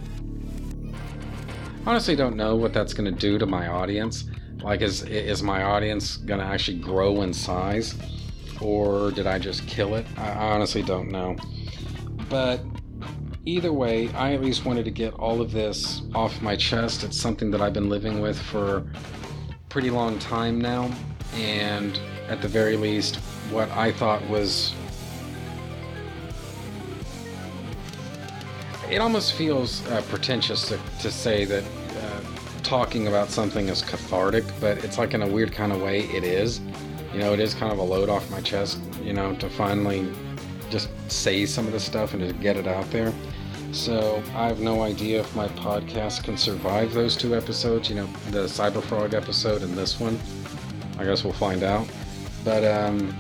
honestly 1.85 2.15
don't 2.15 2.37
know 2.37 2.55
what 2.55 2.73
that's 2.73 2.95
going 2.95 3.13
to 3.13 3.21
do 3.21 3.39
to 3.39 3.47
my 3.47 3.67
audience. 3.67 4.27
Like, 4.63 4.83
is 4.83 5.03
is 5.03 5.43
my 5.43 5.65
audience 5.65 6.17
going 6.17 6.39
to 6.39 6.47
actually 6.47 6.79
grow 6.79 7.23
in 7.23 7.35
size, 7.35 7.97
or 8.61 9.11
did 9.11 9.27
I 9.27 9.41
just 9.41 9.67
kill 9.67 9.97
it? 9.97 10.07
I 10.17 10.31
honestly 10.31 10.85
don't 10.85 11.11
know. 11.11 11.35
But 12.29 12.61
either 13.47 13.73
way, 13.73 14.11
I 14.11 14.33
at 14.35 14.43
least 14.43 14.65
wanted 14.65 14.85
to 14.85 14.93
get 14.93 15.13
all 15.15 15.41
of 15.41 15.51
this 15.51 16.03
off 16.15 16.41
my 16.41 16.55
chest. 16.55 17.03
It's 17.03 17.21
something 17.21 17.51
that 17.51 17.61
I've 17.61 17.73
been 17.73 17.89
living 17.89 18.21
with 18.21 18.41
for 18.41 18.87
pretty 19.69 19.91
long 19.91 20.21
time 20.21 20.61
now, 20.61 20.89
and 21.35 21.99
at 22.29 22.43
the 22.43 22.49
very 22.49 22.77
least, 22.77 23.17
what 23.51 23.71
I 23.71 23.93
thought 23.93 24.27
was 24.29 24.75
it 28.91 28.99
almost 28.99 29.33
feels 29.35 29.87
uh, 29.89 30.03
pretentious 30.09 30.69
to, 30.69 30.79
to 31.01 31.11
say 31.11 31.45
that 31.45 31.65
uh, 31.65 32.21
talking 32.63 33.09
about 33.09 33.31
something 33.31 33.69
is 33.69 33.83
cathartic, 33.83 34.45
but 34.61 34.85
it's 34.85 34.99
like 34.99 35.15
in 35.15 35.23
a 35.23 35.27
weird 35.27 35.53
kind 35.53 35.73
of 35.73 35.83
way 35.83 36.01
it 36.01 36.25
is. 36.25 36.61
You 37.13 37.21
know, 37.21 37.33
it 37.33 37.41
is 37.41 37.55
kind 37.55 37.73
of 37.73 37.79
a 37.79 37.83
load 37.83 38.09
off 38.09 38.31
my 38.31 38.41
chest, 38.41 38.79
you 39.03 39.13
know, 39.13 39.35
to 39.37 39.49
finally 39.49 40.09
just 40.71 40.89
say 41.09 41.47
some 41.47 41.67
of 41.67 41.73
the 41.73 41.81
stuff 41.81 42.15
and 42.15 42.29
to 42.29 42.33
get 42.35 42.57
it 42.57 42.67
out 42.67 42.91
there. 42.91 43.13
So 43.73 44.23
I 44.35 44.47
have 44.47 44.61
no 44.61 44.83
idea 44.83 45.21
if 45.21 45.35
my 45.35 45.49
podcast 45.49 46.25
can 46.25 46.37
survive 46.37 46.93
those 46.93 47.17
two 47.17 47.35
episodes, 47.37 47.89
you 47.89 47.97
know, 47.97 48.07
the 48.31 48.45
Cyberfrog 48.45 49.15
episode 49.15 49.63
and 49.63 49.77
this 49.77 49.99
one. 49.99 50.19
I 50.99 51.05
guess 51.05 51.25
we'll 51.25 51.33
find 51.33 51.63
out. 51.63 51.89
But 52.45 52.65
um, 52.65 53.17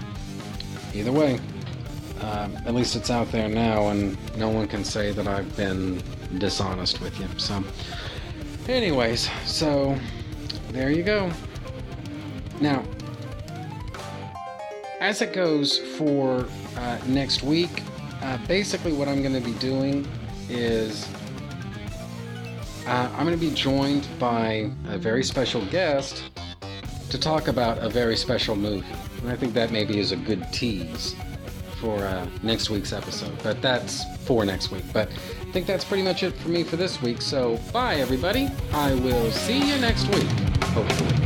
either 0.95 1.12
way, 1.12 1.39
um, 2.20 2.57
at 2.64 2.74
least 2.74 2.97
it's 2.97 3.11
out 3.11 3.31
there 3.31 3.49
now, 3.49 3.89
and 3.89 4.16
no 4.37 4.49
one 4.49 4.66
can 4.68 4.85
say 4.85 5.12
that 5.12 5.27
I've 5.27 5.55
been 5.57 6.03
dishonest 6.39 7.01
with 7.01 7.18
you. 7.20 7.29
So, 7.37 7.62
anyways, 8.68 9.29
so 9.45 9.99
there 10.70 10.91
you 10.91 11.03
go. 11.03 11.31
Now, 12.61 12.85
as 15.01 15.20
it 15.20 15.33
goes 15.35 15.79
for 15.79 16.47
uh, 16.77 16.99
next 17.07 17.43
week, 17.43 17.83
uh, 18.22 18.39
basically 18.47 18.93
what 18.93 19.09
I'm 19.09 19.22
going 19.22 19.35
to 19.35 19.47
be 19.47 19.57
doing 19.59 20.09
is 20.49 21.07
uh, 22.87 23.11
I'm 23.14 23.27
going 23.27 23.39
to 23.39 23.45
be 23.45 23.55
joined 23.55 24.09
by 24.18 24.70
a 24.89 24.97
very 24.97 25.22
special 25.22 25.64
guest 25.66 26.31
to 27.11 27.19
talk 27.19 27.49
about 27.49 27.79
a 27.79 27.89
very 27.89 28.17
special 28.17 28.57
movie. 28.57 28.87
And 29.21 29.31
I 29.31 29.37
think 29.37 29.55
that 29.55 29.71
maybe 29.71 29.99
is 29.99 30.13
a 30.13 30.17
good 30.17 30.45
tease 30.53 31.15
for 31.81 31.99
uh, 31.99 32.27
next 32.43 32.71
week's 32.71 32.93
episode. 32.93 33.37
But 33.43 33.61
that's 33.63 34.05
for 34.25 34.45
next 34.45 34.71
week. 34.71 34.85
But 34.93 35.09
I 35.09 35.53
think 35.53 35.67
that's 35.67 35.85
pretty 35.85 36.03
much 36.03 36.23
it 36.23 36.33
for 36.35 36.49
me 36.49 36.63
for 36.63 36.77
this 36.77 37.01
week. 37.03 37.23
So 37.23 37.59
bye, 37.73 37.97
everybody. 37.97 38.49
I 38.73 38.95
will 38.95 39.31
see 39.31 39.59
you 39.59 39.79
next 39.79 40.09
week, 40.09 40.29
hopefully. 40.75 41.26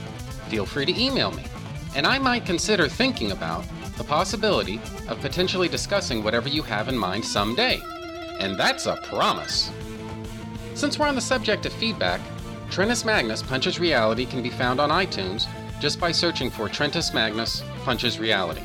Feel 0.51 0.65
free 0.65 0.85
to 0.85 1.01
email 1.01 1.31
me, 1.31 1.45
and 1.95 2.05
I 2.05 2.19
might 2.19 2.45
consider 2.45 2.89
thinking 2.89 3.31
about 3.31 3.63
the 3.97 4.03
possibility 4.03 4.81
of 5.07 5.21
potentially 5.21 5.69
discussing 5.69 6.25
whatever 6.25 6.49
you 6.49 6.61
have 6.61 6.89
in 6.89 6.97
mind 6.97 7.23
someday. 7.23 7.81
And 8.37 8.59
that's 8.59 8.85
a 8.85 8.97
promise. 8.97 9.71
Since 10.73 10.99
we're 10.99 11.07
on 11.07 11.15
the 11.15 11.21
subject 11.21 11.65
of 11.65 11.71
feedback, 11.71 12.19
Trentus 12.69 13.05
Magnus 13.05 13.41
Punches 13.41 13.79
Reality 13.79 14.25
can 14.25 14.43
be 14.43 14.49
found 14.49 14.81
on 14.81 14.89
iTunes 14.89 15.47
just 15.79 16.01
by 16.01 16.11
searching 16.11 16.49
for 16.49 16.67
Trentus 16.67 17.13
Magnus 17.13 17.63
Punches 17.85 18.19
Reality. 18.19 18.63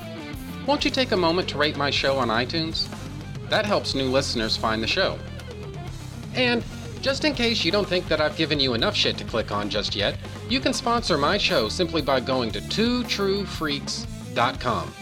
Won't 0.66 0.84
you 0.84 0.90
take 0.90 1.12
a 1.12 1.16
moment 1.16 1.48
to 1.50 1.58
rate 1.58 1.76
my 1.76 1.90
show 1.90 2.18
on 2.18 2.30
iTunes? 2.30 2.88
That 3.48 3.64
helps 3.64 3.94
new 3.94 4.10
listeners 4.10 4.56
find 4.56 4.82
the 4.82 4.88
show. 4.88 5.20
And 6.34 6.64
just 7.00 7.24
in 7.24 7.34
case 7.34 7.64
you 7.64 7.72
don't 7.72 7.88
think 7.88 8.06
that 8.08 8.20
I've 8.20 8.36
given 8.36 8.60
you 8.60 8.74
enough 8.74 8.94
shit 8.94 9.16
to 9.18 9.24
click 9.24 9.50
on 9.52 9.70
just 9.70 9.94
yet, 9.94 10.18
you 10.48 10.60
can 10.60 10.72
sponsor 10.72 11.18
my 11.18 11.38
show 11.38 11.68
simply 11.68 12.02
by 12.02 12.20
going 12.20 12.50
to 12.52 12.60
twotruefreaks.com. 12.60 14.92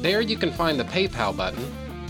There 0.00 0.20
you 0.20 0.36
can 0.36 0.50
find 0.50 0.80
the 0.80 0.84
PayPal 0.84 1.36
button, 1.36 1.64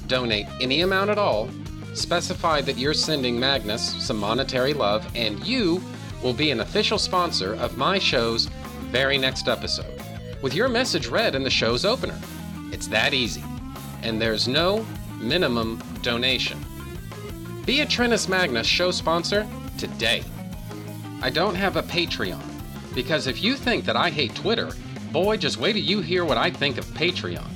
donate 0.07 0.47
any 0.61 0.81
amount 0.81 1.11
at 1.11 1.19
all, 1.19 1.51
specify 1.95 2.61
that 2.63 2.79
you're 2.79 2.95
sending 2.95 3.39
Magnus 3.39 3.95
some 4.03 4.19
monetary 4.19 4.75
love, 4.75 5.07
and 5.15 5.47
you 5.47 5.83
will 6.23 6.33
be 6.33 6.51
an 6.51 6.61
official 6.61 6.99
sponsor 6.99 7.55
of 7.55 7.77
my 7.77 7.99
show's 7.99 8.47
very 8.91 9.19
next 9.19 9.49
episode, 9.49 10.01
with 10.41 10.55
your 10.55 10.69
message 10.69 11.09
read 11.09 11.35
in 11.35 11.43
the 11.43 11.51
show's 11.51 11.85
opener. 11.85 12.19
It's 12.71 12.87
that 12.89 13.13
easy. 13.13 13.45
And 14.03 14.21
there's 14.21 14.49
no 14.49 14.87
minimum 15.19 15.83
donation. 16.03 16.59
Be 17.65 17.81
a 17.81 17.87
Trentus 17.87 18.29
Magnus 18.29 18.67
show 18.67 18.91
sponsor 18.91 19.47
today. 19.79 20.25
I 21.21 21.31
don't 21.31 21.55
have 21.55 21.77
a 21.77 21.83
Patreon, 21.85 22.43
because 22.93 23.29
if 23.29 23.41
you 23.41 23.55
think 23.55 23.85
that 23.85 23.95
I 23.95 24.11
hate 24.11 24.35
Twitter, 24.35 24.73
boy, 25.13 25.37
just 25.37 25.59
wait 25.59 25.75
till 25.75 25.83
you 25.83 26.01
hear 26.01 26.25
what 26.25 26.37
I 26.37 26.51
think 26.51 26.77
of 26.77 26.85
Patreon. 26.87 27.47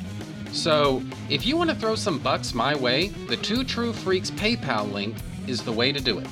So, 0.52 1.02
if 1.28 1.44
you 1.44 1.56
want 1.56 1.70
to 1.70 1.76
throw 1.76 1.96
some 1.96 2.20
bucks 2.20 2.54
my 2.54 2.76
way, 2.76 3.08
the 3.08 3.36
Two 3.36 3.64
True 3.64 3.92
Freaks 3.92 4.30
PayPal 4.30 4.92
link 4.92 5.16
is 5.48 5.64
the 5.64 5.72
way 5.72 5.90
to 5.90 6.00
do 6.00 6.20
it. 6.20 6.28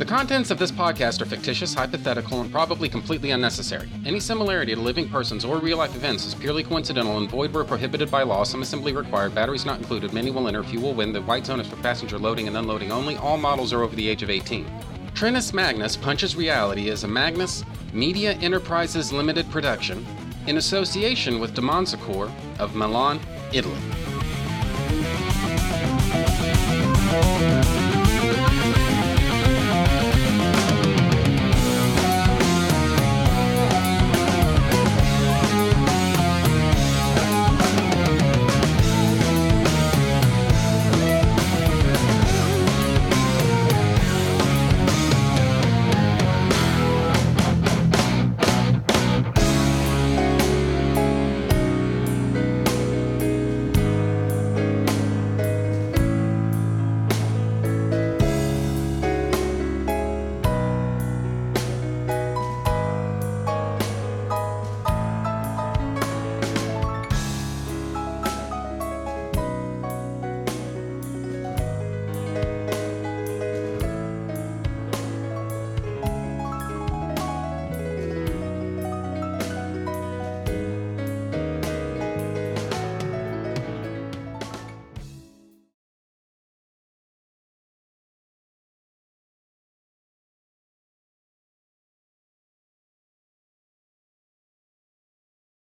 The 0.00 0.06
contents 0.06 0.50
of 0.50 0.58
this 0.58 0.72
podcast 0.72 1.20
are 1.20 1.26
fictitious, 1.26 1.74
hypothetical, 1.74 2.40
and 2.40 2.50
probably 2.50 2.88
completely 2.88 3.32
unnecessary. 3.32 3.86
Any 4.06 4.18
similarity 4.18 4.74
to 4.74 4.80
living 4.80 5.10
persons 5.10 5.44
or 5.44 5.58
real 5.58 5.76
life 5.76 5.94
events 5.94 6.24
is 6.24 6.34
purely 6.34 6.62
coincidental 6.62 7.18
and 7.18 7.28
void 7.28 7.52
where 7.52 7.64
prohibited 7.64 8.10
by 8.10 8.22
law. 8.22 8.44
Some 8.44 8.62
assembly 8.62 8.94
required, 8.94 9.34
batteries 9.34 9.66
not 9.66 9.76
included, 9.76 10.14
many 10.14 10.30
will 10.30 10.48
enter, 10.48 10.62
few 10.64 10.80
will 10.80 10.94
win. 10.94 11.12
The 11.12 11.20
white 11.20 11.44
zone 11.44 11.60
is 11.60 11.66
for 11.66 11.76
passenger 11.76 12.18
loading 12.18 12.48
and 12.48 12.56
unloading 12.56 12.90
only. 12.90 13.16
All 13.16 13.36
models 13.36 13.74
are 13.74 13.82
over 13.82 13.94
the 13.94 14.08
age 14.08 14.22
of 14.22 14.30
18. 14.30 14.64
Trentus 15.12 15.52
Magnus 15.52 15.98
Punches 15.98 16.34
Reality 16.34 16.88
is 16.88 17.04
a 17.04 17.08
Magnus 17.08 17.62
Media 17.92 18.32
Enterprises 18.36 19.12
Limited 19.12 19.50
production 19.50 20.06
in 20.46 20.56
association 20.56 21.40
with 21.40 21.54
Demonzacor 21.54 22.32
of 22.58 22.74
Milan, 22.74 23.20
Italy. 23.52 23.76